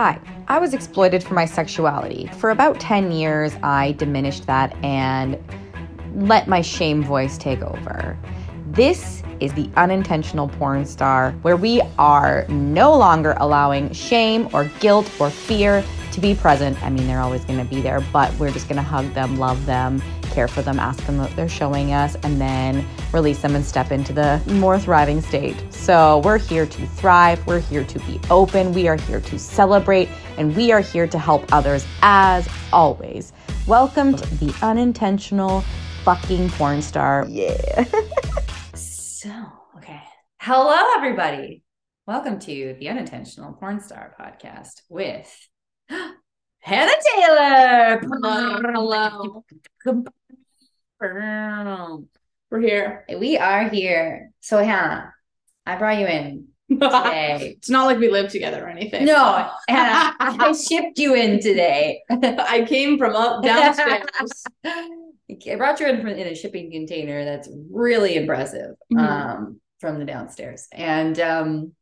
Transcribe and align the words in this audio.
Hi, 0.00 0.20
I 0.46 0.60
was 0.60 0.74
exploited 0.74 1.24
for 1.24 1.34
my 1.34 1.44
sexuality. 1.44 2.30
For 2.38 2.50
about 2.50 2.78
10 2.78 3.10
years, 3.10 3.56
I 3.64 3.96
diminished 3.98 4.46
that 4.46 4.76
and 4.84 5.36
let 6.14 6.46
my 6.46 6.60
shame 6.60 7.02
voice 7.02 7.36
take 7.36 7.62
over. 7.62 8.16
This 8.70 9.24
is 9.40 9.52
the 9.54 9.68
unintentional 9.74 10.50
porn 10.50 10.86
star, 10.86 11.32
where 11.42 11.56
we 11.56 11.80
are 11.98 12.46
no 12.48 12.96
longer 12.96 13.34
allowing 13.40 13.92
shame 13.92 14.48
or 14.52 14.70
guilt 14.78 15.10
or 15.18 15.30
fear 15.30 15.82
to 16.20 16.26
be 16.26 16.34
present. 16.34 16.82
I 16.82 16.90
mean, 16.90 17.06
they're 17.06 17.20
always 17.20 17.44
going 17.44 17.60
to 17.60 17.64
be 17.64 17.80
there, 17.80 18.00
but 18.12 18.34
we're 18.38 18.50
just 18.50 18.68
going 18.68 18.76
to 18.76 18.82
hug 18.82 19.06
them, 19.14 19.38
love 19.38 19.64
them, 19.66 20.02
care 20.22 20.48
for 20.48 20.62
them, 20.62 20.80
ask 20.80 21.04
them 21.06 21.18
what 21.18 21.34
they're 21.36 21.48
showing 21.48 21.92
us, 21.92 22.16
and 22.24 22.40
then 22.40 22.84
release 23.12 23.40
them 23.40 23.54
and 23.54 23.64
step 23.64 23.92
into 23.92 24.12
the 24.12 24.42
more 24.46 24.80
thriving 24.80 25.20
state. 25.20 25.56
So 25.72 26.18
we're 26.24 26.38
here 26.38 26.66
to 26.66 26.86
thrive, 26.86 27.46
we're 27.46 27.60
here 27.60 27.84
to 27.84 27.98
be 28.00 28.20
open, 28.30 28.72
we 28.72 28.88
are 28.88 28.96
here 28.96 29.20
to 29.20 29.38
celebrate, 29.38 30.08
and 30.36 30.56
we 30.56 30.72
are 30.72 30.80
here 30.80 31.06
to 31.06 31.18
help 31.18 31.52
others 31.52 31.86
as 32.02 32.48
always. 32.72 33.32
Welcome 33.68 34.16
to 34.16 34.34
the 34.36 34.52
unintentional 34.60 35.62
fucking 36.02 36.50
porn 36.50 36.82
star. 36.82 37.26
Yeah. 37.28 37.84
so, 38.74 39.30
okay. 39.76 40.02
Hello, 40.40 40.96
everybody. 40.96 41.62
Welcome 42.08 42.40
to 42.40 42.74
the 42.80 42.88
Unintentional 42.88 43.52
Porn 43.52 43.80
Star 43.80 44.16
podcast 44.18 44.80
with 44.88 45.47
Hannah 46.60 46.92
Taylor. 47.16 48.00
Hello. 51.00 52.04
We're 52.50 52.60
here. 52.60 53.04
We 53.18 53.38
are 53.38 53.68
here. 53.68 54.30
So, 54.40 54.58
Hannah, 54.58 55.12
I 55.66 55.76
brought 55.76 55.98
you 55.98 56.06
in 56.06 56.48
today. 56.70 57.50
it's 57.58 57.70
not 57.70 57.86
like 57.86 57.98
we 57.98 58.10
live 58.10 58.30
together 58.30 58.64
or 58.64 58.68
anything. 58.68 59.04
no, 59.06 59.50
Hannah, 59.68 60.14
I 60.20 60.52
shipped 60.68 60.98
you 60.98 61.14
in 61.14 61.40
today. 61.40 62.02
I 62.10 62.64
came 62.68 62.98
from 62.98 63.14
up 63.16 63.42
downstairs. 63.42 64.04
I 64.64 65.56
brought 65.56 65.80
you 65.80 65.86
in 65.86 66.00
from, 66.00 66.08
in 66.08 66.26
a 66.26 66.34
shipping 66.34 66.70
container 66.72 67.24
that's 67.24 67.48
really 67.70 68.16
impressive 68.16 68.76
Mhm. 68.92 68.98
um, 68.98 69.60
from 69.78 69.98
the 69.98 70.04
downstairs. 70.04 70.66
And 70.72 71.18
um, 71.20 71.72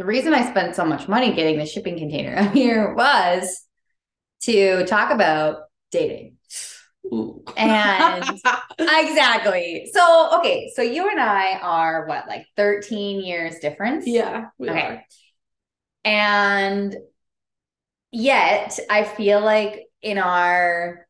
the 0.00 0.06
reason 0.06 0.32
I 0.32 0.48
spent 0.48 0.74
so 0.74 0.86
much 0.86 1.08
money 1.08 1.34
getting 1.34 1.58
the 1.58 1.66
shipping 1.66 1.98
container 1.98 2.34
out 2.38 2.54
here 2.54 2.94
was 2.94 3.66
to 4.44 4.86
talk 4.86 5.10
about 5.12 5.64
dating. 5.90 6.38
Ooh. 7.04 7.44
And- 7.54 8.24
Exactly. 8.78 9.90
So, 9.92 10.38
okay, 10.38 10.72
so 10.74 10.80
you 10.80 11.10
and 11.10 11.20
I 11.20 11.58
are 11.58 12.06
what, 12.06 12.26
like 12.28 12.46
13 12.56 13.20
years 13.20 13.58
difference? 13.58 14.06
yeah, 14.06 14.46
we 14.56 14.70
Okay. 14.70 14.80
are. 14.80 15.04
And 16.06 16.96
yet, 18.10 18.78
I 18.88 19.04
feel 19.04 19.40
like 19.40 19.86
in 20.00 20.16
our 20.16 21.06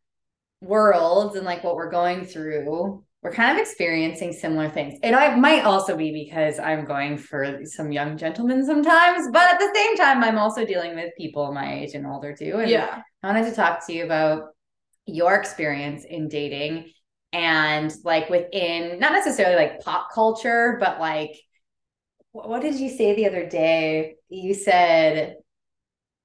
worlds 0.61 1.36
and 1.36 1.46
like 1.46 1.62
what 1.62 1.77
we're 1.77 1.92
going 1.92 2.24
through, 2.24 3.05
we're 3.23 3.33
kind 3.33 3.57
of 3.57 3.61
experiencing 3.61 4.33
similar 4.33 4.69
things. 4.71 4.99
And 5.03 5.15
I 5.15 5.35
might 5.37 5.65
also 5.65 5.97
be 5.97 6.11
because 6.13 6.59
I'm 6.59 6.87
going 6.87 7.19
for 7.19 7.61
some 7.65 7.93
young 7.93 8.17
gentlemen 8.17 8.65
sometimes, 8.65 9.29
but 9.33 9.43
at 9.53 9.59
the 9.59 9.71
same 9.75 9.97
time, 9.97 10.25
I'm 10.25 10.39
also 10.39 10.65
dealing 10.65 10.95
with 10.95 11.13
people 11.19 11.53
my 11.53 11.81
age 11.81 11.95
and 11.95 12.07
older 12.07 12.35
too. 12.35 12.57
And 12.61 12.71
Yeah. 12.71 13.03
I 13.23 13.27
wanted 13.27 13.51
to 13.51 13.55
talk 13.55 13.87
to 13.87 13.93
you 13.93 14.05
about 14.05 14.45
your 15.07 15.35
experience 15.35 16.05
in 16.05 16.29
dating 16.29 16.91
and 17.33 17.93
like 18.05 18.31
within 18.31 18.98
not 19.01 19.13
necessarily 19.13 19.57
like 19.57 19.81
pop 19.81 20.09
culture, 20.15 20.79
but 20.81 20.98
like 21.01 21.37
what 22.33 22.63
did 22.63 22.79
you 22.79 22.89
say 22.89 23.15
the 23.15 23.27
other 23.27 23.48
day? 23.48 24.17
You 24.29 24.55
said 24.55 25.37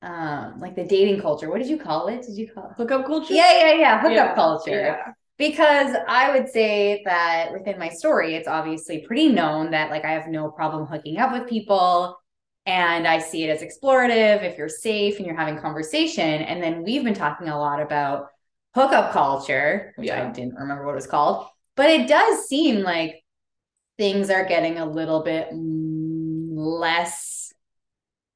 um 0.01 0.59
like 0.59 0.75
the 0.75 0.83
dating 0.85 1.21
culture. 1.21 1.49
What 1.49 1.59
did 1.59 1.69
you 1.69 1.77
call 1.77 2.07
it? 2.07 2.21
Did 2.23 2.37
you 2.37 2.49
call 2.53 2.67
it? 2.67 2.73
Hookup 2.77 3.05
culture? 3.05 3.33
Yeah, 3.33 3.51
yeah, 3.57 3.73
yeah, 3.73 3.99
hookup 4.01 4.13
Yeah, 4.15 4.35
culture. 4.35 4.79
Yeah. 4.81 5.13
Because 5.37 5.95
I 6.07 6.31
would 6.31 6.49
say 6.49 7.01
that 7.05 7.51
within 7.51 7.77
my 7.77 7.89
story, 7.89 8.35
it's 8.35 8.47
obviously 8.47 9.05
pretty 9.05 9.29
known 9.29 9.71
that 9.71 9.91
like 9.91 10.05
I 10.05 10.11
have 10.11 10.27
no 10.27 10.49
problem 10.49 10.85
hooking 10.85 11.17
up 11.17 11.33
with 11.33 11.49
people. 11.49 12.17
And 12.65 13.07
I 13.07 13.19
see 13.19 13.43
it 13.43 13.49
as 13.49 13.61
explorative 13.61 14.43
if 14.43 14.57
you're 14.57 14.69
safe 14.69 15.17
and 15.17 15.25
you're 15.25 15.35
having 15.35 15.59
conversation. 15.59 16.41
And 16.41 16.63
then 16.63 16.83
we've 16.83 17.03
been 17.03 17.13
talking 17.13 17.49
a 17.49 17.59
lot 17.59 17.81
about 17.81 18.27
hookup 18.73 19.11
culture, 19.11 19.93
which 19.97 20.09
I 20.09 20.31
didn't 20.31 20.55
remember 20.55 20.85
what 20.85 20.93
it 20.93 20.95
was 20.95 21.07
called. 21.07 21.47
But 21.75 21.89
it 21.89 22.07
does 22.07 22.47
seem 22.47 22.81
like 22.81 23.21
things 23.97 24.29
are 24.29 24.45
getting 24.45 24.79
a 24.79 24.85
little 24.85 25.21
bit 25.21 25.49
less 25.53 27.53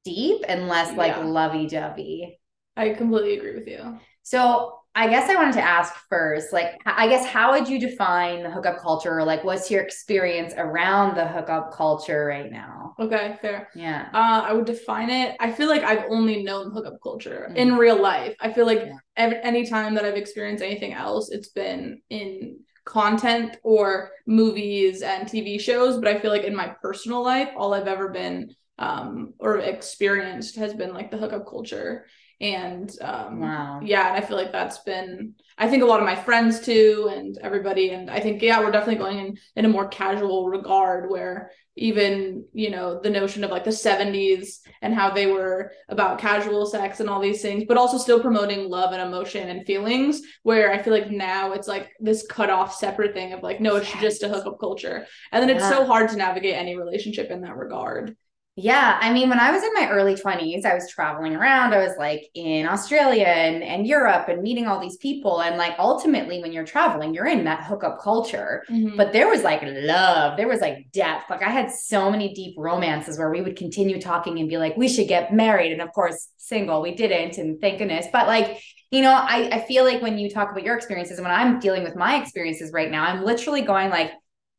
deep 0.04 0.44
and 0.46 0.68
less 0.68 0.96
like 0.96 1.16
Yeah. 1.16 1.24
lovey 1.24 1.66
dovey. 1.66 2.38
I 2.76 2.90
completely 2.90 3.36
agree 3.36 3.54
with 3.54 3.68
you. 3.68 3.98
So 4.22 4.79
I 4.94 5.08
guess 5.08 5.30
I 5.30 5.36
wanted 5.36 5.54
to 5.54 5.62
ask 5.62 5.94
first, 6.08 6.52
like, 6.52 6.80
I 6.84 7.06
guess 7.08 7.24
how 7.24 7.52
would 7.52 7.68
you 7.68 7.78
define 7.78 8.42
the 8.42 8.50
hookup 8.50 8.78
culture? 8.80 9.16
Or 9.18 9.24
like, 9.24 9.44
what's 9.44 9.70
your 9.70 9.82
experience 9.82 10.52
around 10.56 11.16
the 11.16 11.26
hookup 11.28 11.72
culture 11.72 12.26
right 12.26 12.50
now? 12.50 12.94
Okay, 12.98 13.38
fair. 13.40 13.68
Yeah. 13.76 14.08
Uh, 14.12 14.42
I 14.46 14.52
would 14.52 14.64
define 14.64 15.08
it. 15.08 15.36
I 15.38 15.52
feel 15.52 15.68
like 15.68 15.84
I've 15.84 16.06
only 16.10 16.42
known 16.42 16.72
hookup 16.72 16.96
culture 17.02 17.46
Mm. 17.50 17.56
in 17.56 17.76
real 17.76 18.00
life. 18.02 18.34
I 18.40 18.52
feel 18.52 18.66
like 18.66 18.80
Yeah. 18.80 18.96
every 19.16 19.40
any 19.42 19.64
time 19.64 19.94
that 19.94 20.04
I've 20.04 20.16
experienced 20.16 20.62
anything 20.64 20.92
else, 20.92 21.30
it's 21.30 21.50
been 21.50 22.02
in 22.10 22.58
content 22.84 23.58
or 23.62 24.10
movies 24.26 25.02
and 25.02 25.28
TV 25.28 25.58
shows. 25.60 25.98
But 25.98 26.08
I 26.08 26.18
feel 26.18 26.32
like 26.32 26.44
in 26.44 26.56
my 26.56 26.74
personal 26.82 27.22
life, 27.22 27.50
all 27.56 27.74
I've 27.74 27.86
ever 27.86 28.08
been 28.08 28.50
um, 28.78 29.34
or 29.38 29.58
experienced 29.58 30.56
has 30.56 30.74
been 30.74 30.94
like 30.94 31.10
the 31.10 31.18
hookup 31.18 31.46
culture. 31.46 32.06
And 32.40 32.90
um, 33.02 33.40
Wow. 33.40 33.80
yeah, 33.82 34.08
and 34.08 34.16
I 34.16 34.26
feel 34.26 34.36
like 34.36 34.52
that's 34.52 34.78
been 34.78 35.34
I 35.58 35.68
think 35.68 35.82
a 35.82 35.86
lot 35.86 36.00
of 36.00 36.06
my 36.06 36.16
friends 36.16 36.60
too 36.60 37.10
and 37.14 37.36
everybody 37.42 37.90
and 37.90 38.10
I 38.10 38.18
think 38.20 38.40
yeah, 38.40 38.60
we're 38.60 38.70
definitely 38.70 38.96
going 39.02 39.18
in 39.18 39.38
in 39.56 39.64
a 39.66 39.68
more 39.68 39.88
casual 39.88 40.48
regard 40.48 41.10
where 41.10 41.50
even, 41.76 42.44
you 42.52 42.70
know, 42.70 43.00
the 43.00 43.10
notion 43.10 43.44
of 43.44 43.50
like 43.50 43.64
the 43.64 43.72
70s 43.72 44.60
and 44.82 44.94
how 44.94 45.10
they 45.10 45.26
were 45.26 45.72
about 45.88 46.18
casual 46.18 46.66
sex 46.66 47.00
and 47.00 47.08
all 47.08 47.20
these 47.20 47.42
things, 47.42 47.64
but 47.66 47.76
also 47.76 47.96
still 47.96 48.20
promoting 48.20 48.68
love 48.68 48.92
and 48.92 49.00
emotion 49.02 49.48
and 49.48 49.66
feelings 49.66 50.20
where 50.42 50.72
I 50.72 50.82
feel 50.82 50.92
like 50.92 51.10
now 51.10 51.52
it's 51.52 51.68
like 51.68 51.90
this 52.00 52.26
cut 52.26 52.50
off 52.50 52.74
separate 52.74 53.14
thing 53.14 53.32
of 53.32 53.42
like 53.42 53.60
no, 53.60 53.76
it's 53.76 53.92
just 54.00 54.22
a 54.22 54.28
hookup 54.28 54.58
culture. 54.58 55.06
And 55.32 55.42
then 55.42 55.54
it's 55.54 55.68
so 55.68 55.86
hard 55.86 56.10
to 56.10 56.16
navigate 56.16 56.54
any 56.54 56.76
relationship 56.76 57.30
in 57.30 57.42
that 57.42 57.56
regard. 57.56 58.16
Yeah. 58.62 58.98
I 59.00 59.12
mean, 59.12 59.28
when 59.28 59.40
I 59.40 59.50
was 59.50 59.62
in 59.62 59.72
my 59.74 59.88
early 59.88 60.14
20s, 60.14 60.64
I 60.64 60.74
was 60.74 60.90
traveling 60.90 61.34
around. 61.34 61.72
I 61.72 61.78
was 61.78 61.96
like 61.98 62.28
in 62.34 62.66
Australia 62.66 63.24
and, 63.26 63.62
and 63.62 63.86
Europe 63.86 64.28
and 64.28 64.42
meeting 64.42 64.66
all 64.66 64.78
these 64.78 64.98
people. 64.98 65.40
And 65.40 65.56
like 65.56 65.74
ultimately, 65.78 66.42
when 66.42 66.52
you're 66.52 66.66
traveling, 66.66 67.14
you're 67.14 67.26
in 67.26 67.44
that 67.44 67.64
hookup 67.64 68.00
culture. 68.00 68.64
Mm-hmm. 68.68 68.96
But 68.96 69.12
there 69.12 69.28
was 69.28 69.42
like 69.42 69.62
love, 69.64 70.36
there 70.36 70.48
was 70.48 70.60
like 70.60 70.92
depth. 70.92 71.30
Like 71.30 71.42
I 71.42 71.48
had 71.48 71.70
so 71.70 72.10
many 72.10 72.34
deep 72.34 72.54
romances 72.58 73.18
where 73.18 73.30
we 73.30 73.40
would 73.40 73.56
continue 73.56 74.00
talking 74.00 74.38
and 74.38 74.48
be 74.48 74.58
like, 74.58 74.76
we 74.76 74.88
should 74.88 75.08
get 75.08 75.32
married. 75.32 75.72
And 75.72 75.80
of 75.80 75.92
course, 75.92 76.28
single, 76.36 76.82
we 76.82 76.94
didn't, 76.94 77.38
and 77.38 77.60
thank 77.60 77.78
goodness. 77.78 78.06
But 78.12 78.26
like, 78.26 78.60
you 78.90 79.02
know, 79.02 79.12
I, 79.12 79.48
I 79.52 79.60
feel 79.66 79.84
like 79.84 80.02
when 80.02 80.18
you 80.18 80.28
talk 80.28 80.50
about 80.50 80.64
your 80.64 80.76
experiences, 80.76 81.18
and 81.18 81.26
when 81.26 81.34
I'm 81.34 81.60
dealing 81.60 81.84
with 81.84 81.96
my 81.96 82.20
experiences 82.20 82.72
right 82.72 82.90
now, 82.90 83.04
I'm 83.04 83.24
literally 83.24 83.62
going 83.62 83.88
like, 83.88 84.10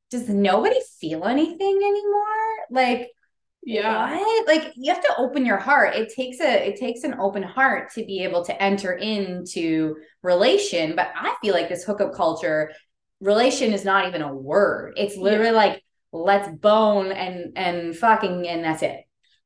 does 0.09 0.27
nobody 0.29 0.79
feel 0.99 1.25
anything 1.25 1.77
anymore? 1.83 2.57
Like, 2.69 3.09
yeah. 3.63 4.17
what? 4.17 4.47
Like 4.47 4.73
you 4.75 4.93
have 4.93 5.03
to 5.03 5.15
open 5.17 5.45
your 5.45 5.57
heart. 5.57 5.95
It 5.95 6.13
takes 6.13 6.39
a 6.39 6.67
it 6.67 6.79
takes 6.79 7.03
an 7.03 7.15
open 7.19 7.43
heart 7.43 7.93
to 7.93 8.05
be 8.05 8.23
able 8.23 8.43
to 8.45 8.61
enter 8.61 8.93
into 8.93 9.95
relation. 10.23 10.95
But 10.95 11.09
I 11.15 11.35
feel 11.41 11.53
like 11.53 11.69
this 11.69 11.83
hookup 11.83 12.13
culture, 12.13 12.71
relation 13.19 13.71
is 13.73 13.85
not 13.85 14.07
even 14.07 14.21
a 14.21 14.33
word. 14.33 14.93
It's 14.97 15.15
literally 15.15 15.51
like 15.51 15.83
let's 16.11 16.49
bone 16.57 17.11
and 17.11 17.57
and 17.57 17.95
fucking 17.95 18.47
and 18.47 18.63
that's 18.63 18.83
it. 18.83 19.01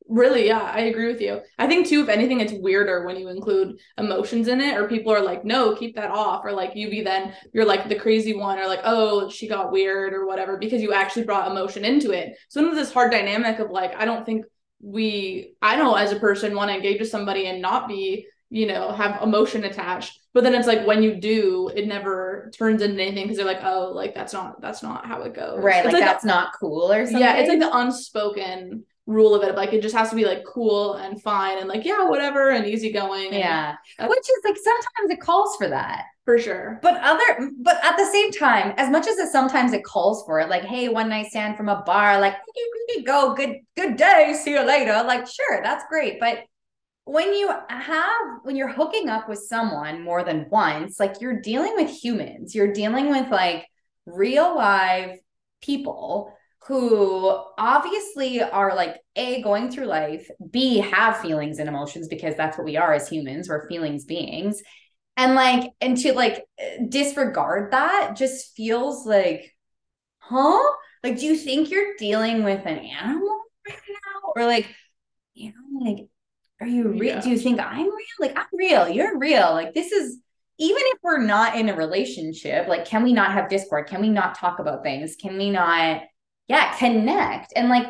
Really, 0.08 0.46
yeah, 0.48 0.62
I 0.62 0.82
agree 0.82 1.08
with 1.08 1.20
you. 1.20 1.42
I 1.58 1.68
think 1.68 1.88
too, 1.88 2.02
if 2.02 2.10
anything, 2.10 2.40
it's 2.40 2.54
weirder 2.54 3.06
when 3.06 3.18
you 3.18 3.30
include 3.30 3.80
emotions 3.98 4.48
in 4.48 4.62
it, 4.62 4.78
or 4.78 4.88
people 4.88 5.12
are 5.12 5.22
like, 5.22 5.44
no, 5.44 5.76
keep 5.76 5.96
that 5.96 6.12
off, 6.12 6.46
or 6.46 6.52
like 6.52 6.76
you 6.76 6.90
be 6.92 7.02
then 7.02 7.34
you're 7.54 7.66
like 7.66 7.90
the 7.90 7.96
crazy 7.96 8.36
one, 8.36 8.60
or 8.60 8.68
like, 8.68 8.82
oh, 8.84 9.30
she 9.30 9.48
got 9.48 9.72
weird 9.72 10.14
or 10.14 10.28
whatever, 10.28 10.58
because 10.58 10.82
you 10.82 10.94
actually 10.94 11.24
brought 11.24 11.50
emotion 11.50 11.84
into 11.84 12.12
it. 12.12 12.38
So 12.50 12.62
into 12.62 12.76
this 12.76 12.94
hard 12.94 13.12
dynamic 13.12 13.58
of 13.60 13.72
like, 13.72 13.96
I 13.96 14.06
don't 14.06 14.26
think 14.26 14.46
we 14.82 15.56
I 15.62 15.76
know 15.78 15.96
as 15.96 16.12
a 16.12 16.20
person 16.20 16.56
want 16.56 16.70
to 16.70 16.76
engage 16.76 17.00
with 17.00 17.10
somebody 17.10 17.48
and 17.48 17.60
not 17.62 17.88
be, 17.88 18.28
you 18.52 18.68
know, 18.68 18.92
have 18.92 19.24
emotion 19.24 19.64
attached. 19.64 20.20
But 20.36 20.44
then 20.44 20.54
it's 20.54 20.68
like 20.68 20.86
when 20.86 21.02
you 21.02 21.16
do, 21.16 21.72
it 21.74 21.88
never 21.88 22.52
turns 22.56 22.82
into 22.84 23.02
anything 23.02 23.24
because 23.24 23.38
they're 23.38 23.46
like, 23.46 23.64
oh, 23.64 23.92
like 23.96 24.14
that's 24.14 24.34
not 24.34 24.62
that's 24.62 24.84
not 24.84 25.06
how 25.08 25.24
it 25.24 25.34
goes. 25.34 25.64
Right. 25.64 25.84
Like, 25.84 25.94
the- 25.96 26.00
that's 26.02 26.26
not 26.26 26.50
cool 26.60 26.92
or 26.92 27.06
something. 27.06 27.22
yeah, 27.22 27.38
it's 27.38 27.50
like 27.50 27.60
the 27.60 27.76
unspoken 27.76 28.84
rule 29.08 29.36
of 29.36 29.44
it. 29.44 29.56
Like 29.56 29.74
it 29.74 29.82
just 29.82 29.96
has 29.96 30.10
to 30.10 30.16
be 30.16 30.26
like 30.26 30.44
cool 30.46 30.96
and 30.96 31.22
fine 31.22 31.60
and 31.60 31.68
like 31.70 31.86
yeah, 31.86 32.08
whatever 32.08 32.50
and 32.52 32.66
easygoing. 32.66 33.28
and- 33.28 33.36
yeah. 33.36 33.76
Which 34.00 34.20
is 34.20 34.42
like 34.44 34.58
sometimes 34.58 35.12
it 35.12 35.20
calls 35.22 35.56
for 35.58 35.68
that. 35.68 36.06
for 36.26 36.40
sure. 36.40 36.80
But 36.82 37.00
other, 37.02 37.52
but 37.62 37.78
at 37.86 37.98
the 37.98 38.06
same 38.06 38.32
time, 38.32 38.74
as 38.78 38.90
much 38.90 39.06
as 39.08 39.18
it 39.18 39.32
sometimes 39.32 39.74
it 39.74 39.84
calls 39.84 40.24
for 40.26 40.40
it, 40.40 40.50
like, 40.50 40.64
hey, 40.64 40.90
one 40.90 41.08
night 41.10 41.28
stand 41.28 41.56
from 41.56 41.70
a 41.70 41.84
bar, 41.86 42.20
like, 42.20 42.36
go, 43.06 43.36
good, 43.36 43.58
good 43.76 43.96
day, 43.96 44.34
see 44.44 44.52
you 44.52 44.64
later. 44.66 45.04
Like, 45.06 45.28
sure, 45.28 45.62
that's 45.62 45.86
great. 45.90 46.20
But 46.20 46.40
when 47.08 47.34
you 47.34 47.54
have 47.70 48.18
when 48.42 48.56
you're 48.56 48.72
hooking 48.74 49.10
up 49.10 49.30
with 49.30 49.38
someone 49.38 50.02
more 50.04 50.24
than 50.24 50.48
once 50.50 51.00
like 51.00 51.22
you're 51.22 51.40
dealing 51.40 51.76
with 51.76 51.88
humans 51.88 52.56
you're 52.56 52.74
dealing 52.74 53.10
with 53.12 53.30
like 53.30 53.68
real 54.08 54.56
live 54.56 55.20
people 55.62 56.35
who 56.68 57.30
obviously 57.60 58.42
are 58.42 58.76
like 58.76 59.00
a 59.16 59.42
going 59.44 59.70
through 59.70 59.86
life 59.86 60.28
b 60.50 60.78
have 60.78 61.20
feelings 61.20 61.60
and 61.60 61.70
emotions 61.70 62.08
because 62.08 62.36
that's 62.36 62.58
what 62.58 62.66
we 62.66 62.76
are 62.76 62.94
as 62.94 63.08
humans 63.08 63.48
we're 63.48 63.68
feelings 63.68 64.06
beings. 64.06 64.62
And 65.18 65.36
like 65.36 65.72
and 65.80 65.96
to 65.98 66.14
like 66.14 66.44
disregard 66.90 67.72
that 67.72 68.16
just 68.18 68.56
feels 68.56 69.06
like 69.06 69.56
huh? 70.18 70.62
Like 71.04 71.20
do 71.20 71.26
you 71.26 71.36
think 71.36 71.70
you're 71.70 71.96
dealing 71.98 72.44
with 72.44 72.66
an 72.66 72.80
animal 72.80 73.42
right 73.68 73.78
now? 73.88 74.34
Or 74.36 74.46
like 74.46 74.68
you 75.34 75.54
know 75.54 75.86
like 75.86 76.08
are 76.60 76.68
you 76.68 76.90
real 76.90 77.16
yeah. 77.16 77.22
do 77.22 77.30
you 77.30 77.38
think 77.38 77.60
i'm 77.60 77.86
real? 77.86 78.18
Like 78.20 78.38
i'm 78.38 78.48
real 78.54 78.90
you're 78.90 79.18
real. 79.18 79.52
Like 79.52 79.74
this 79.74 79.92
is 79.92 80.20
even 80.58 80.82
if 80.82 81.00
we're 81.04 81.22
not 81.22 81.58
in 81.58 81.70
a 81.70 81.76
relationship 81.76 82.68
like 82.68 82.86
can 82.86 83.04
we 83.04 83.14
not 83.14 83.34
have 83.34 83.50
discord? 83.50 83.88
Can 83.88 84.02
we 84.02 84.10
not 84.10 84.36
talk 84.36 84.60
about 84.60 84.84
things? 84.84 85.16
Can 85.16 85.38
we 85.38 85.52
not 85.52 86.02
yeah 86.48 86.76
connect 86.78 87.54
and 87.56 87.70
like 87.70 87.88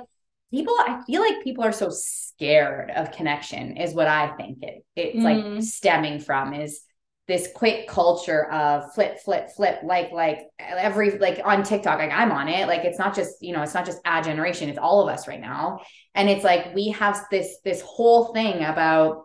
people 0.51 0.73
i 0.79 1.01
feel 1.05 1.21
like 1.21 1.43
people 1.43 1.63
are 1.63 1.71
so 1.71 1.89
scared 1.89 2.91
of 2.91 3.11
connection 3.11 3.77
is 3.77 3.93
what 3.93 4.07
i 4.07 4.35
think 4.35 4.61
it 4.61 4.85
it's 4.95 5.17
mm. 5.17 5.53
like 5.55 5.63
stemming 5.63 6.19
from 6.19 6.53
is 6.53 6.81
this 7.27 7.49
quick 7.55 7.87
culture 7.87 8.51
of 8.51 8.93
flip, 8.93 9.19
flip, 9.19 9.49
flip, 9.49 9.79
like, 9.83 10.11
like 10.11 10.41
every, 10.59 11.17
like 11.17 11.41
on 11.43 11.63
TikTok, 11.63 11.97
like 11.97 12.11
I'm 12.11 12.31
on 12.31 12.47
it. 12.47 12.67
Like 12.67 12.85
it's 12.85 12.99
not 12.99 13.15
just, 13.15 13.41
you 13.41 13.51
know, 13.51 13.63
it's 13.63 13.73
not 13.73 13.85
just 13.85 13.99
a 14.05 14.21
generation, 14.21 14.69
it's 14.69 14.77
all 14.77 15.01
of 15.01 15.11
us 15.11 15.27
right 15.27 15.41
now. 15.41 15.79
And 16.13 16.29
it's 16.29 16.43
like 16.43 16.75
we 16.75 16.89
have 16.89 17.25
this, 17.31 17.57
this 17.63 17.81
whole 17.81 18.31
thing 18.33 18.63
about 18.63 19.23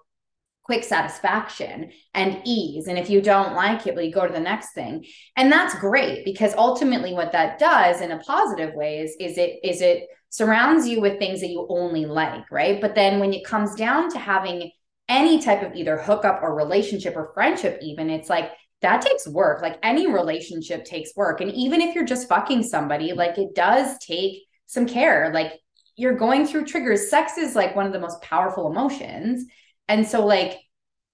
quick 0.70 0.84
satisfaction 0.84 1.90
and 2.14 2.40
ease. 2.44 2.86
And 2.86 2.96
if 2.96 3.10
you 3.10 3.20
don't 3.20 3.56
like 3.56 3.88
it, 3.88 3.96
well, 3.96 4.04
you 4.04 4.12
go 4.12 4.24
to 4.24 4.32
the 4.32 4.38
next 4.38 4.72
thing. 4.72 5.04
And 5.34 5.50
that's 5.50 5.74
great 5.80 6.24
because 6.24 6.54
ultimately 6.54 7.12
what 7.12 7.32
that 7.32 7.58
does 7.58 8.00
in 8.00 8.12
a 8.12 8.20
positive 8.20 8.72
way 8.76 9.00
is, 9.00 9.16
is 9.18 9.36
it, 9.36 9.58
is 9.64 9.80
it 9.80 10.06
surrounds 10.28 10.86
you 10.86 11.00
with 11.00 11.18
things 11.18 11.40
that 11.40 11.48
you 11.48 11.66
only 11.68 12.06
like, 12.06 12.48
right? 12.52 12.80
But 12.80 12.94
then 12.94 13.18
when 13.18 13.32
it 13.32 13.44
comes 13.44 13.74
down 13.74 14.10
to 14.10 14.18
having 14.20 14.70
any 15.08 15.42
type 15.42 15.64
of 15.64 15.74
either 15.74 15.98
hookup 15.98 16.40
or 16.40 16.54
relationship 16.54 17.16
or 17.16 17.32
friendship, 17.34 17.80
even, 17.82 18.08
it's 18.08 18.30
like 18.30 18.52
that 18.80 19.02
takes 19.02 19.26
work. 19.26 19.62
Like 19.62 19.76
any 19.82 20.06
relationship 20.06 20.84
takes 20.84 21.16
work. 21.16 21.40
And 21.40 21.50
even 21.50 21.80
if 21.80 21.96
you're 21.96 22.04
just 22.04 22.28
fucking 22.28 22.62
somebody, 22.62 23.12
like 23.12 23.38
it 23.38 23.56
does 23.56 23.98
take 23.98 24.44
some 24.66 24.86
care. 24.86 25.32
Like 25.34 25.54
you're 25.96 26.14
going 26.14 26.46
through 26.46 26.66
triggers. 26.66 27.10
Sex 27.10 27.38
is 27.38 27.56
like 27.56 27.74
one 27.74 27.86
of 27.86 27.92
the 27.92 27.98
most 27.98 28.22
powerful 28.22 28.70
emotions. 28.70 29.46
And 29.90 30.06
so, 30.06 30.24
like, 30.24 30.56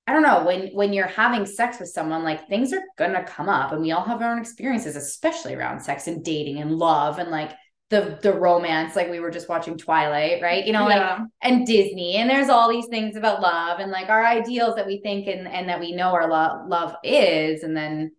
I 0.06 0.12
don't 0.12 0.22
know, 0.22 0.44
when 0.44 0.68
when 0.68 0.92
you're 0.92 1.06
having 1.06 1.46
sex 1.46 1.80
with 1.80 1.88
someone, 1.88 2.24
like 2.24 2.46
things 2.46 2.74
are 2.74 2.82
gonna 2.98 3.24
come 3.24 3.48
up 3.48 3.72
and 3.72 3.80
we 3.80 3.90
all 3.90 4.04
have 4.04 4.20
our 4.20 4.32
own 4.32 4.38
experiences, 4.38 4.96
especially 4.96 5.54
around 5.54 5.80
sex 5.80 6.06
and 6.06 6.22
dating 6.22 6.58
and 6.58 6.76
love 6.76 7.18
and 7.18 7.30
like 7.30 7.52
the 7.88 8.18
the 8.22 8.32
romance 8.32 8.96
like 8.96 9.08
we 9.08 9.20
were 9.20 9.30
just 9.30 9.48
watching 9.48 9.78
twilight 9.78 10.42
right 10.42 10.66
you 10.66 10.72
know 10.72 10.88
yeah. 10.88 11.18
like 11.18 11.28
and 11.42 11.66
disney 11.66 12.16
and 12.16 12.28
there's 12.28 12.48
all 12.48 12.68
these 12.68 12.88
things 12.88 13.14
about 13.14 13.40
love 13.40 13.78
and 13.78 13.92
like 13.92 14.08
our 14.08 14.26
ideals 14.26 14.74
that 14.74 14.88
we 14.88 15.00
think 15.02 15.28
and 15.28 15.46
and 15.46 15.68
that 15.68 15.78
we 15.78 15.92
know 15.92 16.08
our 16.08 16.28
love 16.28 16.66
love 16.68 16.96
is 17.04 17.62
and 17.62 17.76
then 17.76 18.10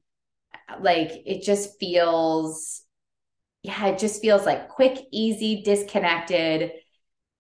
like 0.79 1.11
it 1.25 1.43
just 1.43 1.77
feels 1.81 2.83
yeah 3.61 3.87
it 3.87 3.99
just 3.99 4.21
feels 4.21 4.45
like 4.45 4.69
quick 4.69 4.99
easy 5.11 5.61
disconnected 5.63 6.71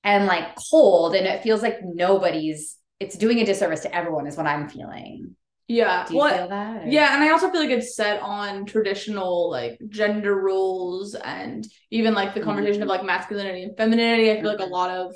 and 0.03 0.25
like 0.25 0.53
cold 0.69 1.15
and 1.15 1.27
it 1.27 1.43
feels 1.43 1.61
like 1.61 1.77
nobody's 1.81 2.75
it's 2.99 3.17
doing 3.17 3.39
a 3.39 3.45
disservice 3.45 3.81
to 3.81 3.95
everyone 3.95 4.27
is 4.27 4.37
what 4.37 4.47
i'm 4.47 4.67
feeling 4.69 5.35
yeah. 5.67 6.05
Do 6.05 6.13
you 6.13 6.19
well, 6.19 6.37
feel 6.37 6.47
that? 6.47 6.83
Or? 6.83 6.87
Yeah, 6.87 7.13
and 7.13 7.23
I 7.23 7.29
also 7.29 7.49
feel 7.51 7.61
like 7.61 7.69
it's 7.69 7.95
set 7.95 8.21
on 8.21 8.65
traditional 8.65 9.51
like 9.51 9.79
gender 9.89 10.35
roles 10.35 11.13
and 11.13 11.67
even 11.91 12.13
like 12.13 12.33
the 12.33 12.39
conversation 12.39 12.75
mm-hmm. 12.75 12.83
of 12.83 12.87
like 12.87 13.03
masculinity 13.03 13.63
and 13.63 13.75
femininity. 13.75 14.31
I 14.31 14.39
feel 14.39 14.49
like 14.49 14.59
a 14.59 14.63
mm-hmm. 14.63 14.71
lot 14.71 14.91
of 14.91 15.13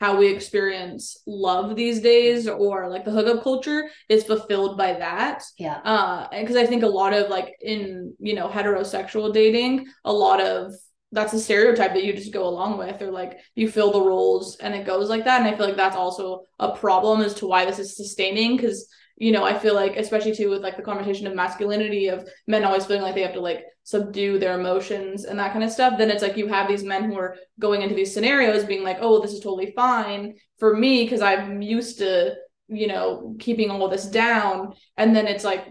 how 0.00 0.16
we 0.16 0.28
experience 0.28 1.22
love 1.26 1.76
these 1.76 2.00
days 2.00 2.48
or 2.48 2.90
like 2.90 3.04
the 3.04 3.10
hookup 3.10 3.42
culture 3.42 3.88
is 4.08 4.24
fulfilled 4.24 4.76
by 4.76 4.92
that. 4.92 5.42
Yeah. 5.56 5.78
Uh 5.84 6.28
because 6.30 6.56
I 6.56 6.66
think 6.66 6.82
a 6.82 6.88
lot 6.88 7.14
of 7.14 7.30
like 7.30 7.54
in, 7.62 8.14
you 8.18 8.34
know, 8.34 8.48
heterosexual 8.48 9.32
dating, 9.32 9.86
a 10.04 10.12
lot 10.12 10.40
of 10.42 10.74
that's 11.14 11.32
a 11.32 11.40
stereotype 11.40 11.94
that 11.94 12.04
you 12.04 12.12
just 12.12 12.32
go 12.32 12.46
along 12.46 12.76
with 12.76 13.00
or 13.00 13.10
like 13.10 13.38
you 13.54 13.70
fill 13.70 13.92
the 13.92 14.00
roles 14.00 14.56
and 14.56 14.74
it 14.74 14.86
goes 14.86 15.08
like 15.08 15.24
that 15.24 15.40
and 15.40 15.48
i 15.48 15.56
feel 15.56 15.66
like 15.66 15.76
that's 15.76 15.96
also 15.96 16.42
a 16.58 16.76
problem 16.76 17.20
as 17.20 17.34
to 17.34 17.46
why 17.46 17.64
this 17.64 17.78
is 17.78 17.96
sustaining 17.96 18.56
because 18.56 18.88
you 19.16 19.30
know, 19.30 19.44
I 19.44 19.58
feel 19.58 19.74
like, 19.74 19.96
especially 19.96 20.34
too 20.34 20.50
with 20.50 20.62
like 20.62 20.76
the 20.76 20.82
conversation 20.82 21.26
of 21.26 21.34
masculinity 21.34 22.08
of 22.08 22.28
men 22.46 22.64
always 22.64 22.84
feeling 22.84 23.02
like 23.02 23.14
they 23.14 23.22
have 23.22 23.34
to 23.34 23.40
like 23.40 23.64
subdue 23.84 24.38
their 24.38 24.58
emotions 24.58 25.24
and 25.24 25.38
that 25.38 25.52
kind 25.52 25.64
of 25.64 25.70
stuff, 25.70 25.96
then 25.98 26.10
it's 26.10 26.22
like 26.22 26.36
you 26.36 26.48
have 26.48 26.66
these 26.66 26.82
men 26.82 27.04
who 27.04 27.16
are 27.16 27.36
going 27.60 27.82
into 27.82 27.94
these 27.94 28.12
scenarios 28.12 28.64
being 28.64 28.82
like, 28.82 28.98
oh, 29.00 29.20
this 29.20 29.32
is 29.32 29.40
totally 29.40 29.72
fine 29.76 30.34
for 30.58 30.76
me 30.76 31.04
because 31.04 31.22
I'm 31.22 31.62
used 31.62 31.98
to, 31.98 32.34
you 32.68 32.88
know, 32.88 33.36
keeping 33.38 33.70
all 33.70 33.88
this 33.88 34.06
down. 34.06 34.74
And 34.96 35.14
then 35.14 35.28
it's 35.28 35.44
like, 35.44 35.66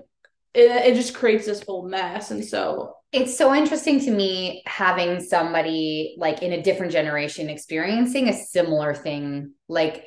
it, 0.54 0.72
it 0.72 0.96
just 0.96 1.16
creates 1.16 1.46
this 1.46 1.64
whole 1.64 1.88
mess. 1.90 2.32
And 2.32 2.46
so 2.46 2.96
it's 3.14 3.38
so 3.38 3.54
interesting 3.54 4.00
to 4.02 4.12
me 4.12 4.64
having 4.66 5.22
somebody 5.22 6.16
like 6.18 6.42
in 6.42 6.52
a 6.52 6.64
different 6.64 6.92
generation 6.92 7.50
experiencing 7.50 8.28
a 8.28 8.34
similar 8.34 8.96
thing. 8.96 9.54
Like, 9.70 10.06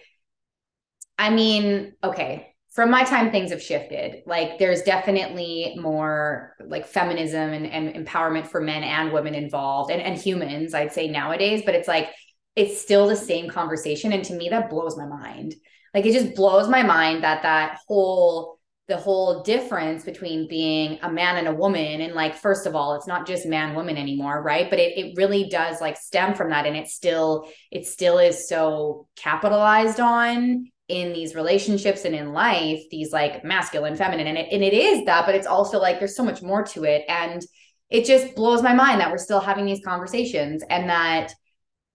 I 1.16 1.30
mean, 1.30 1.94
okay, 2.02 2.56
from 2.76 2.90
my 2.90 3.04
time 3.04 3.32
things 3.32 3.50
have 3.50 3.62
shifted 3.62 4.22
like 4.26 4.58
there's 4.58 4.82
definitely 4.82 5.74
more 5.80 6.54
like 6.68 6.86
feminism 6.86 7.54
and, 7.54 7.66
and 7.66 8.06
empowerment 8.06 8.46
for 8.46 8.60
men 8.60 8.84
and 8.84 9.12
women 9.12 9.34
involved 9.34 9.90
and, 9.90 10.02
and 10.02 10.18
humans 10.18 10.74
i'd 10.74 10.92
say 10.92 11.08
nowadays 11.08 11.62
but 11.64 11.74
it's 11.74 11.88
like 11.88 12.10
it's 12.54 12.78
still 12.78 13.08
the 13.08 13.16
same 13.16 13.48
conversation 13.48 14.12
and 14.12 14.24
to 14.26 14.34
me 14.34 14.50
that 14.50 14.68
blows 14.68 14.94
my 14.94 15.06
mind 15.06 15.54
like 15.94 16.04
it 16.04 16.12
just 16.12 16.36
blows 16.36 16.68
my 16.68 16.82
mind 16.82 17.24
that 17.24 17.42
that 17.42 17.78
whole 17.88 18.55
the 18.88 18.96
whole 18.96 19.42
difference 19.42 20.04
between 20.04 20.46
being 20.46 20.98
a 21.02 21.10
man 21.10 21.36
and 21.36 21.48
a 21.48 21.54
woman. 21.54 22.00
And 22.00 22.14
like 22.14 22.36
first 22.36 22.66
of 22.66 22.76
all 22.76 22.94
it's 22.94 23.08
not 23.08 23.26
just 23.26 23.44
man 23.44 23.74
woman 23.74 23.96
anymore 23.96 24.42
right? 24.42 24.70
But 24.70 24.78
it, 24.78 24.96
it 24.96 25.16
really 25.16 25.48
does 25.48 25.80
like 25.80 25.96
stem 25.96 26.34
from 26.34 26.50
that. 26.50 26.66
And 26.66 26.76
it 26.76 26.88
still 26.88 27.48
it 27.72 27.86
still 27.86 28.18
is 28.18 28.48
so 28.48 29.08
capitalized 29.16 29.98
on 29.98 30.70
in 30.88 31.12
these 31.12 31.34
relationships 31.34 32.04
and 32.04 32.14
in 32.14 32.32
life 32.32 32.80
these 32.92 33.12
like 33.12 33.44
masculine 33.44 33.96
feminine. 33.96 34.28
And 34.28 34.38
it, 34.38 34.48
and 34.52 34.62
it 34.62 34.72
is 34.72 35.04
that 35.06 35.26
but 35.26 35.34
it's 35.34 35.48
also 35.48 35.80
like 35.80 35.98
there's 35.98 36.16
so 36.16 36.24
much 36.24 36.42
more 36.42 36.62
to 36.62 36.84
it. 36.84 37.04
And 37.08 37.42
it 37.90 38.04
just 38.04 38.36
blows 38.36 38.62
my 38.62 38.72
mind 38.72 39.00
that 39.00 39.10
we're 39.10 39.18
still 39.18 39.40
having 39.40 39.64
these 39.64 39.84
conversations 39.84 40.62
and 40.70 40.88
that 40.90 41.32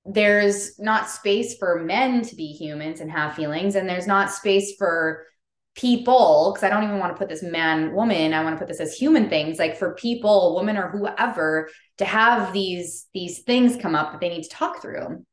there's 0.05 0.79
not 0.79 1.09
space 1.09 1.57
for 1.57 1.83
men 1.83 2.23
to 2.23 2.35
be 2.35 2.47
humans 2.47 2.99
and 2.99 3.11
have 3.11 3.35
feelings. 3.35 3.75
And 3.75 3.87
there's 3.87 4.07
not 4.07 4.31
space 4.31 4.75
for 4.77 5.25
people 5.75 6.51
because 6.53 6.63
i 6.63 6.69
don't 6.69 6.83
even 6.83 6.99
want 6.99 7.13
to 7.13 7.17
put 7.17 7.29
this 7.29 7.41
man 7.41 7.93
woman 7.93 8.33
i 8.33 8.43
want 8.43 8.53
to 8.53 8.59
put 8.59 8.67
this 8.67 8.81
as 8.81 8.93
human 8.93 9.29
things 9.29 9.57
like 9.57 9.77
for 9.77 9.95
people 9.95 10.55
women 10.55 10.77
or 10.77 10.89
whoever 10.89 11.69
to 11.97 12.05
have 12.05 12.51
these 12.51 13.07
these 13.13 13.39
things 13.39 13.77
come 13.77 13.95
up 13.95 14.11
that 14.11 14.19
they 14.19 14.29
need 14.29 14.43
to 14.43 14.49
talk 14.49 14.81
through 14.81 15.23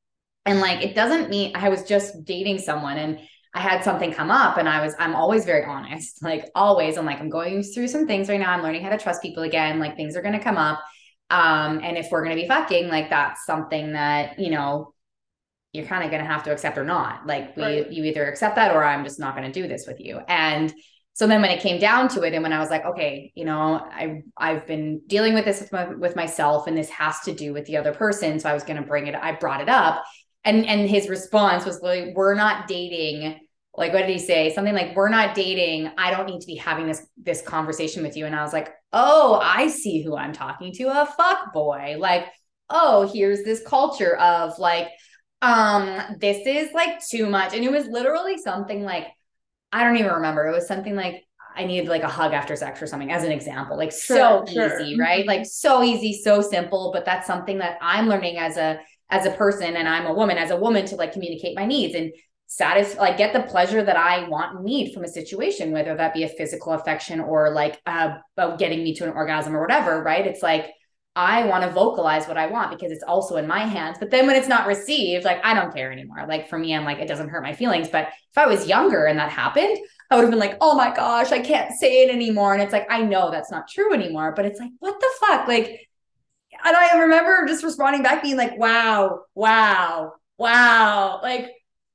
and 0.47 0.61
like 0.61 0.83
it 0.85 0.95
doesn't 0.95 1.29
mean 1.29 1.51
i 1.57 1.69
was 1.69 1.83
just 1.83 2.25
dating 2.25 2.59
someone 2.59 2.99
and 2.99 3.19
I 3.55 3.61
had 3.61 3.83
something 3.83 4.13
come 4.13 4.31
up 4.31 4.57
and 4.57 4.69
I 4.69 4.85
was, 4.85 4.95
I'm 4.99 5.15
always 5.15 5.45
very 5.45 5.65
honest, 5.65 6.23
like 6.23 6.49
always. 6.55 6.97
I'm 6.97 7.07
like, 7.07 7.21
I'm 7.21 7.31
going 7.31 7.63
through 7.63 7.89
some 7.89 8.07
things 8.07 8.29
right 8.29 8.39
now. 8.39 8.53
I'm 8.53 8.63
learning 8.63 8.83
how 8.83 8.91
to 8.91 8.99
trust 8.99 9.23
people 9.23 9.43
again. 9.43 9.79
Like 9.79 9.97
things 9.97 10.17
are 10.17 10.23
going 10.23 10.39
to 10.39 10.45
come 10.45 10.57
up. 10.57 10.81
Um, 11.31 11.81
and 11.83 11.99
if 11.99 12.11
we're 12.11 12.25
going 12.25 12.37
to 12.37 12.43
be 12.43 12.49
fucking, 12.49 12.89
like 12.89 13.11
that's 13.11 13.45
something 13.45 13.93
that, 13.93 14.39
you 14.39 14.51
know, 14.51 14.95
you're 15.73 15.87
kind 15.87 16.05
of 16.05 16.11
going 16.11 16.23
to 16.23 16.29
have 16.29 16.43
to 16.45 16.53
accept 16.53 16.79
or 16.79 16.85
not. 16.85 17.27
Like 17.27 17.57
we, 17.57 17.63
right. 17.63 17.93
you 17.93 18.05
either 18.05 18.27
accept 18.27 18.57
that 18.57 18.75
or 18.75 18.83
I'm 18.83 19.05
just 19.05 19.21
not 19.21 19.37
going 19.37 19.51
to 19.51 19.63
do 19.63 19.69
this 19.69 19.87
with 19.87 20.01
you. 20.01 20.21
And 20.29 20.73
so 21.13 21.27
then 21.27 21.43
when 21.43 21.51
it 21.51 21.61
came 21.61 21.81
down 21.81 22.09
to 22.11 22.23
it 22.23 22.33
and 22.33 22.43
when 22.43 22.53
I 22.53 22.59
was 22.59 22.71
like, 22.71 22.85
okay, 22.85 23.33
you 23.35 23.45
know, 23.45 23.75
I, 23.75 24.23
I've 24.37 24.67
been 24.67 25.03
dealing 25.07 25.35
with 25.35 25.45
this 25.45 25.61
with, 25.61 25.73
my, 25.73 25.89
with 25.89 26.17
myself 26.17 26.67
and 26.67 26.77
this 26.77 26.89
has 26.91 27.21
to 27.21 27.35
do 27.35 27.53
with 27.53 27.67
the 27.67 27.77
other 27.77 27.93
person. 27.93 28.39
So 28.39 28.49
I 28.49 28.55
was 28.55 28.63
going 28.63 28.81
to 28.81 28.87
bring 28.87 29.09
it, 29.09 29.15
I 29.15 29.33
brought 29.33 29.61
it 29.61 29.69
up 29.69 30.05
and 30.45 30.67
and 30.67 30.89
his 30.89 31.09
response 31.09 31.65
was 31.65 31.81
like 31.83 32.15
we're 32.15 32.35
not 32.35 32.67
dating 32.67 33.39
like 33.77 33.93
what 33.93 34.01
did 34.01 34.11
he 34.11 34.19
say 34.19 34.53
something 34.53 34.75
like 34.75 34.97
we're 34.97 35.09
not 35.09 35.35
dating 35.35 35.91
i 35.99 36.11
don't 36.11 36.27
need 36.27 36.41
to 36.41 36.47
be 36.47 36.55
having 36.55 36.87
this 36.87 37.07
this 37.17 37.43
conversation 37.43 38.03
with 38.03 38.17
you 38.17 38.27
and 38.27 38.35
i 38.35 38.43
was 38.43 38.53
like 38.53 38.73
oh 38.93 39.41
i 39.43 39.69
see 39.69 40.03
who 40.03 40.17
i'm 40.17 40.33
talking 40.33 40.73
to 40.73 40.85
a 40.85 41.07
fuck 41.07 41.53
boy 41.53 41.97
like 41.99 42.27
oh 42.71 43.09
here's 43.13 43.45
this 43.45 43.63
culture 43.67 44.17
of 44.17 44.59
like 44.59 44.89
um 45.43 46.17
this 46.19 46.47
is 46.47 46.73
like 46.73 47.01
too 47.07 47.29
much 47.29 47.55
and 47.55 47.65
it 47.65 47.71
was 47.71 47.87
literally 47.87 48.37
something 48.39 48.83
like 48.83 49.07
i 49.73 49.85
don't 49.85 49.97
even 49.97 50.13
remember 50.13 50.47
it 50.47 50.55
was 50.55 50.67
something 50.67 50.97
like 50.97 51.25
I 51.57 51.65
needed 51.65 51.89
like 51.89 52.05
a 52.05 52.09
hug 52.09 52.33
after 52.33 52.55
sex 52.55 52.81
or 52.81 52.87
something 52.87 53.11
as 53.11 53.25
an 53.25 53.33
example. 53.33 53.77
Like 53.77 53.91
sure, 53.91 54.47
so 54.47 54.53
sure. 54.53 54.81
easy, 54.81 54.97
right? 54.99 55.27
Like 55.27 55.45
so 55.45 55.83
easy, 55.83 56.13
so 56.23 56.41
simple, 56.41 56.93
but 56.95 57.05
that's 57.05 57.27
something 57.27 57.59
that 57.59 57.79
I'm 57.83 58.07
learning 58.07 58.39
as 58.39 58.57
a 58.57 58.81
as 59.11 59.27
a 59.27 59.33
person 59.33 59.77
and 59.77 59.89
I'm 59.89 60.07
a 60.07 60.15
woman 60.15 60.39
as 60.39 60.51
a 60.51 60.57
woman 60.57 60.87
to 60.87 60.97
like 60.97 61.13
communicate 61.13 61.57
my 61.57 61.67
needs 61.67 61.95
and 61.95 62.13
satisfy 62.47 63.01
like 63.01 63.19
get 63.19 63.33
the 63.33 63.43
pleasure 63.43 63.83
that 63.83 63.97
I 63.97 64.29
want 64.29 64.57
and 64.57 64.65
need 64.65 64.93
from 64.93 65.05
a 65.05 65.09
situation, 65.09 65.73
whether 65.73 65.97
that 65.97 66.15
be 66.15 66.23
a 66.23 66.29
physical 66.29 66.73
affection 66.73 67.21
or 67.21 67.51
like 67.51 67.81
uh, 67.87 68.19
getting 68.57 68.85
me 68.85 68.95
to 68.95 69.05
an 69.05 69.11
orgasm 69.11 69.57
or 69.57 69.61
whatever, 69.61 70.03
right? 70.03 70.27
It's 70.27 70.43
like 70.43 70.71
I 71.19 71.45
want 71.47 71.65
to 71.65 71.71
vocalize 71.71 72.29
what 72.29 72.37
I 72.37 72.47
want 72.47 72.71
because 72.71 72.93
it's 72.93 73.03
also 73.03 73.39
in 73.39 73.47
my 73.49 73.65
hands. 73.65 73.97
But 73.99 74.13
then 74.13 74.29
when 74.29 74.37
it's 74.37 74.47
not 74.47 74.69
received, 74.69 75.25
like 75.25 75.45
I 75.45 75.53
don't 75.53 75.75
care 75.75 75.91
anymore. 75.91 76.25
Like 76.29 76.49
for 76.49 76.57
me, 76.57 76.73
I'm 76.73 76.85
like, 76.85 77.01
it 77.01 77.09
doesn't 77.09 77.29
hurt 77.29 77.43
my 77.43 77.53
feelings. 77.53 77.89
But 77.89 78.11
if 78.31 78.39
I 78.39 78.47
was 78.47 78.69
younger 78.69 79.07
and 79.07 79.19
that 79.19 79.33
happened, 79.33 79.77
I 80.13 80.15
would 80.15 80.23
have 80.23 80.31
been 80.31 80.39
like, 80.39 80.57
oh 80.61 80.77
my 80.77 80.95
gosh, 80.95 81.33
I 81.33 81.41
can't 81.41 81.75
say 81.77 82.05
it 82.05 82.15
anymore. 82.15 82.55
And 82.55 82.63
it's 82.63 82.73
like, 82.73 82.87
I 82.89 83.03
know 83.03 83.33
that's 83.33 83.51
not 83.51 83.67
true 83.69 83.93
anymore. 83.93 84.33
But 84.37 84.45
it's 84.45 84.61
like, 84.61 84.71
what 84.79 85.01
the 85.01 85.11
fuck? 85.19 85.49
Like, 85.49 85.89
and 86.65 86.77
I 86.77 87.01
remember 87.01 87.47
just 87.49 87.65
responding 87.65 88.05
back, 88.05 88.23
being 88.23 88.37
like, 88.37 88.57
wow, 88.57 89.23
wow, 89.35 90.13
wow. 90.39 91.19
Like, 91.21 91.51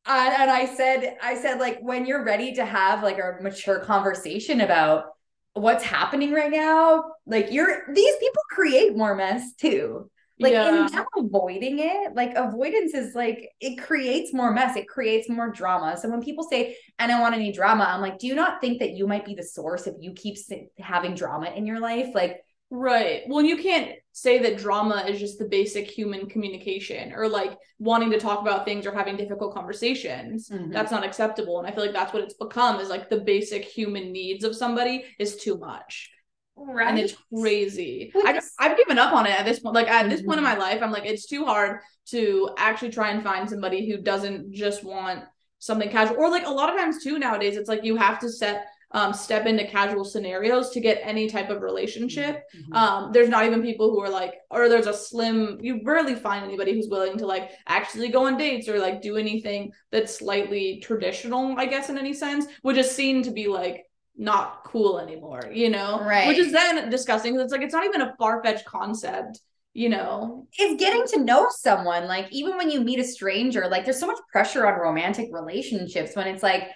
and, 0.06 0.34
and 0.34 0.51
I 0.51 0.65
said, 0.65 1.15
I 1.24 1.38
said, 1.38 1.62
like, 1.62 1.80
when 1.80 2.06
you're 2.06 2.25
ready 2.25 2.56
to 2.56 2.65
have 2.65 3.03
like 3.03 3.20
a 3.20 3.42
mature 3.42 3.80
conversation 3.80 4.60
about 4.60 5.06
what's 5.53 5.83
happening 5.83 6.31
right 6.31 6.51
now, 6.51 7.05
like 7.25 7.51
you're 7.51 7.83
these 7.93 8.15
people 8.17 8.41
create 8.50 8.95
more 8.95 9.15
mess 9.15 9.53
too. 9.55 10.10
Like 10.39 10.53
yeah. 10.53 10.88
in 10.88 11.05
avoiding 11.17 11.79
it, 11.79 12.15
like 12.15 12.33
avoidance 12.36 12.93
is 12.95 13.13
like 13.13 13.50
it 13.62 13.75
creates 13.75 14.33
more 14.33 14.51
mess, 14.51 14.75
it 14.75 14.88
creates 14.88 15.29
more 15.29 15.51
drama. 15.51 15.95
So 15.95 16.10
when 16.10 16.24
people 16.24 16.43
say, 16.43 16.75
I 16.98 17.05
don't 17.05 17.22
want 17.22 17.36
any 17.36 17.51
drama, 17.51 17.86
I'm 17.86 18.01
like, 18.01 18.17
do 18.17 18.25
you 18.27 18.33
not 18.33 18.60
think 18.60 18.79
that 18.79 18.91
you 18.91 19.05
might 19.05 19.25
be 19.25 19.36
the 19.36 19.43
source 19.43 19.86
if 19.86 19.93
you 20.00 20.12
keep 20.13 20.38
having 20.79 21.13
drama 21.13 21.51
in 21.51 21.67
your 21.67 21.79
life? 21.79 22.10
Like, 22.15 22.43
Right. 22.70 23.22
Well, 23.27 23.43
you 23.43 23.58
can't 23.58 23.91
say 24.13 24.39
that 24.39 24.58
drama 24.58 25.05
is 25.08 25.20
just 25.20 25.38
the 25.38 25.46
basic 25.46 25.89
human 25.89 26.27
communication 26.27 27.13
or 27.13 27.27
like 27.27 27.58
wanting 27.77 28.10
to 28.12 28.20
talk 28.20 28.41
about 28.41 28.65
things 28.65 28.88
or 28.88 28.93
having 28.93 29.15
difficult 29.15 29.53
conversations. 29.53 30.50
Mm-hmm. 30.50 30.72
That's 30.72 30.91
not 30.91 31.03
acceptable. 31.03 31.60
And 31.60 31.67
I 31.67 31.72
feel 31.72 31.84
like 31.84 31.93
that's 31.93 32.13
what 32.13 32.24
it's 32.24 32.34
become 32.34 32.79
is 32.79 32.89
like 32.89 33.10
the 33.10 33.22
basic 33.22 33.63
human 33.63 34.12
needs 34.12 34.43
of 34.43 34.55
somebody 34.55 35.03
is 35.20 35.36
too 35.36 35.58
much. 35.58 36.10
Right. 36.55 36.88
And 36.88 37.00
it's 37.00 37.15
crazy. 37.32 38.12
I, 38.15 38.39
I've 38.60 38.77
given 38.77 39.00
up 39.00 39.13
on 39.13 39.25
it 39.25 39.39
at 39.39 39.46
this 39.46 39.60
point. 39.60 39.75
Like 39.75 39.88
at 39.88 40.01
mm-hmm. 40.01 40.10
this 40.10 40.22
point 40.22 40.38
in 40.38 40.43
my 40.43 40.51
mm-hmm. 40.51 40.62
life, 40.62 40.84
I'm 40.84 40.91
like, 40.91 41.05
it's 41.05 41.27
too 41.27 41.46
hard 41.46 41.79
to 42.08 42.50
actually 42.58 42.91
try 42.91 43.12
and 43.12 43.24
find 43.24 43.50
somebody 43.50 43.89
who 43.89 43.98
doesn't 43.98 44.51
just 44.51 44.84
want 44.84 45.24
something 45.60 45.89
casual. 45.89 46.17
Or 46.17 46.29
like 46.29 46.46
a 46.46 46.51
lot 46.51 46.70
of 46.70 46.75
times 46.75 47.03
too 47.03 47.17
nowadays, 47.20 47.55
it's 47.55 47.70
like 47.70 47.84
you 47.84 47.96
have 47.96 48.20
to 48.20 48.29
set 48.29 48.67
um, 48.93 49.12
step 49.12 49.47
into 49.47 49.65
casual 49.65 50.05
scenarios 50.05 50.69
to 50.69 50.79
get 50.79 51.01
any 51.03 51.27
type 51.27 51.50
of 51.50 51.62
relationship. 51.62 52.43
Mm-hmm. 52.55 52.73
Um, 52.73 53.12
there's 53.12 53.29
not 53.29 53.45
even 53.45 53.63
people 53.63 53.89
who 53.89 54.00
are 54.00 54.09
like, 54.09 54.35
or 54.51 54.69
there's 54.69 54.88
a 54.88 54.93
slim, 54.93 55.57
you 55.62 55.81
rarely 55.83 56.15
find 56.15 56.45
anybody 56.45 56.73
who's 56.73 56.88
willing 56.89 57.17
to 57.17 57.25
like 57.25 57.51
actually 57.67 58.09
go 58.09 58.27
on 58.27 58.38
dates 58.38 58.69
or 58.69 58.79
like 58.79 59.01
do 59.01 59.17
anything 59.17 59.71
that's 59.91 60.19
slightly 60.19 60.79
traditional, 60.79 61.57
I 61.57 61.65
guess, 61.65 61.89
in 61.89 61.97
any 61.97 62.13
sense, 62.13 62.45
which 62.62 62.77
is 62.77 62.89
seen 62.89 63.23
to 63.23 63.31
be 63.31 63.47
like 63.47 63.85
not 64.15 64.63
cool 64.63 65.00
anymore, 65.00 65.50
you 65.51 65.71
know? 65.71 66.00
Right. 66.00 66.27
Which 66.27 66.38
is 66.38 66.51
then 66.51 66.89
disgusting 66.91 67.33
because 67.33 67.45
it's 67.45 67.51
like, 67.51 67.63
it's 67.63 67.73
not 67.73 67.85
even 67.85 68.01
a 68.01 68.15
far 68.17 68.43
fetched 68.43 68.65
concept 68.65 69.39
you 69.75 69.89
know 69.89 70.47
is 70.59 70.77
getting 70.77 71.03
to 71.03 71.23
know 71.23 71.47
someone 71.50 72.05
like 72.05 72.31
even 72.31 72.55
when 72.57 72.69
you 72.69 72.79
meet 72.79 73.00
a 73.00 73.03
stranger 73.03 73.67
like 73.67 73.83
there's 73.83 74.00
so 74.00 74.05
much 74.05 74.19
pressure 74.31 74.67
on 74.67 74.79
romantic 74.79 75.29
relationships 75.31 76.15
when 76.15 76.27
it's 76.27 76.43
like 76.43 76.69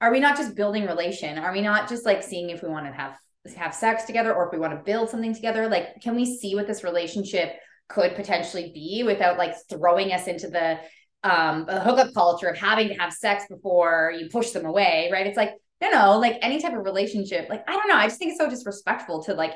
are 0.00 0.12
we 0.12 0.20
not 0.20 0.36
just 0.36 0.54
building 0.54 0.86
relation? 0.86 1.38
Are 1.38 1.52
we 1.52 1.60
not 1.60 1.88
just 1.88 2.04
like 2.04 2.22
seeing 2.22 2.50
if 2.50 2.62
we 2.62 2.68
want 2.68 2.86
to 2.86 2.92
have 2.92 3.16
have 3.56 3.74
sex 3.74 4.04
together 4.04 4.34
or 4.34 4.46
if 4.46 4.52
we 4.52 4.58
want 4.58 4.72
to 4.72 4.82
build 4.84 5.10
something 5.10 5.34
together? 5.34 5.68
Like, 5.68 6.00
can 6.00 6.16
we 6.16 6.24
see 6.24 6.54
what 6.54 6.66
this 6.66 6.84
relationship 6.84 7.56
could 7.88 8.14
potentially 8.14 8.70
be 8.72 9.02
without 9.04 9.38
like 9.38 9.54
throwing 9.68 10.12
us 10.12 10.26
into 10.26 10.48
the 10.48 10.78
um 11.22 11.66
hookup 11.66 12.12
culture 12.14 12.48
of 12.48 12.56
having 12.56 12.88
to 12.88 12.94
have 12.94 13.12
sex 13.12 13.44
before 13.48 14.12
you 14.18 14.28
push 14.30 14.50
them 14.50 14.66
away, 14.66 15.08
right? 15.12 15.26
It's 15.26 15.36
like, 15.36 15.52
no, 15.80 15.90
no, 15.90 16.18
like 16.18 16.38
any 16.42 16.60
type 16.60 16.74
of 16.74 16.84
relationship, 16.84 17.48
like 17.48 17.64
I 17.68 17.72
don't 17.72 17.88
know, 17.88 17.96
I 17.96 18.06
just 18.06 18.18
think 18.18 18.32
it's 18.32 18.40
so 18.40 18.48
disrespectful 18.48 19.24
to 19.24 19.34
like 19.34 19.54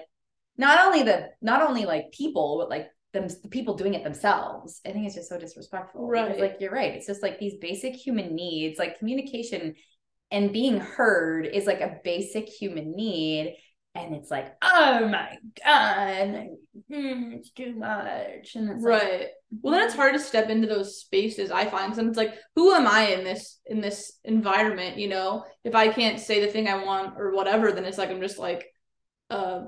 not 0.57 0.87
only 0.87 1.03
the 1.03 1.31
not 1.41 1.63
only 1.63 1.85
like 1.85 2.13
people, 2.13 2.59
but 2.59 2.69
like 2.69 2.89
them 3.13 3.29
the 3.43 3.49
people 3.49 3.75
doing 3.75 3.95
it 3.95 4.05
themselves. 4.05 4.81
I 4.87 4.91
think 4.91 5.07
it's 5.07 5.15
just 5.15 5.29
so 5.29 5.39
disrespectful. 5.39 6.07
Right. 6.07 6.27
Because, 6.27 6.41
like 6.41 6.57
you're 6.61 6.73
right. 6.73 6.95
It's 6.95 7.07
just 7.07 7.23
like 7.23 7.39
these 7.39 7.55
basic 7.61 7.95
human 7.95 8.35
needs, 8.35 8.79
like 8.79 8.99
communication 8.99 9.75
and 10.31 10.53
being 10.53 10.79
heard 10.79 11.47
is 11.47 11.67
like 11.67 11.81
a 11.81 11.99
basic 12.05 12.49
human 12.49 12.95
need 12.95 13.57
and 13.95 14.15
it's 14.15 14.31
like 14.31 14.55
oh 14.63 15.09
my 15.09 15.37
god 15.65 16.49
mm, 16.91 17.35
it's 17.35 17.51
too 17.51 17.75
much 17.75 18.55
and 18.55 18.83
right 18.83 19.21
like, 19.21 19.31
well 19.63 19.75
then 19.75 19.85
it's 19.85 19.95
hard 19.95 20.13
to 20.13 20.21
step 20.21 20.51
into 20.51 20.69
those 20.69 21.01
spaces 21.01 21.51
i 21.51 21.65
find 21.65 21.95
so 21.95 22.07
it's 22.07 22.17
like 22.17 22.35
who 22.55 22.73
am 22.73 22.87
i 22.87 23.09
in 23.09 23.25
this 23.25 23.61
in 23.67 23.81
this 23.81 24.19
environment 24.25 24.99
you 24.99 25.09
know? 25.09 25.45
If 25.65 25.75
i 25.75 25.89
can't 25.89 26.21
say 26.21 26.41
the 26.41 26.53
thing 26.53 26.69
i 26.69 26.85
want 26.85 27.15
or 27.19 27.35
whatever 27.35 27.73
then 27.73 27.85
it's 27.85 27.99
like 27.99 28.11
i'm 28.11 28.21
just 28.21 28.39
like 28.39 28.67
uh 29.31 29.63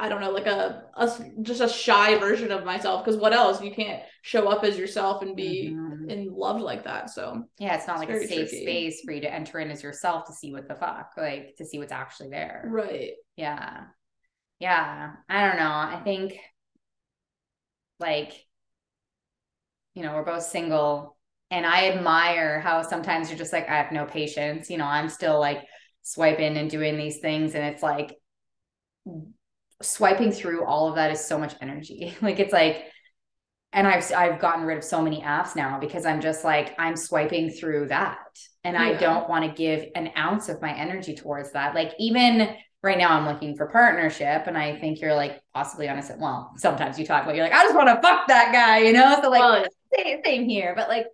I 0.00 0.08
don't 0.08 0.20
know, 0.20 0.30
like 0.30 0.46
a, 0.46 0.84
a 0.96 1.10
just 1.42 1.60
a 1.60 1.68
shy 1.68 2.16
version 2.18 2.52
of 2.52 2.64
myself. 2.64 3.04
Because 3.04 3.20
what 3.20 3.32
else? 3.32 3.60
You 3.60 3.72
can't 3.72 4.02
show 4.22 4.48
up 4.48 4.62
as 4.62 4.78
yourself 4.78 5.22
and 5.22 5.34
be 5.34 5.72
mm-hmm. 5.74 6.08
in 6.08 6.32
love 6.32 6.60
like 6.60 6.84
that. 6.84 7.10
So 7.10 7.44
yeah, 7.58 7.74
it's 7.74 7.88
not 7.88 8.00
it's 8.00 8.08
like 8.08 8.16
a 8.16 8.26
safe 8.26 8.48
tricky. 8.48 8.62
space 8.62 9.00
for 9.04 9.12
you 9.12 9.20
to 9.22 9.32
enter 9.32 9.58
in 9.58 9.72
as 9.72 9.82
yourself 9.82 10.26
to 10.26 10.32
see 10.32 10.52
what 10.52 10.68
the 10.68 10.76
fuck, 10.76 11.10
like 11.16 11.56
to 11.58 11.64
see 11.64 11.78
what's 11.78 11.92
actually 11.92 12.30
there. 12.30 12.62
Right. 12.66 13.12
Yeah. 13.36 13.86
Yeah. 14.60 15.14
I 15.28 15.48
don't 15.48 15.56
know. 15.56 15.70
I 15.70 16.00
think 16.04 16.38
like, 17.98 18.32
you 19.94 20.04
know, 20.04 20.14
we're 20.14 20.24
both 20.24 20.44
single 20.44 21.16
and 21.50 21.66
I 21.66 21.88
admire 21.88 22.60
how 22.60 22.82
sometimes 22.82 23.30
you're 23.30 23.38
just 23.38 23.52
like, 23.52 23.68
I 23.68 23.76
have 23.78 23.90
no 23.90 24.04
patience. 24.04 24.70
You 24.70 24.78
know, 24.78 24.84
I'm 24.84 25.08
still 25.08 25.40
like 25.40 25.64
swiping 26.02 26.56
and 26.56 26.70
doing 26.70 26.96
these 26.96 27.18
things. 27.18 27.56
And 27.56 27.64
it's 27.64 27.82
like, 27.82 28.14
swiping 29.82 30.32
through 30.32 30.64
all 30.64 30.88
of 30.88 30.96
that 30.96 31.10
is 31.10 31.24
so 31.24 31.38
much 31.38 31.54
energy. 31.60 32.16
like 32.22 32.40
it's 32.40 32.52
like, 32.52 32.84
and 33.72 33.86
I've 33.86 34.10
I've 34.12 34.40
gotten 34.40 34.64
rid 34.64 34.78
of 34.78 34.84
so 34.84 35.02
many 35.02 35.20
apps 35.20 35.54
now 35.54 35.78
because 35.78 36.06
I'm 36.06 36.20
just 36.20 36.42
like 36.42 36.74
I'm 36.78 36.96
swiping 36.96 37.50
through 37.50 37.88
that, 37.88 38.18
and 38.64 38.74
yeah. 38.74 38.82
I 38.82 38.94
don't 38.94 39.28
want 39.28 39.44
to 39.44 39.50
give 39.50 39.86
an 39.94 40.10
ounce 40.16 40.48
of 40.48 40.62
my 40.62 40.74
energy 40.74 41.14
towards 41.14 41.52
that. 41.52 41.74
Like 41.74 41.92
even 41.98 42.48
right 42.82 42.96
now, 42.96 43.10
I'm 43.10 43.26
looking 43.26 43.56
for 43.56 43.66
partnership, 43.66 44.46
and 44.46 44.56
I 44.56 44.78
think 44.78 45.00
you're 45.00 45.14
like 45.14 45.42
possibly 45.52 45.88
honest. 45.88 46.12
Well, 46.18 46.52
sometimes 46.56 46.98
you 46.98 47.04
talk 47.04 47.24
about 47.24 47.34
you're 47.34 47.44
like 47.44 47.52
I 47.52 47.64
just 47.64 47.74
want 47.74 47.88
to 47.88 48.00
fuck 48.00 48.26
that 48.28 48.52
guy, 48.52 48.78
you 48.78 48.94
know. 48.94 49.18
So 49.22 49.28
like 49.28 49.40
well, 49.40 49.66
same, 49.94 50.20
same 50.24 50.48
here, 50.48 50.72
but 50.74 50.88
like 50.88 51.06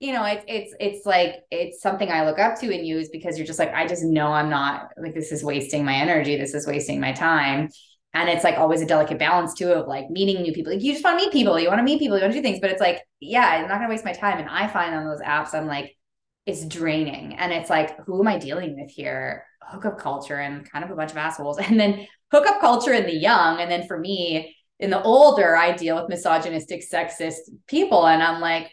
you 0.00 0.12
know, 0.12 0.24
it's 0.24 0.44
it's 0.48 0.74
it's 0.80 1.06
like 1.06 1.44
it's 1.52 1.80
something 1.80 2.10
I 2.10 2.26
look 2.26 2.40
up 2.40 2.58
to 2.58 2.74
and 2.74 2.84
use 2.84 3.10
because 3.10 3.38
you're 3.38 3.46
just 3.46 3.60
like 3.60 3.72
I 3.72 3.86
just 3.86 4.02
know 4.02 4.32
I'm 4.32 4.50
not 4.50 4.88
like 5.00 5.14
this 5.14 5.30
is 5.30 5.44
wasting 5.44 5.84
my 5.84 5.94
energy, 5.94 6.36
this 6.36 6.52
is 6.52 6.66
wasting 6.66 6.98
my 6.98 7.12
time 7.12 7.68
and 8.14 8.28
it's 8.28 8.44
like 8.44 8.58
always 8.58 8.82
a 8.82 8.86
delicate 8.86 9.18
balance 9.18 9.54
too 9.54 9.72
of 9.72 9.88
like 9.88 10.10
meeting 10.10 10.42
new 10.42 10.52
people. 10.52 10.72
Like 10.72 10.82
you 10.82 10.92
just 10.92 11.04
want 11.04 11.18
to 11.18 11.24
meet 11.24 11.32
people. 11.32 11.58
You 11.58 11.68
want 11.68 11.78
to 11.78 11.84
meet 11.84 11.98
people. 11.98 12.16
You 12.16 12.22
want 12.22 12.34
to 12.34 12.38
do 12.38 12.42
things. 12.42 12.60
But 12.60 12.70
it's 12.70 12.80
like 12.80 13.02
yeah 13.20 13.46
i'm 13.46 13.68
not 13.68 13.78
going 13.78 13.82
to 13.82 13.88
waste 13.88 14.04
my 14.04 14.12
time. 14.12 14.38
And 14.38 14.48
i 14.48 14.66
find 14.66 14.94
on 14.94 15.04
those 15.04 15.20
apps 15.20 15.54
i'm 15.54 15.66
like 15.66 15.96
it's 16.44 16.64
draining. 16.66 17.34
And 17.34 17.52
it's 17.52 17.70
like 17.70 17.98
who 18.04 18.20
am 18.20 18.28
i 18.28 18.38
dealing 18.38 18.78
with 18.80 18.90
here? 18.90 19.46
Hookup 19.62 19.98
culture. 19.98 20.36
And 20.36 20.70
kind 20.70 20.84
of 20.84 20.90
a 20.90 20.96
bunch 20.96 21.12
of 21.12 21.16
assholes. 21.16 21.58
And 21.62 21.78
then 21.80 22.06
hookup 22.30 22.60
culture 22.60 22.92
in 22.92 23.06
the 23.06 23.16
young. 23.16 23.60
And 23.60 23.70
then 23.70 23.86
for 23.86 23.98
me 23.98 24.56
in 24.78 24.90
the 24.90 25.02
older 25.02 25.56
i 25.56 25.72
deal 25.72 25.96
with 25.96 26.08
misogynistic 26.08 26.82
sexist 26.88 27.48
people. 27.66 28.06
And 28.06 28.22
i'm 28.22 28.40
like 28.40 28.72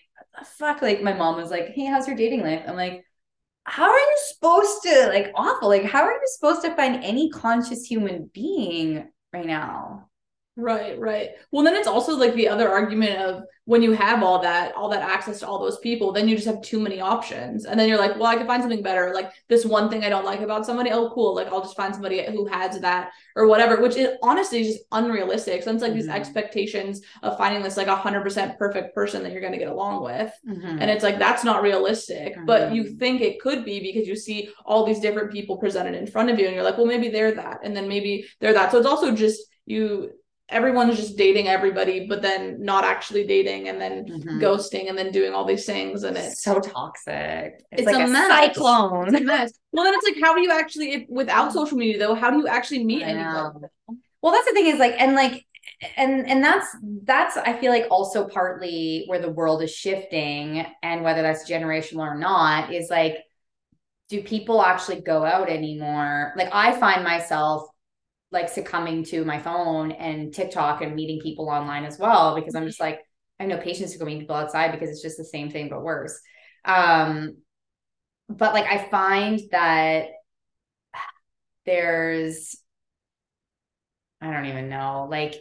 fuck? 0.58 0.82
Like 0.82 1.02
my 1.02 1.14
mom 1.14 1.36
was 1.36 1.52
like 1.52 1.70
hey 1.70 1.86
how's 1.86 2.08
your 2.08 2.18
dating 2.18 2.44
life? 2.44 2.64
I'm 2.68 2.76
like 2.76 3.06
how 3.64 3.90
are 3.90 3.98
you 3.98 4.18
supposed 4.30 4.82
to 4.84 5.08
like 5.08 5.32
awful? 5.36 5.70
Like 5.70 5.84
how 5.84 6.04
are 6.04 6.12
you 6.12 6.22
supposed 6.26 6.64
to 6.64 6.76
find 6.76 7.04
any 7.04 7.30
conscious 7.30 7.86
human 7.86 8.30
being 8.34 9.10
right 9.34 9.46
now. 9.46 10.09
Right, 10.60 11.00
right. 11.00 11.30
Well, 11.52 11.64
then 11.64 11.76
it's 11.76 11.88
also 11.88 12.18
like 12.18 12.34
the 12.34 12.50
other 12.50 12.70
argument 12.70 13.18
of 13.22 13.44
when 13.64 13.82
you 13.82 13.94
have 13.94 14.24
all 14.24 14.42
that, 14.42 14.76
all 14.76 14.90
that 14.90 15.02
access 15.02 15.40
to 15.40 15.48
all 15.48 15.60
those 15.60 15.78
people, 15.78 16.12
then 16.12 16.28
you 16.28 16.36
just 16.36 16.48
have 16.48 16.62
too 16.62 16.80
many 16.80 17.00
options. 17.00 17.66
And 17.66 17.80
then 17.80 17.88
you're 17.88 18.00
like, 18.00 18.16
well, 18.16 18.26
I 18.26 18.36
can 18.36 18.48
find 18.48 18.62
something 18.62 18.82
better. 18.82 19.14
Like 19.14 19.32
this 19.48 19.64
one 19.64 19.90
thing 19.90 20.04
I 20.04 20.10
don't 20.10 20.26
like 20.26 20.42
about 20.42 20.66
somebody. 20.66 20.92
Oh, 20.92 21.12
cool. 21.12 21.34
Like 21.34 21.48
I'll 21.48 21.62
just 21.62 21.78
find 21.78 21.94
somebody 21.94 22.26
who 22.26 22.46
has 22.48 22.80
that 22.82 23.12
or 23.36 23.48
whatever, 23.48 23.82
which 23.82 23.96
is 23.96 24.10
honestly 24.22 24.64
just 24.64 24.80
unrealistic. 24.92 25.64
So 25.64 25.72
it's 25.72 25.82
like 25.82 25.92
mm-hmm. 25.92 26.00
these 26.00 26.10
expectations 26.10 27.02
of 27.24 27.38
finding 27.38 27.64
this 27.64 27.78
like 27.78 27.88
a 27.88 27.96
hundred 27.96 28.24
percent 28.24 28.58
perfect 28.58 28.94
person 28.94 29.24
that 29.24 29.32
you're 29.32 29.42
going 29.42 29.54
to 29.54 29.60
get 29.60 29.70
along 29.70 30.04
with. 30.04 30.34
Mm-hmm. 30.46 30.80
And 30.82 30.90
it's 30.90 31.04
like, 31.04 31.20
that's 31.20 31.44
not 31.44 31.62
realistic, 31.62 32.36
mm-hmm. 32.36 32.46
but 32.46 32.74
you 32.74 32.98
think 32.98 33.22
it 33.22 33.40
could 33.40 33.64
be 33.64 33.80
because 33.80 34.08
you 34.08 34.16
see 34.16 34.50
all 34.66 34.84
these 34.84 35.00
different 35.00 35.32
people 35.32 35.58
presented 35.58 35.96
in 35.96 36.08
front 36.08 36.30
of 36.30 36.40
you 36.40 36.48
and 36.48 36.56
you're 36.56 36.66
like, 36.66 36.78
well, 36.78 36.88
maybe 36.88 37.10
they're 37.10 37.36
that. 37.36 37.60
And 37.64 37.78
then 37.78 37.88
maybe 37.88 38.26
they're 38.40 38.54
that. 38.54 38.72
So 38.72 38.80
it's 38.80 38.88
also 38.88 39.16
just, 39.16 39.42
you 39.66 40.12
everyone's 40.50 40.96
just 40.96 41.18
dating 41.18 41.48
everybody, 41.48 42.08
but 42.08 42.22
then 42.22 42.64
not 42.64 42.84
actually 42.84 43.26
dating 43.26 43.70
and 43.70 43.80
then 43.80 44.06
mm-hmm. 44.06 44.40
ghosting 44.40 44.90
and 44.90 44.98
then 44.98 45.12
doing 45.12 45.34
all 45.34 45.46
these 45.46 45.66
things. 45.66 46.04
And 46.04 46.18
it's 46.18 46.44
so 46.44 46.60
toxic. 46.60 47.64
It's, 47.72 47.82
it's 47.82 47.86
like 47.86 48.08
a, 48.08 48.12
a 48.12 48.28
cyclone. 48.28 49.10
It's 49.10 49.22
a 49.22 49.24
mess. 49.24 49.54
Well, 49.72 49.86
then 49.86 49.94
it's 49.96 50.06
like, 50.06 50.24
how 50.24 50.34
do 50.34 50.42
you 50.42 50.52
actually, 50.52 50.92
if, 50.94 51.10
without 51.10 51.54
social 51.54 51.78
media 51.78 52.00
though, 52.00 52.16
how 52.16 52.32
do 52.32 52.38
you 52.38 52.48
actually 52.48 52.84
meet 52.84 53.04
anyone? 53.04 53.62
Well, 54.22 54.34
that's 54.34 54.48
the 54.48 54.54
thing 54.54 54.68
is 54.68 54.80
like, 54.80 54.96
and 55.00 55.16
like, 55.16 55.46
and 55.96 56.28
and 56.28 56.44
that's 56.44 56.68
that's 57.04 57.38
i 57.38 57.58
feel 57.58 57.72
like 57.72 57.86
also 57.90 58.28
partly 58.28 59.06
where 59.08 59.20
the 59.20 59.32
world 59.32 59.62
is 59.62 59.74
shifting 59.74 60.66
and 60.84 61.04
whether 61.04 61.22
that's 61.22 61.50
generational 61.50 62.00
or 62.00 62.18
not 62.18 62.74
is 62.74 62.90
like 62.90 63.18
do 64.10 64.22
people 64.22 64.62
actually 64.62 65.00
go 65.00 65.24
out 65.24 65.50
anymore 65.50 66.34
like 66.36 66.50
i 66.52 66.78
find 66.78 67.04
myself 67.04 67.70
like 68.32 68.50
succumbing 68.50 69.04
to 69.04 69.26
my 69.26 69.40
phone 69.40 69.92
and 69.92 70.34
tiktok 70.34 70.82
and 70.82 70.96
meeting 70.96 71.20
people 71.22 71.50
online 71.50 71.84
as 71.84 71.98
well 71.98 72.36
because 72.36 72.56
i'm 72.56 72.68
just 72.68 72.80
like 72.80 73.00
i 73.40 73.44
have 73.44 73.50
no 73.50 73.58
patience 73.58 73.92
to 73.92 74.00
go 74.00 74.06
meet 74.06 74.20
people 74.20 74.36
outside 74.36 74.72
because 74.72 74.90
it's 74.90 75.02
just 75.02 75.18
the 75.18 75.24
same 75.24 75.50
thing 75.50 75.70
but 75.70 75.84
worse 75.84 76.20
um 76.66 77.38
but 78.28 78.54
like 78.54 78.66
i 78.66 78.90
find 78.90 79.40
that 79.52 80.08
there's 81.66 82.56
I 84.22 84.32
don't 84.32 84.46
even 84.46 84.70
know. 84.70 85.08
Like 85.10 85.36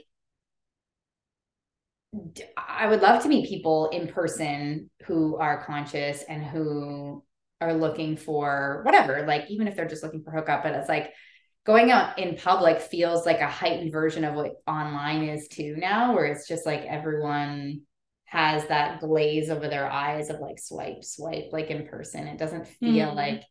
I 2.56 2.86
would 2.86 3.02
love 3.02 3.22
to 3.22 3.28
meet 3.28 3.48
people 3.48 3.88
in 3.90 4.08
person 4.08 4.90
who 5.04 5.36
are 5.36 5.64
conscious 5.64 6.22
and 6.22 6.42
who 6.42 7.24
are 7.60 7.74
looking 7.74 8.16
for 8.16 8.82
whatever, 8.84 9.26
like 9.26 9.50
even 9.50 9.68
if 9.68 9.76
they're 9.76 9.88
just 9.88 10.02
looking 10.02 10.22
for 10.22 10.30
hookup, 10.30 10.62
but 10.62 10.74
it's 10.74 10.88
like 10.88 11.12
going 11.68 11.90
out 11.90 12.18
in 12.18 12.34
public 12.34 12.80
feels 12.80 13.26
like 13.26 13.42
a 13.42 13.46
heightened 13.46 13.92
version 13.92 14.24
of 14.24 14.34
what 14.34 14.54
online 14.66 15.24
is 15.24 15.48
too 15.48 15.76
now, 15.76 16.14
where 16.14 16.24
it's 16.24 16.48
just 16.48 16.64
like 16.64 16.80
everyone 16.86 17.82
has 18.24 18.66
that 18.68 19.00
glaze 19.00 19.50
over 19.50 19.68
their 19.68 19.86
eyes 19.86 20.30
of 20.30 20.40
like 20.40 20.58
swipe, 20.58 21.04
swipe, 21.04 21.50
like 21.52 21.68
in 21.68 21.86
person. 21.86 22.26
It 22.26 22.38
doesn't 22.38 22.66
feel 22.66 23.08
mm-hmm. 23.08 23.16
like 23.16 23.42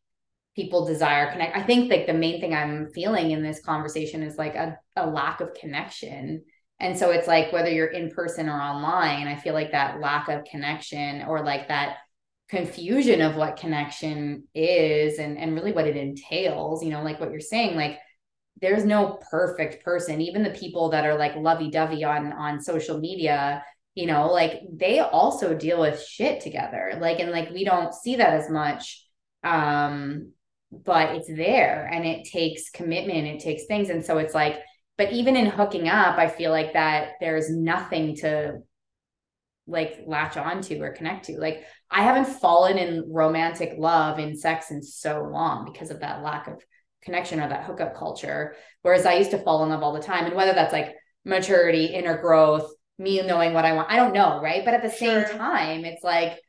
people 0.56 0.84
desire 0.84 1.32
connect. 1.32 1.56
I 1.56 1.62
think 1.62 1.92
like 1.92 2.08
the 2.08 2.14
main 2.16 2.42
thing 2.42 2.56
I'm 2.56 2.90
feeling 2.90 3.30
in 3.30 3.44
this 3.44 3.62
conversation 3.62 4.24
is 4.24 4.36
like 4.36 4.56
a, 4.56 4.80
a 4.96 5.06
lack 5.06 5.40
of 5.40 5.54
connection. 5.54 6.44
And 6.80 6.98
so 6.98 7.12
it's 7.12 7.28
like 7.28 7.54
whether 7.54 7.70
you're 7.70 7.86
in 7.86 8.10
person 8.10 8.50
or 8.50 8.60
online, 8.60 9.28
I 9.28 9.36
feel 9.36 9.54
like 9.54 9.74
that 9.74 10.00
lack 10.00 10.28
of 10.28 10.44
connection 10.44 11.22
or 11.22 11.46
like 11.46 11.68
that 11.68 11.98
confusion 12.50 13.22
of 13.22 13.36
what 13.36 13.58
connection 13.58 14.46
is 14.56 15.20
and, 15.20 15.38
and 15.38 15.54
really 15.54 15.72
what 15.72 15.86
it 15.86 15.98
entails, 15.98 16.84
you 16.84 16.90
know, 16.90 17.04
like 17.04 17.20
what 17.20 17.30
you're 17.30 17.40
saying, 17.40 17.76
like 17.76 18.00
there's 18.62 18.86
no 18.86 19.20
perfect 19.30 19.84
person. 19.84 20.22
Even 20.22 20.44
the 20.44 20.50
people 20.50 20.90
that 20.90 21.06
are 21.06 21.18
like 21.18 21.36
lovey-dovey 21.36 22.04
on 22.04 22.34
on 22.34 22.62
social 22.62 23.00
media, 23.00 23.64
you 23.96 24.08
know, 24.08 24.28
like 24.32 24.62
they 24.72 25.00
also 25.00 25.54
deal 25.54 25.80
with 25.80 26.04
shit 26.04 26.42
together. 26.42 26.98
Like 27.00 27.20
and 27.20 27.32
like 27.32 27.52
we 27.52 27.64
don't 27.64 27.94
see 27.94 28.16
that 28.16 28.34
as 28.34 28.50
much 28.50 29.04
um 29.44 30.32
but 30.72 31.16
it's 31.16 31.28
there 31.28 31.90
and 31.92 32.06
it 32.06 32.26
takes 32.26 32.70
commitment 32.70 33.28
it 33.28 33.40
takes 33.40 33.66
things 33.66 33.90
and 33.90 34.04
so 34.04 34.18
it's 34.18 34.34
like 34.34 34.60
but 34.98 35.14
even 35.14 35.36
in 35.36 35.46
hooking 35.46 35.88
up 35.88 36.18
i 36.18 36.28
feel 36.28 36.52
like 36.52 36.74
that 36.74 37.12
there's 37.22 37.50
nothing 37.50 38.16
to 38.16 38.54
like 39.66 40.02
latch 40.06 40.38
onto 40.38 40.82
or 40.82 40.92
connect 40.92 41.26
to 41.26 41.40
like 41.40 41.64
i 41.90 42.02
haven't 42.02 42.26
fallen 42.26 42.78
in 42.78 43.06
romantic 43.12 43.74
love 43.78 44.20
in 44.20 44.38
sex 44.38 44.72
in 44.72 44.82
so 44.82 45.24
long 45.24 45.70
because 45.72 45.90
of 45.90 46.02
that 46.02 46.22
lack 46.22 46.48
of 46.48 46.62
connection 47.04 47.40
or 47.40 47.48
that 47.48 47.64
hookup 47.64 47.96
culture 47.96 48.56
whereas 48.82 49.06
i 49.06 49.16
used 49.16 49.32
to 49.32 49.40
fall 49.40 49.64
in 49.64 49.70
love 49.70 49.84
all 49.84 49.94
the 49.94 50.02
time 50.02 50.26
and 50.26 50.36
whether 50.36 50.54
that's 50.54 50.74
like 50.74 50.96
maturity 51.26 51.86
inner 51.86 52.20
growth 52.20 52.72
me 53.00 53.22
knowing 53.22 53.54
what 53.54 53.66
i 53.66 53.74
want 53.74 53.90
i 53.92 53.96
don't 53.96 54.14
know 54.14 54.42
right 54.42 54.66
but 54.66 54.74
at 54.74 54.82
the 54.84 54.90
same 54.90 55.26
sure. 55.26 55.38
time 55.38 55.86
it's 55.86 56.04
like 56.04 56.40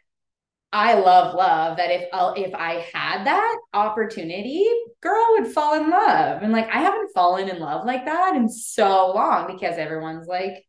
I 0.70 0.94
love 0.94 1.34
love 1.34 1.78
that 1.78 1.90
if 1.90 2.08
I'll, 2.12 2.34
if 2.34 2.54
I 2.54 2.86
had 2.92 3.24
that 3.26 3.58
opportunity, 3.72 4.68
girl 5.00 5.26
would 5.38 5.46
fall 5.46 5.74
in 5.74 5.88
love. 5.88 6.42
And 6.42 6.52
like 6.52 6.68
I 6.68 6.80
haven't 6.80 7.14
fallen 7.14 7.48
in 7.48 7.58
love 7.58 7.86
like 7.86 8.04
that 8.04 8.36
in 8.36 8.50
so 8.50 9.12
long 9.14 9.46
because 9.46 9.78
everyone's 9.78 10.26
like 10.26 10.66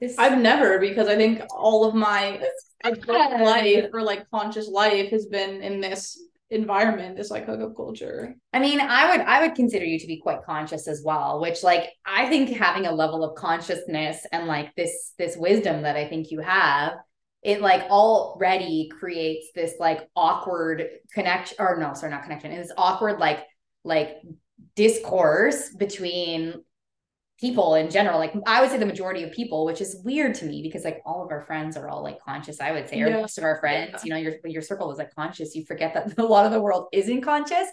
this 0.00 0.18
I've 0.18 0.38
never 0.38 0.78
because 0.78 1.08
I 1.08 1.16
think 1.16 1.42
all 1.50 1.84
of 1.84 1.94
my 1.94 2.42
life 2.84 3.86
or 3.92 4.02
like 4.02 4.28
conscious 4.30 4.68
life 4.68 5.10
has 5.10 5.26
been 5.26 5.62
in 5.62 5.80
this 5.80 6.18
environment, 6.50 7.16
this 7.16 7.30
like 7.30 7.46
hookup 7.46 7.76
culture. 7.76 8.34
I 8.52 8.58
mean, 8.58 8.80
I 8.80 9.10
would 9.10 9.20
I 9.26 9.46
would 9.46 9.54
consider 9.54 9.84
you 9.84 9.98
to 9.98 10.06
be 10.06 10.20
quite 10.20 10.42
conscious 10.44 10.88
as 10.88 11.02
well, 11.04 11.40
which 11.40 11.62
like 11.62 11.90
I 12.04 12.28
think 12.28 12.50
having 12.50 12.86
a 12.86 12.92
level 12.92 13.24
of 13.24 13.36
consciousness 13.36 14.26
and 14.32 14.46
like 14.46 14.74
this 14.76 15.12
this 15.18 15.36
wisdom 15.36 15.82
that 15.82 15.96
I 15.96 16.08
think 16.08 16.30
you 16.30 16.40
have 16.40 16.94
it 17.42 17.60
like 17.62 17.82
already 17.84 18.90
creates 18.98 19.48
this 19.54 19.74
like 19.80 20.08
awkward 20.14 20.86
connection 21.12 21.56
or 21.58 21.76
no 21.78 21.94
sorry 21.94 22.12
not 22.12 22.22
connection 22.22 22.52
it's 22.52 22.72
awkward 22.76 23.18
like 23.18 23.44
like 23.84 24.16
discourse 24.76 25.70
between 25.70 26.54
people 27.40 27.74
in 27.74 27.88
general 27.90 28.18
like 28.18 28.34
i 28.46 28.60
would 28.60 28.70
say 28.70 28.76
the 28.76 28.84
majority 28.84 29.22
of 29.22 29.32
people 29.32 29.64
which 29.64 29.80
is 29.80 30.00
weird 30.04 30.34
to 30.34 30.44
me 30.44 30.62
because 30.62 30.84
like 30.84 31.00
all 31.06 31.24
of 31.24 31.30
our 31.30 31.42
friends 31.42 31.76
are 31.76 31.88
all 31.88 32.02
like 32.02 32.20
conscious 32.20 32.60
i 32.60 32.70
would 32.70 32.88
say 32.88 33.00
or 33.00 33.08
yeah. 33.08 33.20
most 33.20 33.38
of 33.38 33.44
our 33.44 33.58
friends 33.60 33.92
yeah. 33.92 34.00
you 34.04 34.10
know 34.10 34.16
your 34.16 34.34
your 34.44 34.62
circle 34.62 34.92
is 34.92 34.98
like 34.98 35.14
conscious 35.14 35.54
you 35.54 35.64
forget 35.64 35.94
that 35.94 36.12
a 36.18 36.22
lot 36.22 36.44
of 36.44 36.52
the 36.52 36.60
world 36.60 36.88
isn't 36.92 37.22
conscious 37.22 37.66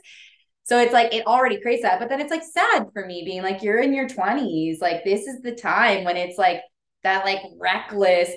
so 0.64 0.80
it's 0.80 0.94
like 0.94 1.14
it 1.14 1.26
already 1.28 1.60
creates 1.60 1.82
that 1.82 2.00
but 2.00 2.08
then 2.08 2.22
it's 2.22 2.32
like 2.32 2.44
sad 2.44 2.88
for 2.94 3.06
me 3.06 3.24
being 3.26 3.42
like 3.42 3.62
you're 3.62 3.80
in 3.80 3.94
your 3.94 4.08
20s 4.08 4.80
like 4.80 5.04
this 5.04 5.28
is 5.28 5.42
the 5.42 5.54
time 5.54 6.06
when 6.06 6.16
it's 6.16 6.38
like 6.38 6.62
that 7.04 7.26
like 7.26 7.42
reckless 7.60 8.32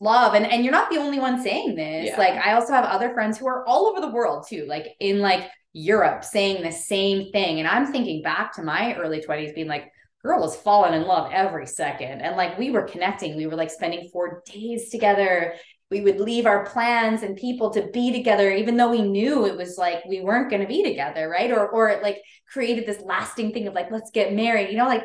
love 0.00 0.34
and 0.34 0.44
and 0.44 0.64
you're 0.64 0.72
not 0.72 0.90
the 0.90 0.96
only 0.96 1.20
one 1.20 1.40
saying 1.40 1.76
this 1.76 2.08
yeah. 2.08 2.18
like 2.18 2.34
i 2.44 2.54
also 2.54 2.72
have 2.72 2.84
other 2.84 3.14
friends 3.14 3.38
who 3.38 3.46
are 3.46 3.64
all 3.68 3.86
over 3.86 4.00
the 4.00 4.10
world 4.10 4.44
too 4.48 4.66
like 4.66 4.88
in 4.98 5.20
like 5.20 5.48
europe 5.72 6.24
saying 6.24 6.60
the 6.60 6.72
same 6.72 7.30
thing 7.30 7.60
and 7.60 7.68
i'm 7.68 7.92
thinking 7.92 8.20
back 8.20 8.52
to 8.52 8.64
my 8.64 8.96
early 8.96 9.20
20s 9.20 9.54
being 9.54 9.68
like 9.68 9.91
girl 10.22 10.40
was 10.40 10.56
falling 10.56 10.94
in 10.94 11.06
love 11.06 11.30
every 11.32 11.66
second 11.66 12.20
and 12.20 12.36
like 12.36 12.58
we 12.58 12.70
were 12.70 12.82
connecting 12.82 13.36
we 13.36 13.46
were 13.46 13.56
like 13.56 13.70
spending 13.70 14.08
four 14.12 14.42
days 14.46 14.88
together 14.90 15.54
we 15.90 16.00
would 16.00 16.20
leave 16.20 16.46
our 16.46 16.64
plans 16.64 17.22
and 17.22 17.36
people 17.36 17.70
to 17.70 17.88
be 17.92 18.12
together 18.12 18.50
even 18.50 18.76
though 18.76 18.90
we 18.90 19.02
knew 19.02 19.46
it 19.46 19.56
was 19.56 19.76
like 19.76 20.04
we 20.06 20.20
weren't 20.20 20.50
going 20.50 20.62
to 20.62 20.68
be 20.68 20.82
together 20.82 21.28
right 21.28 21.50
or 21.50 21.68
or 21.68 21.88
it 21.88 22.02
like 22.02 22.18
created 22.52 22.86
this 22.86 23.02
lasting 23.04 23.52
thing 23.52 23.66
of 23.66 23.74
like 23.74 23.90
let's 23.90 24.10
get 24.10 24.32
married 24.32 24.70
you 24.70 24.76
know 24.76 24.86
like 24.86 25.04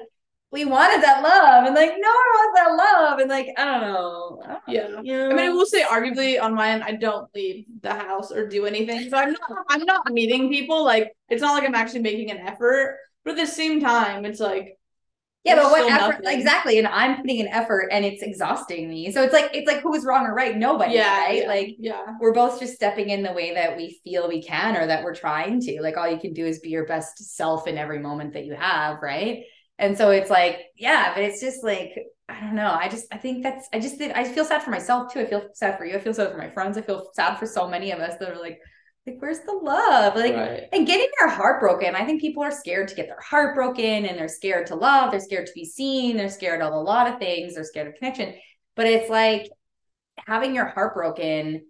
we 0.51 0.63
wanted 0.63 1.03
that 1.03 1.21
love 1.21 1.65
and 1.65 1.75
like 1.75 1.89
no 1.89 2.09
one 2.09 2.29
wants 2.33 2.59
that 2.59 2.75
love 2.75 3.19
and 3.19 3.29
like 3.29 3.49
I 3.57 3.65
don't 3.65 3.81
know. 3.81 4.41
I 4.45 4.47
don't 4.47 4.61
yeah. 4.67 4.87
Know? 4.87 5.29
I 5.29 5.33
mean 5.33 5.39
I 5.39 5.49
will 5.49 5.65
say 5.65 5.83
arguably 5.83 6.41
on 6.41 6.55
my 6.55 6.69
end 6.69 6.83
I 6.83 6.93
don't 6.93 7.27
leave 7.35 7.65
the 7.81 7.93
house 7.93 8.31
or 8.31 8.47
do 8.47 8.65
anything. 8.65 9.09
So 9.09 9.17
I'm 9.17 9.33
not 9.33 9.65
I'm 9.69 9.83
not 9.83 10.09
meeting 10.09 10.49
people. 10.49 10.85
Like 10.85 11.11
it's 11.29 11.41
not 11.41 11.53
like 11.53 11.67
I'm 11.67 11.75
actually 11.75 12.01
making 12.01 12.31
an 12.31 12.37
effort. 12.37 12.97
But 13.25 13.31
at 13.31 13.45
the 13.45 13.51
same 13.51 13.81
time, 13.81 14.23
it's 14.23 14.39
like 14.39 14.76
yeah, 15.43 15.55
but 15.55 15.71
what 15.71 15.89
effort 15.89 16.23
nothing. 16.23 16.39
exactly? 16.39 16.77
And 16.77 16.87
I'm 16.87 17.17
putting 17.17 17.39
an 17.39 17.47
effort 17.47 17.87
and 17.91 18.03
it's 18.03 18.21
exhausting 18.21 18.89
me. 18.89 19.11
So 19.11 19.23
it's 19.23 19.33
like 19.33 19.49
it's 19.53 19.67
like 19.67 19.81
who's 19.81 20.03
wrong 20.03 20.25
or 20.25 20.33
right? 20.33 20.57
Nobody, 20.57 20.95
yeah, 20.95 21.19
right? 21.19 21.41
Yeah, 21.43 21.47
like 21.47 21.75
yeah, 21.79 22.05
we're 22.19 22.33
both 22.33 22.59
just 22.59 22.73
stepping 22.75 23.09
in 23.09 23.23
the 23.23 23.31
way 23.31 23.53
that 23.53 23.77
we 23.77 23.99
feel 24.03 24.27
we 24.27 24.41
can 24.43 24.75
or 24.75 24.87
that 24.87 25.03
we're 25.03 25.15
trying 25.15 25.61
to. 25.61 25.81
Like 25.81 25.95
all 25.95 26.09
you 26.09 26.19
can 26.19 26.33
do 26.33 26.45
is 26.45 26.59
be 26.59 26.69
your 26.69 26.85
best 26.85 27.17
self 27.35 27.67
in 27.67 27.77
every 27.77 27.99
moment 27.99 28.33
that 28.33 28.45
you 28.45 28.55
have, 28.55 29.01
right? 29.01 29.43
And 29.79 29.97
so 29.97 30.09
it's 30.09 30.29
like, 30.29 30.59
yeah, 30.75 31.13
but 31.13 31.23
it's 31.23 31.39
just 31.39 31.63
like, 31.63 31.91
I 32.27 32.39
don't 32.39 32.55
know. 32.55 32.71
I 32.71 32.89
just, 32.89 33.05
I 33.11 33.17
think 33.17 33.43
that's, 33.43 33.69
I 33.71 33.79
just, 33.79 34.01
I 34.01 34.23
feel 34.23 34.43
sad 34.43 34.63
for 34.63 34.71
myself 34.71 35.13
too. 35.13 35.19
I 35.19 35.25
feel 35.25 35.47
sad 35.53 35.77
for 35.77 35.85
you. 35.85 35.95
I 35.95 35.99
feel 35.99 36.13
sad 36.13 36.31
for 36.31 36.37
my 36.37 36.49
friends. 36.49 36.77
I 36.77 36.81
feel 36.81 37.09
sad 37.13 37.37
for 37.37 37.45
so 37.45 37.67
many 37.67 37.91
of 37.91 37.99
us 37.99 38.15
that 38.19 38.29
are 38.29 38.41
like, 38.41 38.59
like, 39.07 39.17
where's 39.19 39.39
the 39.39 39.53
love? 39.53 40.15
Like, 40.15 40.35
right. 40.35 40.63
and 40.73 40.85
getting 40.85 41.07
their 41.19 41.29
heart 41.29 41.61
broken. 41.61 41.95
I 41.95 42.05
think 42.05 42.21
people 42.21 42.43
are 42.43 42.51
scared 42.51 42.89
to 42.89 42.95
get 42.95 43.07
their 43.07 43.21
heart 43.21 43.55
broken 43.55 44.05
and 44.05 44.17
they're 44.17 44.27
scared 44.27 44.67
to 44.67 44.75
love. 44.75 45.11
They're 45.11 45.19
scared 45.19 45.47
to 45.47 45.53
be 45.55 45.65
seen. 45.65 46.17
They're 46.17 46.29
scared 46.29 46.61
of 46.61 46.73
a 46.73 46.77
lot 46.77 47.11
of 47.11 47.17
things. 47.17 47.55
They're 47.55 47.63
scared 47.63 47.87
of 47.87 47.95
connection. 47.95 48.35
But 48.75 48.87
it's 48.87 49.09
like 49.09 49.49
having 50.25 50.53
your 50.53 50.65
heart 50.65 50.93
broken 50.93 51.65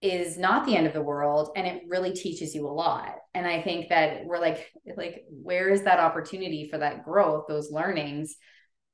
is 0.00 0.36
not 0.36 0.66
the 0.66 0.76
end 0.76 0.86
of 0.86 0.92
the 0.92 1.02
world 1.02 1.50
and 1.54 1.64
it 1.66 1.84
really 1.86 2.12
teaches 2.12 2.56
you 2.56 2.66
a 2.66 2.68
lot 2.68 3.14
and 3.34 3.46
i 3.46 3.62
think 3.62 3.88
that 3.88 4.24
we're 4.24 4.40
like 4.40 4.68
like 4.96 5.22
where 5.30 5.68
is 5.68 5.84
that 5.84 6.00
opportunity 6.00 6.68
for 6.68 6.78
that 6.78 7.04
growth 7.04 7.44
those 7.48 7.70
learnings 7.70 8.34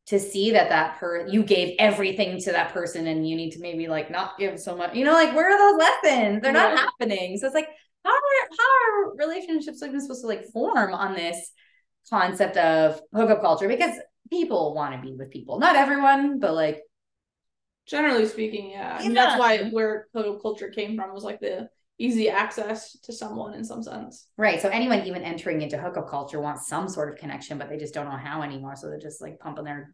to 0.09 0.18
see 0.18 0.53
that 0.53 0.71
that 0.71 0.99
per 0.99 1.27
you 1.29 1.42
gave 1.42 1.75
everything 1.79 2.40
to 2.40 2.53
that 2.53 2.73
person 2.73 3.07
and 3.07 3.29
you 3.29 3.37
need 3.37 3.51
to 3.51 3.61
maybe 3.61 3.88
like 3.88 4.11
not 4.11 4.38
give 4.38 4.59
so 4.59 4.75
much 4.75 4.94
you 4.94 5.05
know 5.05 5.12
like 5.12 5.35
where 5.35 5.51
are 5.51 5.59
those 5.59 5.79
lessons? 6.03 6.42
They're 6.42 6.53
not 6.53 6.79
happening. 6.79 7.37
So 7.37 7.47
it's 7.47 7.55
like 7.55 7.68
how 8.05 8.11
are 8.11 8.49
how 8.59 8.64
are 8.64 9.16
relationships 9.16 9.83
even 9.83 10.01
supposed 10.01 10.23
to 10.23 10.27
like 10.27 10.47
form 10.47 10.94
on 10.94 11.14
this 11.14 11.53
concept 12.09 12.57
of 12.57 13.01
hookup 13.12 13.42
culture? 13.42 13.68
Because 13.68 13.94
people 14.31 14.75
want 14.75 14.94
to 14.94 15.07
be 15.07 15.14
with 15.14 15.31
people. 15.31 15.59
Not 15.59 15.77
everyone 15.77 16.38
but 16.38 16.55
like 16.55 16.83
Generally 17.88 18.27
speaking, 18.27 18.71
yeah. 18.71 19.01
yeah. 19.01 19.09
that's 19.14 19.38
why 19.38 19.71
where 19.71 20.09
hookup 20.12 20.42
culture 20.42 20.68
came 20.68 20.94
from 20.94 21.14
was 21.14 21.25
like 21.25 21.40
the 21.40 21.71
easy 21.98 22.28
access 22.28 22.98
to 23.00 23.12
someone 23.12 23.54
in 23.54 23.64
some 23.64 23.82
sense. 23.82 24.28
Right. 24.37 24.61
So 24.61 24.68
anyone 24.68 25.06
even 25.06 25.22
entering 25.22 25.62
into 25.62 25.78
hookup 25.78 26.08
culture 26.08 26.40
wants 26.40 26.68
some 26.68 26.88
sort 26.88 27.12
of 27.12 27.18
connection, 27.18 27.58
but 27.58 27.68
they 27.68 27.76
just 27.76 27.94
don't 27.94 28.08
know 28.08 28.16
how 28.16 28.42
anymore. 28.42 28.76
So 28.76 28.88
they're 28.88 28.98
just 28.98 29.20
like 29.20 29.40
pumping 29.40 29.64
their 29.64 29.92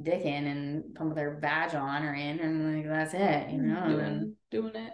dick 0.00 0.24
in 0.24 0.46
and 0.46 0.94
pumping 0.94 1.16
their 1.16 1.36
badge 1.36 1.74
on 1.74 2.04
or 2.04 2.14
in, 2.14 2.38
and 2.38 2.76
like 2.76 2.86
that's 2.86 3.14
it, 3.14 3.50
you 3.50 3.62
know, 3.62 3.88
doing, 3.88 4.34
doing 4.50 4.76
it, 4.76 4.92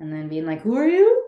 and 0.00 0.12
then 0.12 0.28
being 0.28 0.46
like, 0.46 0.62
"Who 0.62 0.76
are 0.76 0.88
you?" 0.88 1.20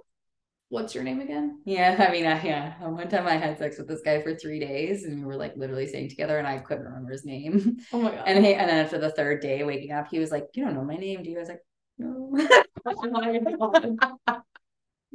What's 0.68 0.96
your 0.96 1.04
name 1.04 1.20
again? 1.20 1.60
Yeah, 1.64 1.94
I 2.08 2.10
mean, 2.10 2.26
I, 2.26 2.42
yeah. 2.42 2.74
One 2.80 3.08
time 3.08 3.26
I 3.26 3.36
had 3.36 3.58
sex 3.58 3.78
with 3.78 3.86
this 3.86 4.02
guy 4.02 4.20
for 4.22 4.34
three 4.34 4.58
days, 4.58 5.04
and 5.04 5.20
we 5.20 5.26
were 5.26 5.36
like 5.36 5.56
literally 5.56 5.86
staying 5.86 6.08
together, 6.08 6.38
and 6.38 6.46
I 6.46 6.58
couldn't 6.58 6.84
remember 6.84 7.12
his 7.12 7.24
name. 7.24 7.76
Oh 7.92 8.00
my 8.00 8.10
god. 8.10 8.24
And 8.26 8.44
he, 8.44 8.54
and 8.54 8.68
then 8.68 8.84
after 8.84 8.98
the 8.98 9.12
third 9.12 9.40
day, 9.40 9.62
waking 9.62 9.92
up, 9.92 10.08
he 10.10 10.18
was 10.18 10.30
like, 10.32 10.46
"You 10.54 10.64
don't 10.64 10.74
know 10.74 10.84
my 10.84 10.96
name, 10.96 11.22
do 11.22 11.30
you?" 11.30 11.36
I 11.36 11.40
was 11.40 11.48
like, 11.48 11.62
"No." 11.98 12.36
Oh 12.88 13.70
my 13.70 14.18
God. 14.26 14.42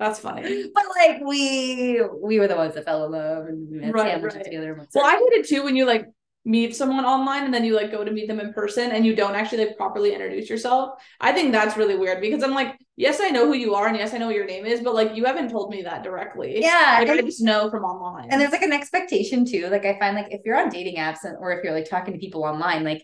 That's 0.01 0.19
funny. 0.19 0.71
but 0.73 0.83
like 0.97 1.21
we 1.23 2.01
we 2.21 2.39
were 2.39 2.47
the 2.47 2.55
ones 2.55 2.73
that 2.75 2.85
fell 2.85 3.05
in 3.05 3.11
love 3.11 3.45
and 3.45 3.93
Right, 3.93 4.13
sandwiches 4.13 4.35
right. 4.37 4.45
together. 4.45 4.73
and 4.73 4.87
Well, 4.95 5.05
I 5.05 5.15
did 5.17 5.33
it 5.39 5.47
too 5.47 5.63
when 5.63 5.75
you 5.75 5.85
like 5.85 6.07
meet 6.43 6.75
someone 6.75 7.05
online 7.05 7.43
and 7.45 7.53
then 7.53 7.63
you 7.63 7.75
like 7.75 7.91
go 7.91 8.03
to 8.03 8.11
meet 8.11 8.27
them 8.27 8.39
in 8.39 8.51
person 8.51 8.91
and 8.91 9.05
you 9.05 9.15
don't 9.15 9.35
actually 9.35 9.63
like 9.63 9.77
properly 9.77 10.11
introduce 10.11 10.49
yourself. 10.49 10.99
I 11.19 11.31
think 11.33 11.51
that's 11.51 11.77
really 11.77 11.95
weird 11.95 12.19
because 12.19 12.41
I'm 12.43 12.55
like, 12.55 12.79
yes, 12.97 13.19
I 13.21 13.29
know 13.29 13.45
who 13.45 13.53
you 13.53 13.75
are 13.75 13.87
and 13.87 13.95
yes, 13.95 14.11
I 14.15 14.17
know 14.17 14.25
what 14.25 14.35
your 14.35 14.47
name 14.47 14.65
is, 14.65 14.79
but 14.81 14.95
like 14.95 15.15
you 15.15 15.25
haven't 15.25 15.49
told 15.51 15.69
me 15.69 15.83
that 15.83 16.03
directly. 16.03 16.59
yeah, 16.61 16.97
Like 16.99 17.09
I 17.09 17.21
just 17.21 17.43
know 17.43 17.69
from 17.69 17.83
online. 17.83 18.29
and 18.31 18.41
there's 18.41 18.51
like 18.51 18.63
an 18.63 18.73
expectation 18.73 19.45
too. 19.45 19.67
Like 19.69 19.85
I 19.85 19.99
find 19.99 20.15
like 20.15 20.31
if 20.31 20.41
you're 20.43 20.57
on 20.57 20.69
dating 20.69 20.95
apps 20.95 21.25
and, 21.25 21.37
or 21.39 21.51
if 21.51 21.63
you're 21.63 21.73
like 21.73 21.87
talking 21.87 22.13
to 22.15 22.19
people 22.19 22.43
online, 22.43 22.83
like 22.83 23.03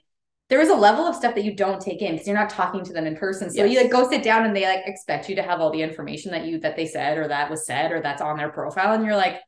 there 0.49 0.61
is 0.61 0.69
a 0.69 0.75
level 0.75 1.05
of 1.05 1.15
stuff 1.15 1.35
that 1.35 1.43
you 1.43 1.53
don't 1.53 1.81
take 1.81 2.01
in 2.01 2.13
because 2.13 2.27
you're 2.27 2.37
not 2.37 2.49
talking 2.49 2.83
to 2.83 2.93
them 2.93 3.05
in 3.05 3.15
person. 3.17 3.49
So 3.49 3.65
you 3.65 3.81
like 3.81 3.91
go 3.91 4.09
sit 4.09 4.23
down 4.23 4.45
and 4.45 4.55
they 4.55 4.65
like 4.65 4.83
expect 4.85 5.27
you 5.29 5.35
to 5.35 5.41
have 5.41 5.59
all 5.59 5.71
the 5.71 5.81
information 5.81 6.31
that 6.31 6.45
you 6.45 6.59
that 6.59 6.75
they 6.75 6.85
said 6.85 7.17
or 7.17 7.27
that 7.27 7.49
was 7.49 7.65
said 7.65 7.91
or 7.91 8.01
that's 8.01 8.21
on 8.21 8.37
their 8.37 8.49
profile, 8.49 8.93
and 8.93 9.05
you're 9.05 9.15
like, 9.15 9.41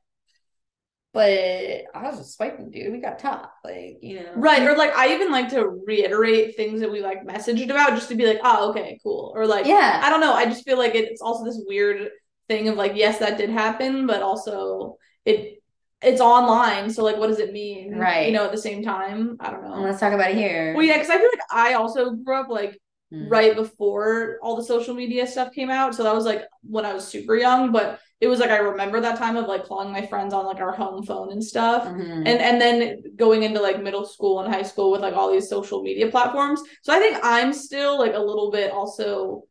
but 1.12 1.30
I 1.32 2.04
was 2.04 2.18
just 2.18 2.36
swiping, 2.36 2.70
dude. 2.70 2.92
We 2.92 3.00
got 3.00 3.18
top, 3.18 3.54
like 3.64 3.98
you 4.02 4.20
know, 4.20 4.34
Right. 4.36 4.62
Or 4.62 4.76
like 4.76 4.96
I 4.96 5.14
even 5.14 5.32
like 5.32 5.50
to 5.50 5.68
reiterate 5.88 6.56
things 6.56 6.82
that 6.82 6.92
we 6.92 7.02
like 7.02 7.26
messaged 7.26 7.70
about 7.70 7.96
just 7.96 8.10
to 8.10 8.16
be 8.16 8.28
like, 8.28 8.40
oh, 8.44 8.70
okay, 8.70 9.00
cool. 9.02 9.32
Or 9.36 9.48
like 9.48 9.66
Yeah, 9.66 10.02
I 10.04 10.10
don't 10.10 10.22
know. 10.22 10.34
I 10.34 10.46
just 10.46 10.66
feel 10.66 10.78
like 10.78 10.96
it's 10.96 11.22
also 11.22 11.46
this 11.46 11.62
weird 11.66 12.10
thing 12.48 12.68
of 12.68 12.76
like, 12.76 12.94
yes, 12.96 13.20
that 13.20 13.38
did 13.38 13.50
happen, 13.50 14.06
but 14.06 14.22
also 14.22 14.98
it 15.26 15.59
it's 16.02 16.22
online. 16.22 16.90
So 16.90 17.04
like 17.04 17.18
what 17.18 17.28
does 17.28 17.40
it 17.40 17.52
mean? 17.54 17.96
Right. 17.96 18.28
You 18.28 18.34
know, 18.34 18.46
at 18.46 18.52
the 18.52 18.58
same 18.58 18.84
time. 18.84 19.38
I 19.40 19.52
don't 19.52 19.64
know. 19.64 19.82
let's 19.82 20.00
talk 20.00 20.14
about 20.14 20.32
it 20.32 20.38
here. 20.38 20.74
Well, 20.76 20.86
yeah, 20.86 20.94
because 20.98 21.10
I 21.10 21.18
feel 21.18 21.30
like 21.30 21.42
I 21.52 21.74
also 21.74 22.12
grew 22.12 22.36
up 22.36 22.50
like 22.50 22.80
Mm. 23.12 23.28
right 23.28 23.56
before 23.56 24.38
all 24.44 24.56
the 24.56 24.64
social 24.64 24.94
media 24.94 25.26
stuff 25.26 25.52
came 25.52 25.72
out. 25.72 25.96
So 25.96 26.04
that 26.04 26.14
was 26.14 26.26
like 26.26 26.44
when 26.62 26.86
I 26.86 26.94
was 26.94 27.08
super 27.08 27.36
young, 27.36 27.72
but 27.72 28.00
it 28.22 28.28
was 28.28 28.40
like 28.40 28.52
I 28.52 28.58
remember 28.58 29.02
that 29.02 29.18
time 29.18 29.36
of 29.36 29.48
like 29.48 29.66
calling 29.66 29.92
my 29.92 30.06
friends 30.06 30.32
on 30.32 30.46
like 30.46 30.60
our 30.60 30.74
home 30.74 31.02
phone 31.02 31.32
and 31.32 31.44
stuff. 31.44 31.86
Mhm. 31.86 32.18
And 32.28 32.40
and 32.40 32.62
then 32.62 33.02
going 33.16 33.42
into 33.42 33.62
like 33.62 33.82
middle 33.82 34.06
school 34.06 34.42
and 34.42 34.54
high 34.54 34.62
school 34.62 34.92
with 34.92 35.02
like 35.02 35.16
all 35.16 35.32
these 35.32 35.50
social 35.50 35.82
media 35.82 36.12
platforms. 36.12 36.62
So 36.84 36.94
I 36.94 37.00
think 37.00 37.18
I'm 37.24 37.52
still 37.52 37.98
like 37.98 38.14
a 38.14 38.20
little 38.20 38.52
bit 38.52 38.70
also 38.72 39.46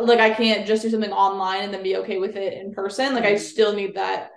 like 0.00 0.20
I 0.20 0.30
can't 0.30 0.66
just 0.66 0.82
do 0.82 0.90
something 0.90 1.12
online 1.12 1.64
and 1.64 1.72
then 1.74 1.82
be 1.82 1.96
okay 1.98 2.18
with 2.18 2.36
it 2.36 2.52
in 2.54 2.72
person. 2.72 3.14
Like 3.14 3.24
I 3.24 3.34
Mhm. 3.34 3.40
still 3.40 3.72
need 3.74 3.94
that 3.96 4.30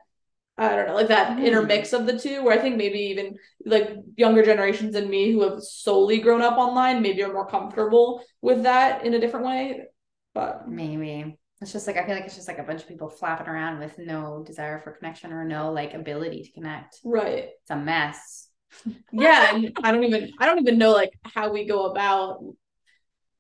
I 0.59 0.75
don't 0.75 0.87
know, 0.87 0.95
like 0.95 1.07
that 1.07 1.37
Mm. 1.37 1.45
intermix 1.45 1.93
of 1.93 2.05
the 2.05 2.19
two, 2.19 2.43
where 2.43 2.53
I 2.57 2.61
think 2.61 2.75
maybe 2.77 2.99
even 2.99 3.37
like 3.65 3.91
younger 4.17 4.43
generations 4.43 4.93
than 4.93 5.09
me 5.09 5.31
who 5.31 5.41
have 5.49 5.61
solely 5.63 6.19
grown 6.19 6.41
up 6.41 6.57
online, 6.57 7.01
maybe 7.01 7.23
are 7.23 7.31
more 7.33 7.47
comfortable 7.47 8.21
with 8.41 8.63
that 8.63 9.05
in 9.05 9.13
a 9.13 9.19
different 9.19 9.45
way. 9.45 9.85
But 10.33 10.67
Maybe. 10.67 11.37
It's 11.61 11.73
just 11.73 11.87
like 11.87 11.97
I 11.97 12.05
feel 12.05 12.15
like 12.15 12.25
it's 12.25 12.35
just 12.35 12.47
like 12.47 12.59
a 12.59 12.63
bunch 12.63 12.81
of 12.81 12.87
people 12.87 13.09
flapping 13.09 13.47
around 13.47 13.79
with 13.79 13.97
no 13.97 14.43
desire 14.45 14.79
for 14.79 14.91
connection 14.91 15.33
or 15.33 15.43
no 15.43 15.71
like 15.73 15.93
ability 15.93 16.43
to 16.43 16.51
connect. 16.51 16.99
right. 17.03 17.49
It's 17.61 17.69
a 17.69 17.75
mess. 17.75 18.47
Yeah. 19.11 19.55
And 19.55 19.71
I 19.83 19.91
don't 19.91 20.03
even 20.03 20.31
I 20.39 20.45
don't 20.45 20.59
even 20.59 20.77
know 20.77 20.91
like 20.91 21.13
how 21.23 21.51
we 21.51 21.65
go 21.65 21.85
about, 21.85 22.39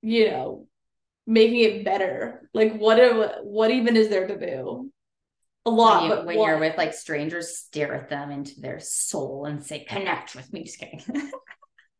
you 0.01 0.29
know, 0.31 0.67
making 1.27 1.59
it 1.59 1.85
better. 1.85 2.49
Like 2.53 2.77
what 2.77 2.97
what 3.43 3.71
even 3.71 3.95
is 3.95 4.09
there 4.09 4.27
to 4.27 4.37
do? 4.37 4.91
A 5.65 5.69
lot, 5.69 6.01
when 6.01 6.09
you, 6.09 6.15
but 6.15 6.25
when 6.25 6.39
you're 6.39 6.59
with 6.59 6.77
like 6.77 6.93
strangers, 6.93 7.57
stare 7.57 7.93
at 7.93 8.09
them 8.09 8.31
into 8.31 8.59
their 8.59 8.79
soul 8.79 9.45
and 9.45 9.63
say, 9.63 9.85
"Connect 9.85 10.35
with 10.35 10.51
me." 10.53 10.63
Just 10.63 10.79
kidding. 10.79 11.03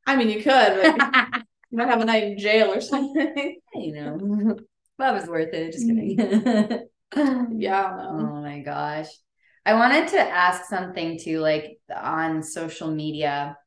I 0.07 0.15
mean 0.15 0.29
you 0.29 0.41
could, 0.41 0.81
but 0.81 1.43
you 1.69 1.77
might 1.77 1.89
have 1.89 2.01
a 2.01 2.05
night 2.05 2.23
in 2.23 2.37
jail 2.37 2.71
or 2.71 2.81
something. 2.81 3.59
you 3.75 3.93
know, 3.93 4.55
love 4.97 5.21
is 5.21 5.29
worth 5.29 5.53
it. 5.53 5.73
Just 5.73 5.87
kidding. 5.87 6.17
Mm. 7.11 7.47
yeah, 7.57 7.85
I. 7.85 8.07
Oh 8.11 8.41
my 8.41 8.59
gosh. 8.61 9.07
I 9.65 9.73
wanted 9.73 10.07
to 10.09 10.19
ask 10.19 10.65
something 10.65 11.19
too, 11.19 11.39
like 11.39 11.79
on 11.95 12.41
social 12.41 12.89
media. 12.89 13.57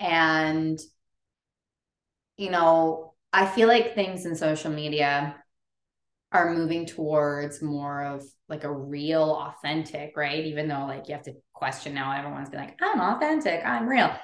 And, 0.00 0.78
you 2.36 2.50
know, 2.50 3.14
I 3.32 3.46
feel 3.46 3.68
like 3.68 3.94
things 3.94 4.24
in 4.24 4.34
social 4.34 4.72
media 4.72 5.36
are 6.32 6.54
moving 6.54 6.86
towards 6.86 7.60
more 7.60 8.04
of 8.04 8.24
like 8.48 8.64
a 8.64 8.72
real, 8.72 9.22
authentic, 9.22 10.16
right? 10.16 10.44
Even 10.46 10.68
though, 10.68 10.86
like, 10.86 11.08
you 11.08 11.14
have 11.14 11.24
to 11.24 11.34
question 11.52 11.94
now, 11.94 12.16
everyone's 12.16 12.50
been 12.50 12.60
like, 12.60 12.78
I'm 12.80 13.00
authentic, 13.00 13.64
I'm 13.64 13.88
real. 13.88 14.14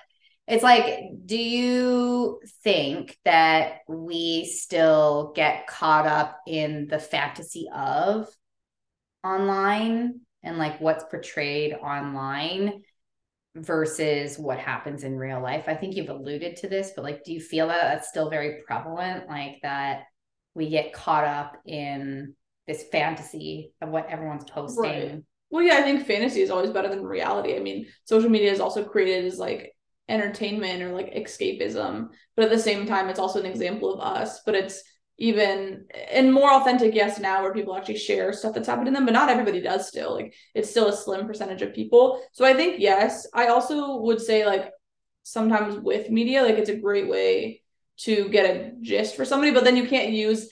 It's 0.46 0.62
like, 0.62 1.10
do 1.24 1.36
you 1.36 2.40
think 2.62 3.18
that 3.24 3.78
we 3.88 4.44
still 4.44 5.32
get 5.34 5.66
caught 5.66 6.06
up 6.06 6.40
in 6.46 6.86
the 6.86 7.00
fantasy 7.00 7.66
of 7.74 8.28
online 9.24 10.20
and 10.44 10.58
like 10.58 10.80
what's 10.80 11.04
portrayed 11.04 11.74
online 11.74 12.82
versus 13.56 14.38
what 14.38 14.58
happens 14.58 15.02
in 15.02 15.16
real 15.16 15.40
life. 15.40 15.64
I 15.66 15.74
think 15.74 15.96
you've 15.96 16.10
alluded 16.10 16.56
to 16.56 16.68
this, 16.68 16.92
but 16.94 17.04
like, 17.04 17.24
do 17.24 17.32
you 17.32 17.40
feel 17.40 17.68
that 17.68 17.82
that's 17.82 18.08
still 18.08 18.30
very 18.30 18.62
prevalent? 18.66 19.28
Like 19.28 19.56
that 19.62 20.04
we 20.56 20.70
get 20.70 20.94
caught 20.94 21.24
up 21.24 21.58
in 21.66 22.34
this 22.66 22.84
fantasy 22.90 23.72
of 23.82 23.90
what 23.90 24.08
everyone's 24.08 24.50
posting. 24.50 24.82
Right. 24.82 25.22
Well, 25.50 25.62
yeah, 25.62 25.76
I 25.76 25.82
think 25.82 26.06
fantasy 26.06 26.40
is 26.40 26.50
always 26.50 26.70
better 26.70 26.88
than 26.88 27.04
reality. 27.04 27.54
I 27.54 27.60
mean, 27.60 27.86
social 28.04 28.30
media 28.30 28.50
is 28.50 28.58
also 28.58 28.82
created 28.82 29.26
as 29.26 29.38
like 29.38 29.76
entertainment 30.08 30.82
or 30.82 30.92
like 30.92 31.14
escapism, 31.14 32.08
but 32.34 32.46
at 32.46 32.50
the 32.50 32.58
same 32.58 32.86
time, 32.86 33.08
it's 33.08 33.18
also 33.18 33.38
an 33.38 33.46
example 33.46 33.92
of 33.92 34.00
us. 34.00 34.40
But 34.44 34.54
it's 34.54 34.82
even 35.18 35.86
and 36.10 36.32
more 36.32 36.50
authentic, 36.52 36.94
yes, 36.94 37.20
now 37.20 37.42
where 37.42 37.52
people 37.52 37.76
actually 37.76 37.98
share 37.98 38.32
stuff 38.32 38.54
that's 38.54 38.66
happened 38.66 38.86
to 38.86 38.92
them, 38.92 39.04
but 39.04 39.14
not 39.14 39.28
everybody 39.28 39.60
does 39.60 39.86
still. 39.86 40.14
Like 40.14 40.34
it's 40.54 40.70
still 40.70 40.88
a 40.88 40.96
slim 40.96 41.26
percentage 41.26 41.62
of 41.62 41.74
people. 41.74 42.22
So 42.32 42.46
I 42.46 42.54
think 42.54 42.80
yes, 42.80 43.26
I 43.34 43.48
also 43.48 43.98
would 43.98 44.22
say 44.22 44.46
like 44.46 44.72
sometimes 45.22 45.76
with 45.76 46.10
media, 46.10 46.42
like 46.42 46.56
it's 46.56 46.70
a 46.70 46.76
great 46.76 47.08
way 47.08 47.62
to 47.98 48.28
get 48.28 48.44
a 48.44 48.72
gist 48.80 49.16
for 49.16 49.24
somebody, 49.24 49.52
but 49.52 49.64
then 49.64 49.76
you 49.76 49.86
can't 49.86 50.12
use 50.12 50.48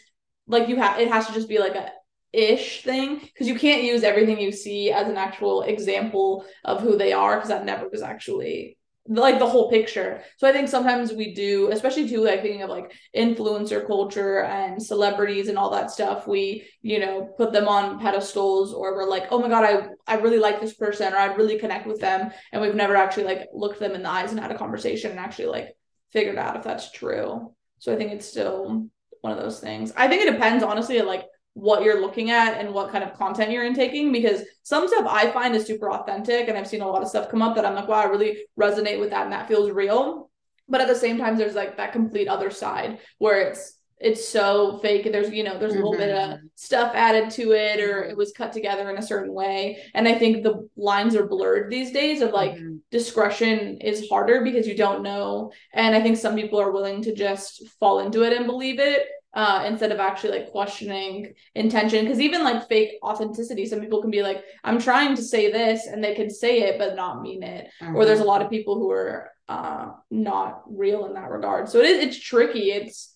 like 0.47 0.69
you 0.69 0.77
have 0.77 0.99
it 0.99 1.09
has 1.09 1.27
to 1.27 1.33
just 1.33 1.49
be 1.49 1.59
like 1.59 1.75
a 1.75 1.91
ish 2.33 2.83
thing 2.83 3.21
because 3.21 3.47
you 3.47 3.59
can't 3.59 3.85
use 3.85 4.03
everything 4.03 4.41
you 4.41 4.51
see 4.51 4.91
as 4.91 5.09
an 5.09 5.17
actual 5.17 5.63
example 5.63 6.45
of 6.65 6.81
who 6.81 6.97
they 6.97 7.13
are 7.13 7.37
because 7.37 7.49
that 7.49 7.65
never 7.65 7.89
was 7.89 8.03
actually 8.03 8.77
like 9.07 9.39
the 9.39 9.47
whole 9.47 9.71
picture. 9.71 10.23
So 10.39 10.49
I 10.49 10.53
think 10.53 10.69
sometimes 10.69 11.13
we 11.13 11.35
do, 11.35 11.71
especially 11.71 12.09
too, 12.09 12.25
like 12.25 12.41
thinking 12.41 12.63
of 12.63 12.71
like 12.71 12.91
influencer 13.15 13.87
culture 13.87 14.45
and 14.45 14.83
celebrities 14.83 15.49
and 15.49 15.59
all 15.59 15.71
that 15.71 15.91
stuff. 15.91 16.27
We, 16.27 16.67
you 16.81 16.99
know, 16.99 17.35
put 17.37 17.53
them 17.53 17.69
on 17.69 18.01
pedestals 18.01 18.73
or 18.73 18.95
we're 18.95 19.09
like, 19.09 19.25
oh 19.31 19.39
my 19.41 19.49
God, 19.49 19.65
I, 19.65 19.89
I 20.07 20.17
really 20.21 20.39
like 20.39 20.61
this 20.61 20.73
person 20.73 21.13
or 21.13 21.19
I'd 21.19 21.37
really 21.37 21.59
connect 21.59 21.87
with 21.87 22.01
them. 22.01 22.31
And 22.51 22.63
we've 22.63 22.75
never 22.75 22.97
actually 22.97 23.25
like 23.25 23.49
looked 23.53 23.79
them 23.79 23.93
in 23.93 24.03
the 24.03 24.09
eyes 24.09 24.31
and 24.31 24.41
had 24.41 24.53
a 24.53 24.59
conversation 24.59 25.11
and 25.11 25.21
actually 25.21 25.49
like 25.49 25.77
figured 26.15 26.39
out 26.39 26.57
if 26.57 26.63
that's 26.63 26.91
true. 26.91 27.53
So 27.79 27.93
I 27.93 27.97
think 27.97 28.13
it's 28.13 28.27
still 28.27 28.89
one 29.21 29.33
of 29.33 29.39
those 29.39 29.61
things. 29.61 29.93
I 29.97 30.09
think 30.09 30.23
it 30.23 30.33
depends 30.33 30.65
honestly 30.65 31.03
like 31.03 31.27
what 31.53 31.83
you're 31.83 32.01
looking 32.01 32.31
at 32.31 32.59
and 32.59 32.73
what 32.73 32.91
kind 32.91 33.05
of 33.05 33.15
content 33.15 33.51
you're 33.51 33.65
intaking 33.65 34.11
because 34.11 34.43
some 34.63 34.89
stuff 34.89 35.07
I 35.09 35.31
find 35.31 35.55
is 35.55 35.67
super 35.67 35.91
authentic 35.91 36.49
and 36.49 36.57
I've 36.57 36.67
seen 36.67 36.81
a 36.81 36.89
lot 36.89 37.03
of 37.03 37.09
stuff 37.09 37.29
come 37.29 37.43
up 37.43 37.55
that 37.57 37.67
I'm 37.67 37.75
like, 37.75 37.89
wow, 37.89 38.01
I 38.01 38.05
really 38.07 38.47
resonate 38.59 38.99
with 38.99 39.11
that 39.11 39.25
and 39.25 39.33
that 39.33 39.49
feels 39.49 39.71
real. 39.71 40.31
But 40.69 40.81
at 40.81 40.89
the 40.89 40.95
same 40.95 41.19
time, 41.19 41.37
there's 41.37 41.55
like 41.55 41.77
that 41.77 41.93
complete 41.93 42.27
other 42.27 42.51
side 42.51 43.01
where 43.19 43.41
it's 43.49 43.79
it's 44.01 44.29
so 44.29 44.79
fake. 44.79 45.11
There's 45.11 45.31
you 45.31 45.45
know, 45.45 45.59
there's 45.59 45.75
a 45.75 45.77
little 45.77 45.97
bit 45.97 46.11
of 46.11 46.39
stuff 46.57 46.93
added 46.95 47.31
to 47.33 47.53
it 47.53 47.81
or 47.81 48.05
it 48.05 48.17
was 48.17 48.33
cut 48.33 48.53
together 48.53 48.91
in 48.91 48.99
a 48.99 49.03
certain 49.03 49.33
way. 49.33 49.83
And 49.95 50.07
I 50.07 50.19
think 50.19 50.43
the 50.43 50.69
lines 50.77 51.15
are 51.15 51.27
blurred 51.27 51.71
these 51.71 51.93
days 51.93 52.21
of 52.21 52.33
like 52.33 52.53
Mhm. 52.53 52.81
discretion 52.91 53.79
is 53.79 54.09
harder 54.09 54.43
because 54.43 54.67
you 54.67 54.77
don't 54.77 55.03
know. 55.03 55.53
And 55.73 55.95
I 55.95 56.03
think 56.03 56.17
some 56.17 56.37
people 56.37 56.61
are 56.61 56.73
willing 56.73 57.03
to 57.03 57.15
just 57.15 57.67
fall 57.81 58.01
into 58.01 58.23
it 58.23 58.33
and 58.33 58.47
believe 58.47 58.79
it 58.81 59.07
uh, 59.33 59.65
instead 59.67 59.91
of 59.91 59.99
actually 59.99 60.39
like 60.39 60.51
questioning 60.53 61.35
intention. 61.55 62.05
Because 62.05 62.21
even 62.21 62.45
like 62.45 62.69
fake 62.69 62.93
authenticity, 63.03 63.67
some 63.67 63.81
people 63.81 64.01
can 64.01 64.11
be 64.11 64.23
like, 64.23 64.45
I'm 64.63 64.79
trying 64.79 65.17
to 65.17 65.23
say 65.23 65.51
this, 65.51 65.87
and 65.87 66.03
they 66.03 66.15
can 66.15 66.31
say 66.31 66.63
it 66.63 66.79
but 66.79 66.95
not 66.95 67.21
mean 67.23 67.43
it. 67.43 67.69
Or 67.97 68.05
there's 68.05 68.21
a 68.21 68.25
lot 68.25 68.43
of 68.43 68.51
people 68.51 68.77
who 68.77 68.91
are 68.91 69.31
uh, 69.49 69.89
not 70.11 70.63
real 70.67 71.07
in 71.07 71.15
that 71.15 71.31
regard. 71.31 71.69
So 71.69 71.79
it 71.81 71.87
is 71.87 72.05
it's 72.05 72.19
tricky. 72.21 72.71
It's 72.71 73.14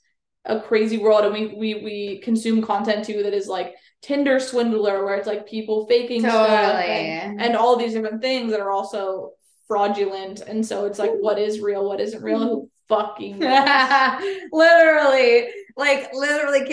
a 0.48 0.60
crazy 0.60 0.98
world, 0.98 1.24
and 1.24 1.32
we 1.32 1.46
we 1.48 1.74
we 1.82 2.18
consume 2.18 2.62
content 2.62 3.04
too 3.04 3.22
that 3.22 3.34
is 3.34 3.46
like 3.46 3.74
Tinder 4.02 4.40
swindler, 4.40 5.04
where 5.04 5.16
it's 5.16 5.26
like 5.26 5.46
people 5.46 5.86
faking 5.86 6.20
stuff 6.20 6.48
and, 6.48 7.40
and 7.40 7.56
all 7.56 7.76
these 7.76 7.92
different 7.92 8.22
things 8.22 8.50
that 8.50 8.60
are 8.60 8.70
also 8.70 9.32
fraudulent. 9.66 10.40
And 10.40 10.64
so 10.64 10.86
it's 10.86 10.98
like, 10.98 11.12
what 11.20 11.38
is 11.38 11.60
real? 11.60 11.86
What 11.86 12.00
isn't 12.00 12.22
real? 12.22 12.38
Who 12.38 12.70
fucking 12.88 13.38
literally 14.52 15.48
like 15.76 16.12
literally 16.14 16.64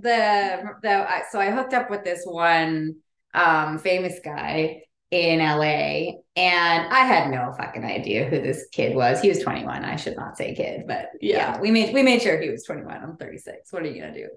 the 0.00 0.62
the 0.82 1.22
so 1.30 1.40
i 1.40 1.50
hooked 1.50 1.74
up 1.74 1.90
with 1.90 2.04
this 2.04 2.22
one 2.24 2.94
um, 3.34 3.78
famous 3.78 4.20
guy 4.24 4.80
in 5.10 5.38
LA. 5.38 6.18
And 6.36 6.92
I 6.92 7.06
had 7.06 7.30
no 7.30 7.52
fucking 7.56 7.84
idea 7.84 8.28
who 8.28 8.40
this 8.40 8.66
kid 8.72 8.94
was. 8.94 9.20
He 9.20 9.28
was 9.28 9.38
21. 9.40 9.84
I 9.84 9.96
should 9.96 10.16
not 10.16 10.36
say 10.36 10.54
kid, 10.54 10.82
but 10.86 11.08
yeah, 11.20 11.54
yeah 11.54 11.60
we 11.60 11.70
made 11.70 11.94
we 11.94 12.02
made 12.02 12.22
sure 12.22 12.40
he 12.40 12.50
was 12.50 12.64
21. 12.64 13.02
I'm 13.02 13.16
36. 13.16 13.72
What 13.72 13.82
are 13.82 13.86
you 13.86 14.00
gonna 14.00 14.14
do? 14.14 14.28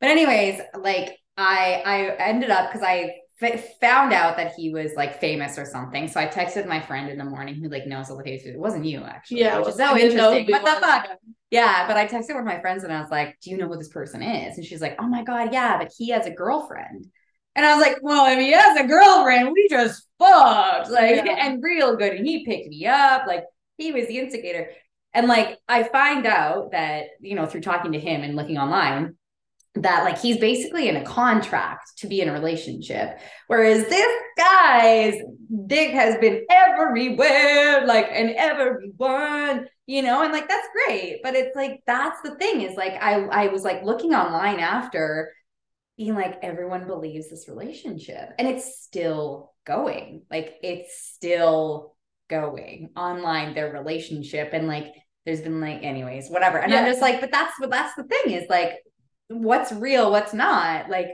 But 0.00 0.10
anyways, 0.10 0.60
like 0.78 1.18
I 1.36 1.82
I 1.84 2.28
ended 2.28 2.50
up 2.50 2.70
because 2.70 2.86
I 2.86 3.16
f- 3.42 3.78
found 3.80 4.12
out 4.12 4.36
that 4.36 4.52
he 4.56 4.70
was 4.72 4.92
like 4.96 5.20
famous 5.20 5.58
or 5.58 5.66
something. 5.66 6.08
So 6.08 6.20
I 6.20 6.26
texted 6.26 6.66
my 6.66 6.80
friend 6.80 7.10
in 7.10 7.18
the 7.18 7.24
morning 7.24 7.56
who 7.56 7.68
like 7.68 7.86
knows 7.86 8.10
all 8.10 8.16
the 8.16 8.24
cases. 8.24 8.54
It 8.54 8.58
wasn't 8.58 8.84
you 8.84 9.02
actually. 9.02 9.40
Yeah, 9.40 9.58
which 9.58 9.68
is 9.68 9.76
so 9.76 9.96
interesting. 9.96 10.46
What 10.46 10.64
the 10.64 10.80
fuck? 10.80 11.08
Yeah, 11.50 11.86
but 11.86 11.96
I 11.96 12.06
texted 12.06 12.30
one 12.30 12.38
of 12.38 12.44
my 12.46 12.60
friends 12.60 12.84
and 12.84 12.92
I 12.92 13.00
was 13.00 13.10
like, 13.10 13.38
"Do 13.40 13.50
you 13.50 13.58
know 13.58 13.68
who 13.68 13.76
this 13.76 13.88
person 13.88 14.22
is?" 14.22 14.56
And 14.56 14.66
she's 14.66 14.80
like, 14.80 14.96
"Oh 14.98 15.06
my 15.06 15.22
god, 15.22 15.52
yeah, 15.52 15.78
but 15.78 15.92
he 15.96 16.08
has 16.08 16.26
a 16.26 16.30
girlfriend." 16.30 17.06
And 17.56 17.64
I 17.64 17.74
was 17.74 17.86
like, 17.86 17.98
"Well, 18.02 18.26
if 18.26 18.38
he 18.38 18.52
has 18.52 18.78
a 18.78 18.86
girlfriend, 18.86 19.52
we 19.52 19.68
just 19.68 20.04
fucked, 20.18 20.90
like, 20.90 21.24
yeah. 21.24 21.46
and 21.46 21.62
real 21.62 21.96
good." 21.96 22.14
And 22.14 22.26
he 22.26 22.44
picked 22.44 22.68
me 22.68 22.86
up, 22.86 23.26
like 23.26 23.44
he 23.78 23.92
was 23.92 24.06
the 24.08 24.18
instigator. 24.18 24.70
And 25.12 25.28
like 25.28 25.58
I 25.68 25.84
find 25.84 26.26
out 26.26 26.72
that 26.72 27.06
you 27.20 27.36
know 27.36 27.46
through 27.46 27.60
talking 27.62 27.92
to 27.92 28.00
him 28.00 28.22
and 28.22 28.36
looking 28.36 28.58
online 28.58 29.16
that 29.76 30.04
like 30.04 30.18
he's 30.18 30.38
basically 30.38 30.88
in 30.88 30.96
a 30.96 31.04
contract 31.04 31.98
to 31.98 32.06
be 32.06 32.20
in 32.20 32.28
a 32.28 32.32
relationship 32.32 33.18
whereas 33.48 33.84
this 33.88 34.22
guy's 34.38 35.14
dick 35.66 35.90
has 35.90 36.16
been 36.18 36.44
everywhere 36.48 37.84
like 37.84 38.06
and 38.12 38.30
everyone 38.36 39.66
you 39.86 40.00
know 40.00 40.22
and 40.22 40.32
like 40.32 40.48
that's 40.48 40.68
great 40.86 41.20
but 41.24 41.34
it's 41.34 41.56
like 41.56 41.82
that's 41.88 42.20
the 42.22 42.36
thing 42.36 42.60
is 42.60 42.76
like 42.76 42.92
i 43.02 43.24
i 43.24 43.48
was 43.48 43.62
like 43.62 43.82
looking 43.82 44.14
online 44.14 44.60
after 44.60 45.32
being 45.96 46.14
like 46.14 46.38
everyone 46.42 46.86
believes 46.86 47.30
this 47.30 47.48
relationship 47.48 48.30
and 48.38 48.48
it's 48.48 48.82
still 48.82 49.52
going 49.64 50.22
like 50.30 50.56
it's 50.62 51.12
still 51.14 51.94
going 52.28 52.90
online 52.96 53.54
their 53.54 53.72
relationship 53.72 54.50
and 54.52 54.66
like 54.66 54.92
there's 55.24 55.40
been 55.40 55.60
like 55.60 55.82
anyways 55.82 56.28
whatever 56.28 56.58
and 56.58 56.72
yeah. 56.72 56.80
i'm 56.80 56.86
just 56.86 57.00
like 57.00 57.20
but 57.20 57.30
that's 57.30 57.58
what 57.60 57.70
that's 57.70 57.94
the 57.94 58.04
thing 58.04 58.32
is 58.32 58.48
like 58.48 58.78
what's 59.28 59.72
real, 59.72 60.10
what's 60.10 60.34
not. 60.34 60.88
Like, 60.88 61.08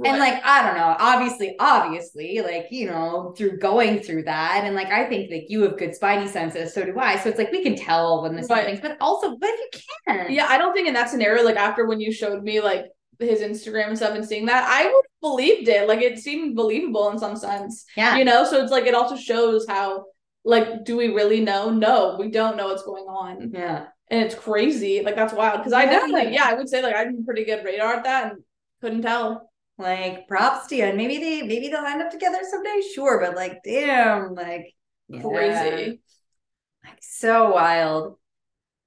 Right. 0.00 0.10
And 0.10 0.20
like, 0.20 0.40
I 0.44 0.62
don't 0.62 0.76
know, 0.76 0.94
obviously, 0.96 1.56
obviously, 1.58 2.40
like, 2.40 2.68
you 2.70 2.86
know, 2.86 3.34
through 3.36 3.58
going 3.58 3.98
through 3.98 4.22
that. 4.26 4.60
And 4.62 4.76
like, 4.76 4.92
I 4.92 5.08
think 5.08 5.28
like 5.28 5.46
you 5.48 5.62
have 5.62 5.76
good 5.76 5.90
spidey 5.90 6.28
senses, 6.28 6.72
so 6.72 6.84
do 6.84 6.96
I. 7.00 7.18
So 7.18 7.28
it's 7.28 7.36
like 7.36 7.50
we 7.50 7.64
can 7.64 7.74
tell 7.74 8.22
when 8.22 8.36
this 8.36 8.48
right. 8.48 8.60
happens, 8.60 8.78
but 8.78 8.96
also, 9.00 9.36
but 9.36 9.50
if 9.50 9.74
you 9.74 9.94
can. 10.06 10.30
Yeah, 10.30 10.46
I 10.48 10.56
don't 10.56 10.72
think 10.72 10.86
in 10.86 10.94
that 10.94 11.10
scenario, 11.10 11.42
like 11.42 11.56
after 11.56 11.84
when 11.84 11.98
you 11.98 12.12
showed 12.12 12.44
me 12.44 12.60
like 12.60 12.84
his 13.18 13.40
Instagram 13.40 13.88
and 13.88 13.96
stuff 13.96 14.14
and 14.14 14.24
seeing 14.24 14.46
that, 14.46 14.64
I 14.68 14.84
would 14.84 15.04
have 15.04 15.20
believed 15.20 15.68
it. 15.68 15.88
Like 15.88 16.00
it 16.00 16.18
seemed 16.18 16.56
believable 16.56 17.10
in 17.10 17.18
some 17.18 17.36
sense. 17.36 17.84
Yeah. 17.96 18.16
You 18.16 18.24
know, 18.24 18.44
so 18.44 18.62
it's 18.62 18.72
like 18.72 18.86
it 18.86 18.94
also 18.94 19.16
shows 19.16 19.66
how 19.68 20.04
like, 20.44 20.84
do 20.84 20.96
we 20.96 21.08
really 21.08 21.40
know? 21.40 21.70
No, 21.70 22.16
we 22.18 22.30
don't 22.30 22.56
know 22.56 22.68
what's 22.68 22.84
going 22.84 23.04
on. 23.04 23.50
Yeah 23.52 23.86
and 24.10 24.24
it's 24.24 24.34
crazy. 24.34 25.02
Like 25.02 25.16
that's 25.16 25.32
wild 25.32 25.58
because 25.58 25.72
I 25.72 25.86
definitely, 25.86 26.32
yeah, 26.32 26.46
I 26.46 26.54
would 26.54 26.68
say 26.68 26.82
like 26.82 26.94
I'm 26.96 27.24
pretty 27.24 27.44
good 27.44 27.64
radar 27.64 27.94
at 27.94 28.04
that 28.04 28.32
and 28.32 28.42
couldn't 28.80 29.02
tell. 29.02 29.50
Like 29.80 30.26
props 30.26 30.66
to 30.68 30.76
you, 30.76 30.84
and 30.84 30.96
maybe 30.96 31.18
they 31.18 31.42
maybe 31.42 31.68
they'll 31.68 31.84
end 31.84 32.02
up 32.02 32.10
together 32.10 32.38
someday, 32.50 32.82
sure. 32.96 33.20
But 33.20 33.36
like, 33.36 33.60
damn, 33.64 34.34
like 34.34 34.74
crazy, 35.08 36.00
like 36.84 36.98
so 37.00 37.52
wild. 37.52 38.18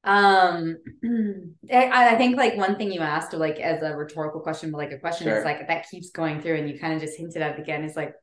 Um, 0.04 0.78
I, 1.72 2.14
I 2.14 2.16
think 2.16 2.38
like 2.38 2.56
one 2.56 2.76
thing 2.76 2.92
you 2.92 3.02
asked, 3.02 3.34
like 3.34 3.60
as 3.60 3.82
a 3.84 3.96
rhetorical 3.96 4.42
question, 4.42 4.72
but 4.72 4.78
like 4.78 4.92
a 4.92 5.00
question 5.00 5.28
sure. 5.28 5.40
is 5.40 5.46
like 5.46 5.68
that 5.68 5.90
keeps 5.90 6.12
going 6.12 6.42
through, 6.42 6.58
and 6.58 6.70
you 6.70 6.80
kind 6.80 6.94
of 6.94 7.02
just 7.02 7.18
hinted 7.18 7.42
at 7.42 7.58
it 7.58 7.62
again. 7.62 7.84
Is 7.84 7.96
like, 7.96 8.14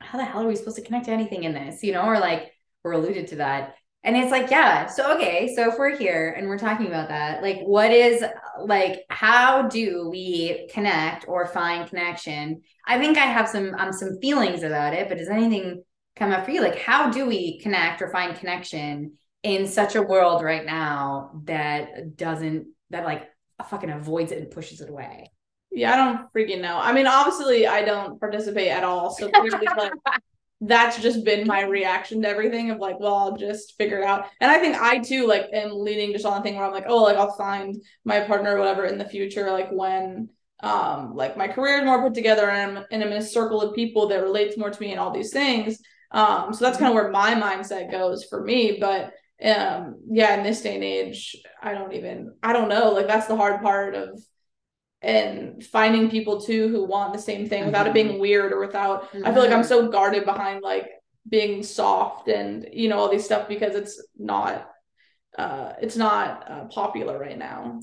how 0.00 0.18
the 0.18 0.24
hell 0.24 0.42
are 0.42 0.48
we 0.48 0.56
supposed 0.56 0.76
to 0.76 0.82
connect 0.82 1.06
to 1.06 1.12
anything 1.12 1.44
in 1.44 1.54
this, 1.54 1.82
you 1.82 1.92
know, 1.92 2.02
or 2.02 2.18
like 2.18 2.52
or 2.84 2.92
alluded 2.92 3.28
to 3.28 3.36
that 3.36 3.74
and 4.04 4.16
it's 4.16 4.30
like, 4.30 4.50
yeah. 4.50 4.86
So, 4.86 5.16
okay. 5.16 5.52
So, 5.54 5.70
if 5.70 5.78
we're 5.78 5.96
here 5.96 6.34
and 6.36 6.48
we're 6.48 6.58
talking 6.58 6.86
about 6.86 7.08
that, 7.08 7.42
like, 7.42 7.60
what 7.60 7.90
is, 7.90 8.24
like, 8.60 9.00
how 9.10 9.68
do 9.68 10.08
we 10.08 10.68
connect 10.72 11.26
or 11.26 11.46
find 11.46 11.88
connection? 11.88 12.62
I 12.86 12.98
think 12.98 13.18
I 13.18 13.26
have 13.26 13.48
some, 13.48 13.74
um, 13.76 13.92
some 13.92 14.18
feelings 14.20 14.62
about 14.62 14.94
it, 14.94 15.08
but 15.08 15.18
does 15.18 15.28
anything 15.28 15.82
come 16.14 16.32
up 16.32 16.44
for 16.44 16.52
you? 16.52 16.62
Like, 16.62 16.78
how 16.78 17.10
do 17.10 17.26
we 17.26 17.58
connect 17.58 18.00
or 18.00 18.10
find 18.10 18.36
connection 18.36 19.17
in 19.42 19.66
such 19.66 19.94
a 19.94 20.02
world 20.02 20.42
right 20.42 20.64
now 20.64 21.40
that 21.44 22.16
doesn't, 22.16 22.68
that 22.90 23.04
like 23.04 23.28
fucking 23.68 23.90
avoids 23.90 24.32
it 24.32 24.38
and 24.38 24.50
pushes 24.50 24.80
it 24.80 24.90
away? 24.90 25.30
Yeah, 25.70 25.92
I 25.92 25.96
don't 25.96 26.32
freaking 26.32 26.60
know. 26.60 26.78
I 26.78 26.92
mean, 26.92 27.06
obviously, 27.06 27.66
I 27.66 27.84
don't 27.84 28.18
participate 28.18 28.68
at 28.68 28.84
all. 28.84 29.10
So 29.10 29.28
clearly, 29.30 29.66
like, 29.76 29.92
that's 30.60 31.00
just 31.00 31.24
been 31.24 31.46
my 31.46 31.62
reaction 31.62 32.22
to 32.22 32.28
everything 32.28 32.70
of 32.70 32.78
like, 32.78 32.98
well, 32.98 33.14
I'll 33.14 33.36
just 33.36 33.76
figure 33.76 33.98
it 33.98 34.04
out. 34.04 34.26
And 34.40 34.50
I 34.50 34.58
think 34.58 34.76
I 34.76 34.98
too 34.98 35.26
like 35.26 35.46
am 35.52 35.70
leaning 35.72 36.12
just 36.12 36.26
on 36.26 36.38
the 36.38 36.42
thing 36.42 36.56
where 36.56 36.64
I'm 36.64 36.72
like, 36.72 36.86
oh, 36.88 37.02
like 37.02 37.16
I'll 37.16 37.36
find 37.36 37.76
my 38.04 38.20
partner 38.20 38.56
or 38.56 38.58
whatever 38.58 38.84
in 38.86 38.98
the 38.98 39.04
future, 39.04 39.50
like 39.52 39.70
when 39.70 40.30
um 40.60 41.14
like 41.14 41.36
my 41.36 41.46
career 41.46 41.78
is 41.78 41.84
more 41.84 42.02
put 42.02 42.14
together 42.14 42.50
and 42.50 42.78
I'm, 42.78 42.84
and 42.90 43.04
I'm 43.04 43.12
in 43.12 43.18
a 43.18 43.22
circle 43.22 43.62
of 43.62 43.76
people 43.76 44.08
that 44.08 44.24
relates 44.24 44.58
more 44.58 44.70
to 44.70 44.80
me 44.80 44.90
and 44.90 44.98
all 44.98 45.12
these 45.12 45.32
things. 45.32 45.78
Um, 46.10 46.52
so 46.52 46.64
that's 46.64 46.78
kind 46.78 46.88
of 46.88 46.94
where 46.94 47.12
my 47.12 47.34
mindset 47.34 47.92
goes 47.92 48.24
for 48.24 48.42
me. 48.42 48.78
But 48.80 49.12
um, 49.44 50.00
yeah, 50.10 50.36
in 50.36 50.42
this 50.42 50.62
day 50.62 50.74
and 50.74 50.84
age, 50.84 51.36
I 51.62 51.72
don't 51.72 51.92
even 51.92 52.34
I 52.42 52.52
don't 52.52 52.68
know. 52.68 52.90
Like 52.90 53.06
that's 53.06 53.26
the 53.26 53.36
hard 53.36 53.62
part 53.62 53.94
of 53.94 54.20
and 55.00 55.64
finding 55.64 56.10
people 56.10 56.40
too 56.40 56.68
who 56.68 56.84
want 56.84 57.12
the 57.12 57.18
same 57.20 57.48
thing 57.48 57.66
without 57.66 57.86
mm-hmm. 57.86 57.90
it 57.90 57.94
being 57.94 58.08
mm-hmm. 58.08 58.20
weird 58.20 58.52
or 58.52 58.58
without 58.58 59.12
mm-hmm. 59.12 59.24
I 59.24 59.32
feel 59.32 59.42
like 59.42 59.52
I'm 59.52 59.60
mm-hmm. 59.60 59.68
so 59.68 59.88
guarded 59.88 60.24
behind 60.24 60.62
like 60.62 60.88
being 61.28 61.62
soft 61.62 62.28
and 62.28 62.68
you 62.72 62.88
know 62.88 62.98
all 62.98 63.10
these 63.10 63.24
stuff 63.24 63.48
because 63.48 63.74
it's 63.74 64.02
not 64.18 64.68
uh 65.36 65.74
it's 65.80 65.96
not 65.96 66.50
uh, 66.50 66.64
popular 66.66 67.18
right 67.18 67.38
now. 67.38 67.80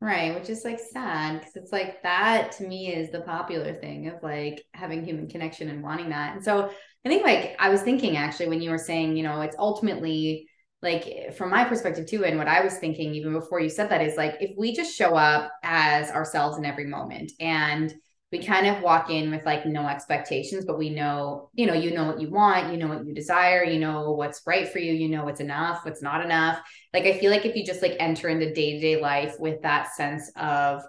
Right, 0.00 0.32
which 0.32 0.48
is 0.48 0.64
like 0.64 0.78
sad 0.78 1.40
because 1.40 1.56
it's 1.56 1.72
like 1.72 2.04
that 2.04 2.52
to 2.52 2.62
me 2.62 2.94
is 2.94 3.10
the 3.10 3.22
popular 3.22 3.74
thing 3.74 4.06
of 4.06 4.22
like 4.22 4.64
having 4.72 5.04
human 5.04 5.28
connection 5.28 5.68
and 5.70 5.82
wanting 5.82 6.10
that. 6.10 6.36
And 6.36 6.44
so 6.44 6.70
I 7.04 7.08
think 7.08 7.24
like 7.24 7.56
I 7.58 7.68
was 7.68 7.82
thinking 7.82 8.16
actually 8.16 8.48
when 8.48 8.62
you 8.62 8.70
were 8.70 8.78
saying, 8.78 9.16
you 9.16 9.24
know, 9.24 9.40
it's 9.40 9.56
ultimately 9.58 10.48
like 10.82 11.34
from 11.36 11.50
my 11.50 11.64
perspective 11.64 12.06
too 12.06 12.24
and 12.24 12.38
what 12.38 12.48
i 12.48 12.60
was 12.62 12.76
thinking 12.78 13.14
even 13.14 13.32
before 13.32 13.60
you 13.60 13.68
said 13.68 13.88
that 13.90 14.02
is 14.02 14.16
like 14.16 14.36
if 14.40 14.56
we 14.56 14.72
just 14.72 14.94
show 14.94 15.16
up 15.16 15.50
as 15.62 16.10
ourselves 16.10 16.56
in 16.56 16.64
every 16.64 16.86
moment 16.86 17.32
and 17.40 17.94
we 18.30 18.44
kind 18.44 18.66
of 18.66 18.82
walk 18.82 19.10
in 19.10 19.30
with 19.30 19.44
like 19.46 19.64
no 19.66 19.86
expectations 19.86 20.64
but 20.64 20.78
we 20.78 20.90
know 20.90 21.50
you 21.54 21.66
know 21.66 21.72
you 21.72 21.92
know 21.92 22.04
what 22.04 22.20
you 22.20 22.30
want 22.30 22.70
you 22.70 22.78
know 22.78 22.88
what 22.88 23.04
you 23.06 23.14
desire 23.14 23.64
you 23.64 23.80
know 23.80 24.12
what's 24.12 24.42
right 24.46 24.68
for 24.68 24.78
you 24.78 24.92
you 24.92 25.08
know 25.08 25.24
what's 25.24 25.40
enough 25.40 25.84
what's 25.84 26.02
not 26.02 26.24
enough. 26.24 26.60
Like 26.92 27.04
i 27.04 27.18
feel 27.18 27.30
like 27.30 27.46
if 27.46 27.56
you 27.56 27.64
just 27.64 27.82
like 27.82 27.96
enter 27.98 28.28
into 28.28 28.52
day-to-day 28.52 29.00
life 29.00 29.34
with 29.38 29.62
that 29.62 29.94
sense 29.94 30.30
of 30.36 30.82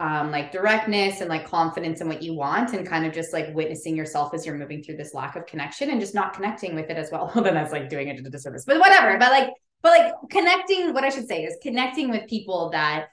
um, 0.00 0.30
like 0.30 0.52
directness 0.52 1.20
and 1.20 1.28
like 1.28 1.48
confidence 1.48 2.00
in 2.00 2.08
what 2.08 2.22
you 2.22 2.32
want 2.34 2.72
and 2.72 2.86
kind 2.86 3.04
of 3.04 3.12
just 3.12 3.32
like 3.32 3.52
witnessing 3.54 3.96
yourself 3.96 4.32
as 4.32 4.46
you're 4.46 4.56
moving 4.56 4.82
through 4.82 4.96
this 4.96 5.12
lack 5.12 5.34
of 5.34 5.46
connection 5.46 5.90
and 5.90 6.00
just 6.00 6.14
not 6.14 6.34
connecting 6.34 6.74
with 6.74 6.88
it 6.88 6.96
as 6.96 7.10
well. 7.10 7.32
then 7.42 7.54
that's 7.54 7.72
like 7.72 7.88
doing 7.88 8.08
it 8.08 8.16
to 8.16 8.22
the 8.22 8.30
disservice, 8.30 8.64
but 8.64 8.78
whatever. 8.78 9.18
But 9.18 9.32
like, 9.32 9.50
but 9.82 9.98
like 9.98 10.12
connecting, 10.30 10.94
what 10.94 11.04
I 11.04 11.08
should 11.08 11.26
say 11.26 11.42
is 11.42 11.56
connecting 11.62 12.10
with 12.10 12.28
people 12.28 12.70
that 12.70 13.06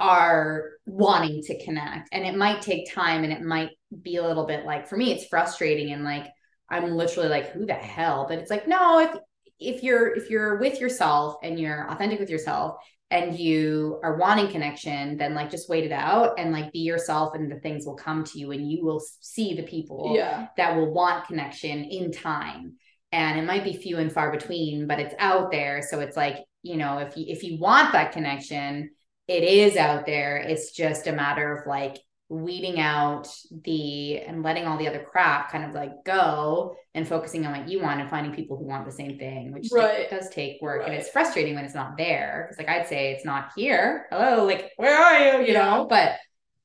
are 0.00 0.70
wanting 0.84 1.42
to 1.42 1.64
connect. 1.64 2.08
And 2.12 2.26
it 2.26 2.36
might 2.36 2.60
take 2.60 2.92
time 2.92 3.22
and 3.22 3.32
it 3.32 3.42
might 3.42 3.70
be 4.02 4.16
a 4.16 4.26
little 4.26 4.46
bit 4.46 4.64
like, 4.64 4.88
for 4.88 4.96
me, 4.96 5.12
it's 5.12 5.26
frustrating 5.26 5.92
and 5.92 6.02
like, 6.02 6.26
I'm 6.68 6.96
literally 6.96 7.28
like, 7.28 7.52
who 7.52 7.66
the 7.66 7.74
hell? 7.74 8.26
But 8.28 8.38
it's 8.38 8.50
like, 8.50 8.66
no, 8.66 8.98
if 8.98 9.16
if 9.60 9.82
you're 9.84 10.12
if 10.14 10.28
you're 10.28 10.58
with 10.58 10.80
yourself 10.80 11.36
and 11.42 11.58
you're 11.58 11.88
authentic 11.88 12.18
with 12.18 12.30
yourself 12.30 12.76
and 13.12 13.38
you 13.38 14.00
are 14.02 14.16
wanting 14.16 14.48
connection, 14.48 15.18
then 15.18 15.34
like 15.34 15.50
just 15.50 15.68
wait 15.68 15.84
it 15.84 15.92
out 15.92 16.38
and 16.38 16.50
like 16.50 16.72
be 16.72 16.78
yourself 16.78 17.34
and 17.34 17.52
the 17.52 17.60
things 17.60 17.84
will 17.84 17.94
come 17.94 18.24
to 18.24 18.38
you 18.38 18.52
and 18.52 18.72
you 18.72 18.82
will 18.82 19.02
see 19.20 19.54
the 19.54 19.62
people 19.64 20.14
yeah. 20.16 20.46
that 20.56 20.74
will 20.74 20.90
want 20.90 21.26
connection 21.26 21.84
in 21.84 22.10
time. 22.10 22.72
And 23.12 23.38
it 23.38 23.44
might 23.44 23.64
be 23.64 23.76
few 23.76 23.98
and 23.98 24.10
far 24.10 24.32
between, 24.32 24.86
but 24.86 24.98
it's 24.98 25.14
out 25.18 25.50
there. 25.50 25.82
So 25.82 26.00
it's 26.00 26.16
like, 26.16 26.38
you 26.62 26.78
know, 26.78 26.98
if 26.98 27.14
you 27.14 27.26
if 27.28 27.42
you 27.42 27.58
want 27.60 27.92
that 27.92 28.12
connection, 28.12 28.90
it 29.28 29.44
is 29.44 29.76
out 29.76 30.06
there. 30.06 30.38
It's 30.38 30.72
just 30.72 31.06
a 31.06 31.12
matter 31.12 31.54
of 31.54 31.66
like 31.66 31.98
weeding 32.32 32.80
out 32.80 33.28
the 33.64 34.18
and 34.20 34.42
letting 34.42 34.64
all 34.64 34.78
the 34.78 34.88
other 34.88 35.00
crap 35.00 35.52
kind 35.52 35.66
of 35.66 35.74
like 35.74 36.02
go 36.02 36.74
and 36.94 37.06
focusing 37.06 37.44
on 37.44 37.52
what 37.52 37.68
you 37.68 37.78
want 37.78 38.00
and 38.00 38.08
finding 38.08 38.32
people 38.32 38.56
who 38.56 38.64
want 38.64 38.86
the 38.86 38.92
same 38.92 39.18
thing 39.18 39.52
which 39.52 39.68
right. 39.70 40.08
does 40.08 40.30
take 40.30 40.60
work 40.62 40.80
right. 40.80 40.88
and 40.88 40.98
it's 40.98 41.10
frustrating 41.10 41.54
when 41.54 41.62
it's 41.62 41.74
not 41.74 41.94
there 41.98 42.46
because 42.48 42.56
like 42.56 42.74
i'd 42.74 42.88
say 42.88 43.12
it's 43.12 43.26
not 43.26 43.50
here 43.54 44.06
hello 44.10 44.46
like 44.46 44.70
where 44.78 44.96
are 44.96 45.40
you 45.40 45.46
you 45.46 45.52
yeah. 45.52 45.62
know 45.62 45.86
but 45.86 46.12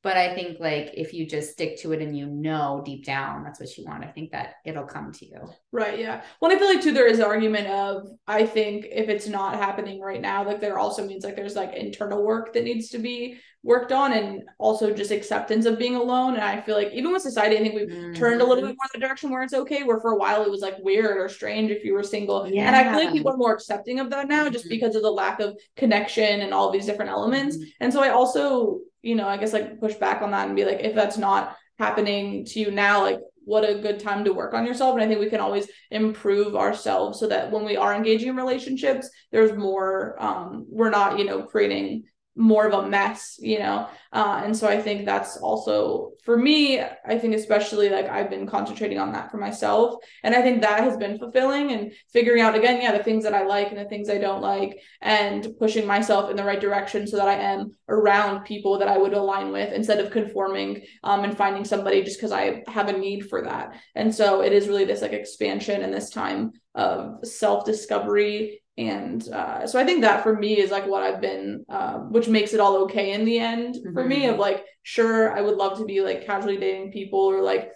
but 0.04 0.16
I 0.16 0.34
think 0.36 0.60
like 0.60 0.92
if 0.94 1.14
you 1.14 1.26
just 1.26 1.52
stick 1.52 1.78
to 1.82 1.92
it 1.92 2.02
and 2.02 2.16
you 2.16 2.28
know 2.28 2.82
deep 2.86 3.04
down 3.04 3.44
that's 3.44 3.60
what 3.60 3.78
you 3.78 3.86
want, 3.86 4.04
I 4.04 4.08
think 4.08 4.32
that 4.32 4.56
it'll 4.66 4.86
come 4.86 5.12
to 5.12 5.26
you. 5.26 5.50
Right. 5.72 6.00
Yeah. 6.00 6.24
Well, 6.40 6.52
I 6.52 6.58
feel 6.58 6.68
like 6.68 6.82
too 6.82 6.94
there 6.94 7.08
is 7.08 7.20
argument 7.20 7.68
of 7.68 8.08
I 8.28 8.46
think 8.46 8.86
if 8.92 9.10
it's 9.10 9.28
not 9.28 9.56
happening 9.56 10.00
right 10.00 10.22
now, 10.22 10.46
like 10.46 10.62
there 10.62 10.80
also 10.80 11.06
means 11.06 11.24
like 11.24 11.36
there's 11.36 11.56
like 11.56 11.74
internal 11.74 12.24
work 12.24 12.54
that 12.54 12.64
needs 12.64 12.90
to 12.90 13.00
be 13.00 13.40
worked 13.64 13.92
on 13.92 14.14
and 14.14 14.44
also 14.60 14.94
just 14.94 15.12
acceptance 15.12 15.66
of 15.66 15.78
being 15.78 15.96
alone. 15.96 16.36
And 16.36 16.44
I 16.44 16.62
feel 16.62 16.76
like 16.76 16.94
even 16.94 17.12
with 17.12 17.22
society, 17.22 17.58
I 17.58 17.60
think 17.60 17.76
we've 17.76 17.90
mm-hmm. 17.90 18.14
turned 18.14 18.42
a 18.42 18.46
little 18.46 18.64
bit 18.64 18.78
more 18.78 18.88
in 18.94 19.00
the 19.02 19.06
direction 19.06 19.30
where 19.30 19.44
it's 19.44 19.54
okay, 19.54 19.84
where 19.84 20.00
for 20.00 20.12
a 20.12 20.18
while 20.18 20.44
it 20.44 20.50
was 20.50 20.62
like 20.62 20.78
weird 20.80 21.18
or 21.18 21.28
strange 21.28 21.70
if 21.70 21.84
you 21.84 21.94
were 21.94 22.04
single. 22.04 22.48
Yeah. 22.48 22.68
And 22.68 22.76
I 22.76 22.84
feel 22.84 23.04
like 23.04 23.14
people 23.14 23.32
are 23.32 23.38
more 23.38 23.54
accepting 23.54 24.00
of 24.00 24.10
that 24.12 24.30
now 24.30 24.44
mm-hmm. 24.44 24.54
just 24.54 24.70
because 24.70 24.96
of 24.96 25.02
the 25.02 25.12
lack 25.12 25.42
of 25.42 25.58
connection 25.76 26.42
and 26.42 26.54
all 26.54 26.72
these 26.72 26.86
different 26.86 27.12
elements. 27.12 27.58
Mm-hmm. 27.58 27.70
And 27.82 27.92
so 27.92 28.02
I 28.02 28.10
also 28.10 28.80
you 29.02 29.16
know, 29.16 29.28
I 29.28 29.38
guess 29.38 29.54
like 29.54 29.80
push 29.80 29.96
back 29.96 30.22
on 30.22 30.32
that 30.32 30.48
and 30.48 30.56
be 30.56 30.66
like, 30.66 30.80
if 30.82 30.96
that's 30.96 31.18
not 31.18 31.56
happening 31.80 32.46
to 32.46 32.60
you 32.60 32.72
now, 32.72 33.02
like 33.02 33.20
what 33.46 33.68
a 33.68 33.80
good 33.80 34.00
time 34.00 34.26
to 34.26 34.34
work 34.34 34.54
on 34.54 34.66
yourself. 34.66 34.96
And 34.96 35.04
I 35.04 35.08
think 35.08 35.20
we 35.20 35.30
can 35.30 35.40
always 35.40 35.70
improve 35.90 36.56
ourselves 36.56 37.20
so 37.20 37.28
that 37.28 37.50
when 37.50 37.64
we 37.64 37.78
are 37.78 37.96
engaging 37.96 38.30
in 38.30 38.36
relationships, 38.36 39.10
there's 39.32 39.58
more, 39.58 40.22
um, 40.22 40.66
we're 40.70 40.90
not, 40.90 41.18
you 41.18 41.26
know, 41.26 41.44
creating 41.44 42.04
more 42.38 42.68
of 42.68 42.74
a 42.74 42.88
mess, 42.88 43.38
you 43.40 43.60
know? 43.60 43.88
Uh, 44.14 44.42
and 44.44 44.56
so 44.56 44.68
I 44.68 44.82
think 44.82 45.06
that's 45.06 45.38
also 45.38 46.12
for 46.24 46.38
me, 46.38 46.80
I 46.80 47.18
think 47.18 47.36
especially 47.36 47.90
like 47.90 48.08
I've 48.10 48.30
been 48.30 48.48
concentrating 48.48 49.00
on 49.00 49.12
that 49.14 49.32
for 49.32 49.38
myself. 49.38 49.96
And 50.24 50.36
I 50.36 50.42
think 50.42 50.62
that 50.62 50.82
has 50.82 50.98
been 50.98 51.18
fulfilling 51.18 51.72
and 51.72 51.92
figuring 52.12 52.42
out 52.42 52.56
again, 52.56 52.82
yeah, 52.82 52.96
the 52.98 53.04
things 53.04 53.24
that 53.24 53.34
I 53.34 53.46
like 53.46 53.70
and 53.70 53.78
the 53.78 53.86
things 53.86 54.10
I 54.10 54.18
don't 54.18 54.42
like 54.42 54.80
and 55.02 55.48
pushing 55.58 55.88
myself 55.88 56.30
in 56.30 56.36
the 56.36 56.44
right 56.44 56.60
direction 56.60 57.08
so 57.08 57.18
that 57.18 57.28
I 57.28 57.36
am 57.36 57.76
around 57.90 58.44
people 58.44 58.78
that 58.80 58.88
I 58.88 58.98
would 58.98 59.14
align 59.14 59.52
with 59.52 59.74
instead 59.74 60.00
of 60.00 60.12
conforming 60.12 60.84
um, 61.04 61.24
and 61.24 61.38
finding 61.38 61.66
somebody 61.66 62.04
just 62.04 62.18
because 62.18 62.32
I 62.32 62.64
have 62.68 62.90
a 62.90 62.98
need 62.98 63.30
for 63.30 63.44
that. 63.44 63.76
And 63.96 64.14
so 64.14 64.42
it 64.42 64.54
is 64.54 64.68
really 64.68 64.86
this 64.86 65.02
like 65.02 65.14
expansion 65.14 65.82
and 65.82 65.94
this 65.94 66.10
time 66.10 66.52
of 66.78 67.26
self 67.26 67.66
discovery 67.66 68.62
and 68.78 69.28
uh, 69.30 69.66
so 69.66 69.80
i 69.80 69.84
think 69.84 70.02
that 70.02 70.24
for 70.24 70.36
me 70.38 70.60
is 70.60 70.72
like 70.72 70.88
what 70.88 71.04
i've 71.04 71.20
been 71.20 71.66
uh, 71.68 71.96
which 71.98 72.28
makes 72.28 72.54
it 72.54 72.60
all 72.60 72.78
okay 72.78 73.12
in 73.14 73.26
the 73.26 73.40
end 73.40 73.76
mm-hmm. 73.76 73.94
for 73.94 74.06
me 74.06 74.28
of 74.28 74.34
mm-hmm. 74.34 74.42
like 74.42 74.64
sure 74.84 75.36
i 75.36 75.42
would 75.42 75.58
love 75.58 75.78
to 75.78 75.86
be 75.86 76.02
like 76.02 76.26
casually 76.26 76.58
dating 76.58 76.92
people 76.92 77.20
or 77.20 77.42
like 77.42 77.72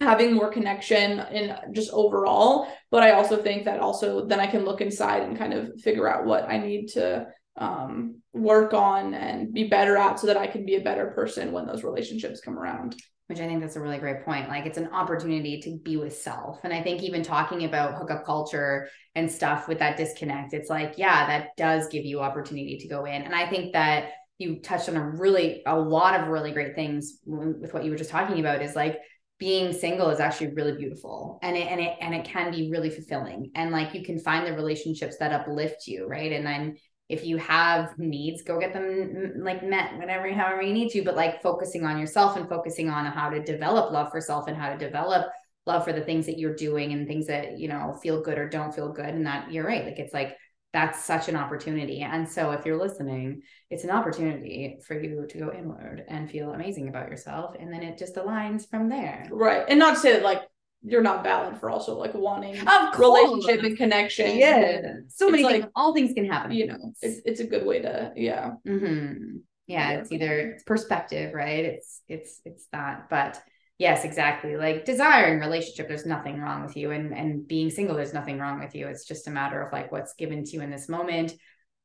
having 0.00 0.32
more 0.32 0.50
connection 0.50 1.18
and 1.20 1.74
just 1.74 1.90
overall 1.92 2.68
but 2.90 3.02
i 3.02 3.10
also 3.10 3.36
think 3.36 3.64
that 3.64 3.80
also 3.80 4.24
then 4.26 4.40
i 4.40 4.46
can 4.46 4.64
look 4.64 4.80
inside 4.80 5.24
and 5.24 5.36
kind 5.36 5.52
of 5.52 5.78
figure 5.80 6.08
out 6.08 6.24
what 6.24 6.48
i 6.48 6.56
need 6.56 6.86
to 6.86 7.26
um, 7.56 8.22
work 8.32 8.72
on 8.72 9.12
and 9.12 9.52
be 9.52 9.64
better 9.64 9.96
at 9.96 10.20
so 10.20 10.28
that 10.28 10.36
i 10.36 10.46
can 10.46 10.64
be 10.64 10.76
a 10.76 10.80
better 10.80 11.08
person 11.08 11.52
when 11.52 11.66
those 11.66 11.82
relationships 11.82 12.40
come 12.40 12.56
around 12.56 12.94
which 13.30 13.38
I 13.38 13.46
think 13.46 13.60
that's 13.60 13.76
a 13.76 13.80
really 13.80 13.98
great 13.98 14.24
point. 14.24 14.48
Like 14.48 14.66
it's 14.66 14.76
an 14.76 14.88
opportunity 14.88 15.60
to 15.60 15.78
be 15.78 15.96
with 15.96 16.16
self. 16.16 16.58
And 16.64 16.72
I 16.72 16.82
think 16.82 17.04
even 17.04 17.22
talking 17.22 17.64
about 17.64 17.94
hookup 17.94 18.26
culture 18.26 18.88
and 19.14 19.30
stuff 19.30 19.68
with 19.68 19.78
that 19.78 19.96
disconnect, 19.96 20.52
it's 20.52 20.68
like, 20.68 20.94
yeah, 20.96 21.28
that 21.28 21.50
does 21.56 21.86
give 21.86 22.04
you 22.04 22.18
opportunity 22.18 22.76
to 22.78 22.88
go 22.88 23.04
in. 23.04 23.22
And 23.22 23.32
I 23.32 23.48
think 23.48 23.72
that 23.72 24.10
you 24.38 24.58
touched 24.58 24.88
on 24.88 24.96
a 24.96 25.10
really 25.10 25.62
a 25.64 25.78
lot 25.78 26.18
of 26.18 26.26
really 26.26 26.50
great 26.50 26.74
things 26.74 27.20
with 27.24 27.72
what 27.72 27.84
you 27.84 27.92
were 27.92 27.96
just 27.96 28.10
talking 28.10 28.40
about 28.40 28.62
is 28.62 28.74
like 28.74 28.98
being 29.38 29.72
single 29.72 30.10
is 30.10 30.18
actually 30.18 30.52
really 30.54 30.76
beautiful 30.76 31.38
and 31.42 31.56
it 31.56 31.68
and 31.70 31.80
it 31.80 31.96
and 32.00 32.14
it 32.14 32.24
can 32.24 32.50
be 32.50 32.70
really 32.70 32.90
fulfilling 32.90 33.50
and 33.54 33.70
like 33.70 33.94
you 33.94 34.02
can 34.04 34.18
find 34.18 34.46
the 34.46 34.52
relationships 34.52 35.16
that 35.18 35.32
uplift 35.32 35.86
you 35.86 36.06
right 36.06 36.32
and 36.32 36.44
then 36.44 36.76
if 37.10 37.24
you 37.24 37.36
have 37.36 37.98
needs 37.98 38.42
go 38.42 38.58
get 38.58 38.72
them 38.72 38.82
mm, 38.82 39.44
like 39.44 39.62
met 39.62 39.96
whatever 39.98 40.32
however 40.32 40.62
you 40.62 40.72
need 40.72 40.90
to 40.90 41.02
but 41.02 41.16
like 41.16 41.42
focusing 41.42 41.84
on 41.84 41.98
yourself 41.98 42.36
and 42.36 42.48
focusing 42.48 42.88
on 42.88 43.04
how 43.04 43.28
to 43.28 43.42
develop 43.42 43.92
love 43.92 44.10
for 44.10 44.20
self 44.20 44.46
and 44.48 44.56
how 44.56 44.70
to 44.70 44.78
develop 44.78 45.26
love 45.66 45.84
for 45.84 45.92
the 45.92 46.00
things 46.00 46.26
that 46.26 46.38
you're 46.38 46.54
doing 46.54 46.92
and 46.92 47.06
things 47.06 47.26
that 47.26 47.58
you 47.58 47.68
know 47.68 47.98
feel 48.02 48.22
good 48.22 48.38
or 48.38 48.48
don't 48.48 48.74
feel 48.74 48.92
good. 48.92 49.06
And 49.06 49.26
that 49.26 49.52
you're 49.52 49.66
right 49.66 49.84
like 49.84 49.98
it's 49.98 50.14
like 50.14 50.36
that's 50.72 51.04
such 51.04 51.28
an 51.28 51.34
opportunity. 51.34 52.02
And 52.02 52.28
so 52.28 52.52
if 52.52 52.64
you're 52.64 52.78
listening 52.78 53.42
it's 53.70 53.84
an 53.84 53.90
opportunity 53.90 54.78
for 54.86 55.00
you 55.00 55.26
to 55.28 55.38
go 55.38 55.52
inward 55.52 56.04
and 56.08 56.30
feel 56.30 56.52
amazing 56.52 56.88
about 56.88 57.08
yourself. 57.08 57.56
And 57.58 57.72
then 57.72 57.82
it 57.82 57.98
just 57.98 58.16
aligns 58.16 58.68
from 58.68 58.88
there. 58.88 59.26
Right. 59.30 59.64
And 59.68 59.78
not 59.78 59.94
to 59.94 60.00
say 60.00 60.12
that 60.12 60.22
like 60.22 60.42
you're 60.82 61.02
not 61.02 61.22
valid 61.22 61.58
for 61.58 61.68
also 61.68 61.98
like 61.98 62.14
wanting 62.14 62.56
of 62.58 62.98
relationship 62.98 63.62
and 63.62 63.76
connection. 63.76 64.38
Yeah. 64.38 64.80
So 65.08 65.28
many 65.28 65.42
like, 65.42 65.62
things, 65.62 65.72
all 65.74 65.92
things 65.92 66.14
can 66.14 66.24
happen. 66.24 66.52
You 66.52 66.68
know, 66.68 66.92
it's, 67.02 67.20
it's 67.24 67.40
a 67.40 67.46
good 67.46 67.66
way 67.66 67.80
to, 67.80 68.12
yeah. 68.16 68.52
Mm-hmm. 68.66 69.36
Yeah. 69.66 69.90
It's 69.92 70.10
either 70.10 70.52
it's 70.52 70.64
perspective, 70.64 71.34
right? 71.34 71.64
It's, 71.64 72.00
it's, 72.08 72.40
it's 72.44 72.66
that, 72.72 73.08
but 73.10 73.40
yes, 73.78 74.04
exactly. 74.04 74.56
Like 74.56 74.84
desiring 74.84 75.38
relationship, 75.38 75.86
there's 75.86 76.06
nothing 76.06 76.40
wrong 76.40 76.64
with 76.64 76.76
you. 76.76 76.92
And, 76.92 77.12
and 77.12 77.46
being 77.46 77.70
single, 77.70 77.96
there's 77.96 78.14
nothing 78.14 78.38
wrong 78.38 78.58
with 78.58 78.74
you. 78.74 78.88
It's 78.88 79.06
just 79.06 79.28
a 79.28 79.30
matter 79.30 79.60
of 79.60 79.72
like 79.72 79.92
what's 79.92 80.14
given 80.14 80.44
to 80.44 80.50
you 80.52 80.62
in 80.62 80.70
this 80.70 80.88
moment. 80.88 81.34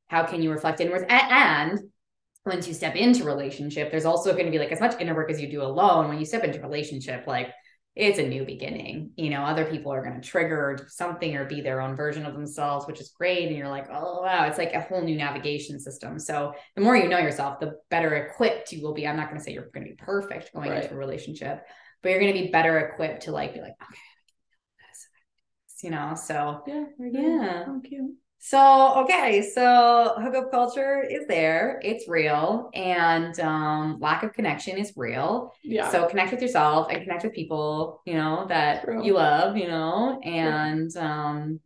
How 0.07 0.23
can 0.23 0.41
you 0.41 0.51
reflect 0.51 0.79
inwards? 0.79 1.03
And, 1.09 1.31
and 1.31 1.79
once 2.45 2.67
you 2.67 2.73
step 2.73 2.95
into 2.95 3.25
relationship, 3.25 3.91
there's 3.91 4.05
also 4.05 4.31
going 4.33 4.45
to 4.45 4.51
be 4.51 4.59
like 4.59 4.71
as 4.71 4.79
much 4.79 4.99
inner 5.01 5.15
work 5.15 5.31
as 5.31 5.41
you 5.41 5.49
do 5.49 5.63
alone. 5.63 6.07
When 6.07 6.19
you 6.19 6.25
step 6.25 6.43
into 6.43 6.61
relationship, 6.61 7.25
like 7.27 7.51
it's 7.95 8.19
a 8.19 8.27
new 8.27 8.43
beginning. 8.43 9.11
You 9.15 9.29
know, 9.29 9.41
other 9.41 9.65
people 9.65 9.91
are 9.93 10.03
going 10.03 10.19
to 10.19 10.27
trigger 10.27 10.85
something 10.89 11.35
or 11.35 11.45
be 11.45 11.61
their 11.61 11.79
own 11.79 11.95
version 11.95 12.25
of 12.25 12.33
themselves, 12.33 12.85
which 12.87 12.99
is 12.99 13.09
great. 13.17 13.47
And 13.47 13.55
you're 13.55 13.69
like, 13.69 13.87
oh, 13.89 14.21
wow, 14.21 14.45
it's 14.45 14.57
like 14.57 14.73
a 14.73 14.81
whole 14.81 15.01
new 15.01 15.15
navigation 15.15 15.79
system. 15.79 16.19
So 16.19 16.53
the 16.75 16.81
more 16.81 16.97
you 16.97 17.07
know 17.07 17.19
yourself, 17.19 17.59
the 17.59 17.79
better 17.89 18.15
equipped 18.15 18.73
you 18.73 18.81
will 18.81 18.93
be. 18.93 19.07
I'm 19.07 19.15
not 19.15 19.29
going 19.29 19.39
to 19.39 19.43
say 19.43 19.53
you're 19.53 19.69
going 19.73 19.85
to 19.85 19.91
be 19.91 19.97
perfect 19.97 20.53
going 20.53 20.71
right. 20.71 20.83
into 20.83 20.95
a 20.95 20.97
relationship, 20.97 21.65
but 22.03 22.09
you're 22.09 22.19
going 22.19 22.33
to 22.33 22.41
be 22.41 22.51
better 22.51 22.77
equipped 22.79 23.23
to 23.23 23.31
like 23.31 23.53
be 23.53 23.61
like, 23.61 23.75
okay, 23.81 23.99
you 25.83 25.91
know, 25.91 26.15
so 26.15 26.63
yeah, 26.67 26.85
yeah, 26.99 27.65
thank 27.65 27.91
you. 27.91 28.15
So, 28.39 29.03
okay, 29.03 29.41
so 29.55 30.15
hookup 30.21 30.51
culture 30.51 31.01
is 31.01 31.25
there, 31.27 31.79
it's 31.83 32.07
real, 32.07 32.69
and 32.75 33.39
um, 33.39 33.97
lack 33.99 34.21
of 34.21 34.33
connection 34.33 34.77
is 34.77 34.93
real. 34.95 35.51
Yeah. 35.63 35.89
So, 35.89 36.07
connect 36.07 36.31
with 36.31 36.41
yourself 36.41 36.87
and 36.91 37.01
connect 37.01 37.23
with 37.23 37.33
people, 37.33 38.01
you 38.05 38.13
know, 38.13 38.45
that 38.47 38.83
True. 38.83 39.03
you 39.03 39.13
love, 39.13 39.57
you 39.57 39.67
know, 39.67 40.19
and 40.23 40.91
True. 40.91 41.01
um, 41.01 41.59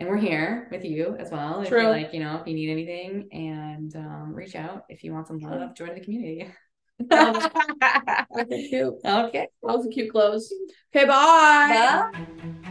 and 0.00 0.08
we're 0.08 0.16
here 0.16 0.66
with 0.72 0.84
you 0.84 1.14
as 1.20 1.30
well. 1.30 1.60
If 1.60 1.68
True. 1.68 1.82
you 1.82 1.88
like, 1.88 2.12
you 2.12 2.20
know, 2.20 2.40
if 2.40 2.48
you 2.48 2.54
need 2.54 2.70
anything, 2.70 3.28
and 3.30 3.94
um, 3.94 4.34
reach 4.34 4.56
out 4.56 4.86
if 4.88 5.04
you 5.04 5.12
want 5.12 5.28
some 5.28 5.38
love, 5.38 5.76
join 5.76 5.94
the 5.94 6.00
community. 6.00 6.48
okay, 7.10 8.68
cute. 8.68 8.94
Okay. 9.04 9.48
That 9.62 9.62
was 9.62 9.86
a 9.86 9.88
cute 9.88 10.12
close. 10.12 10.52
Okay, 10.94 11.06
bye. 11.06 12.10
bye. 12.12 12.26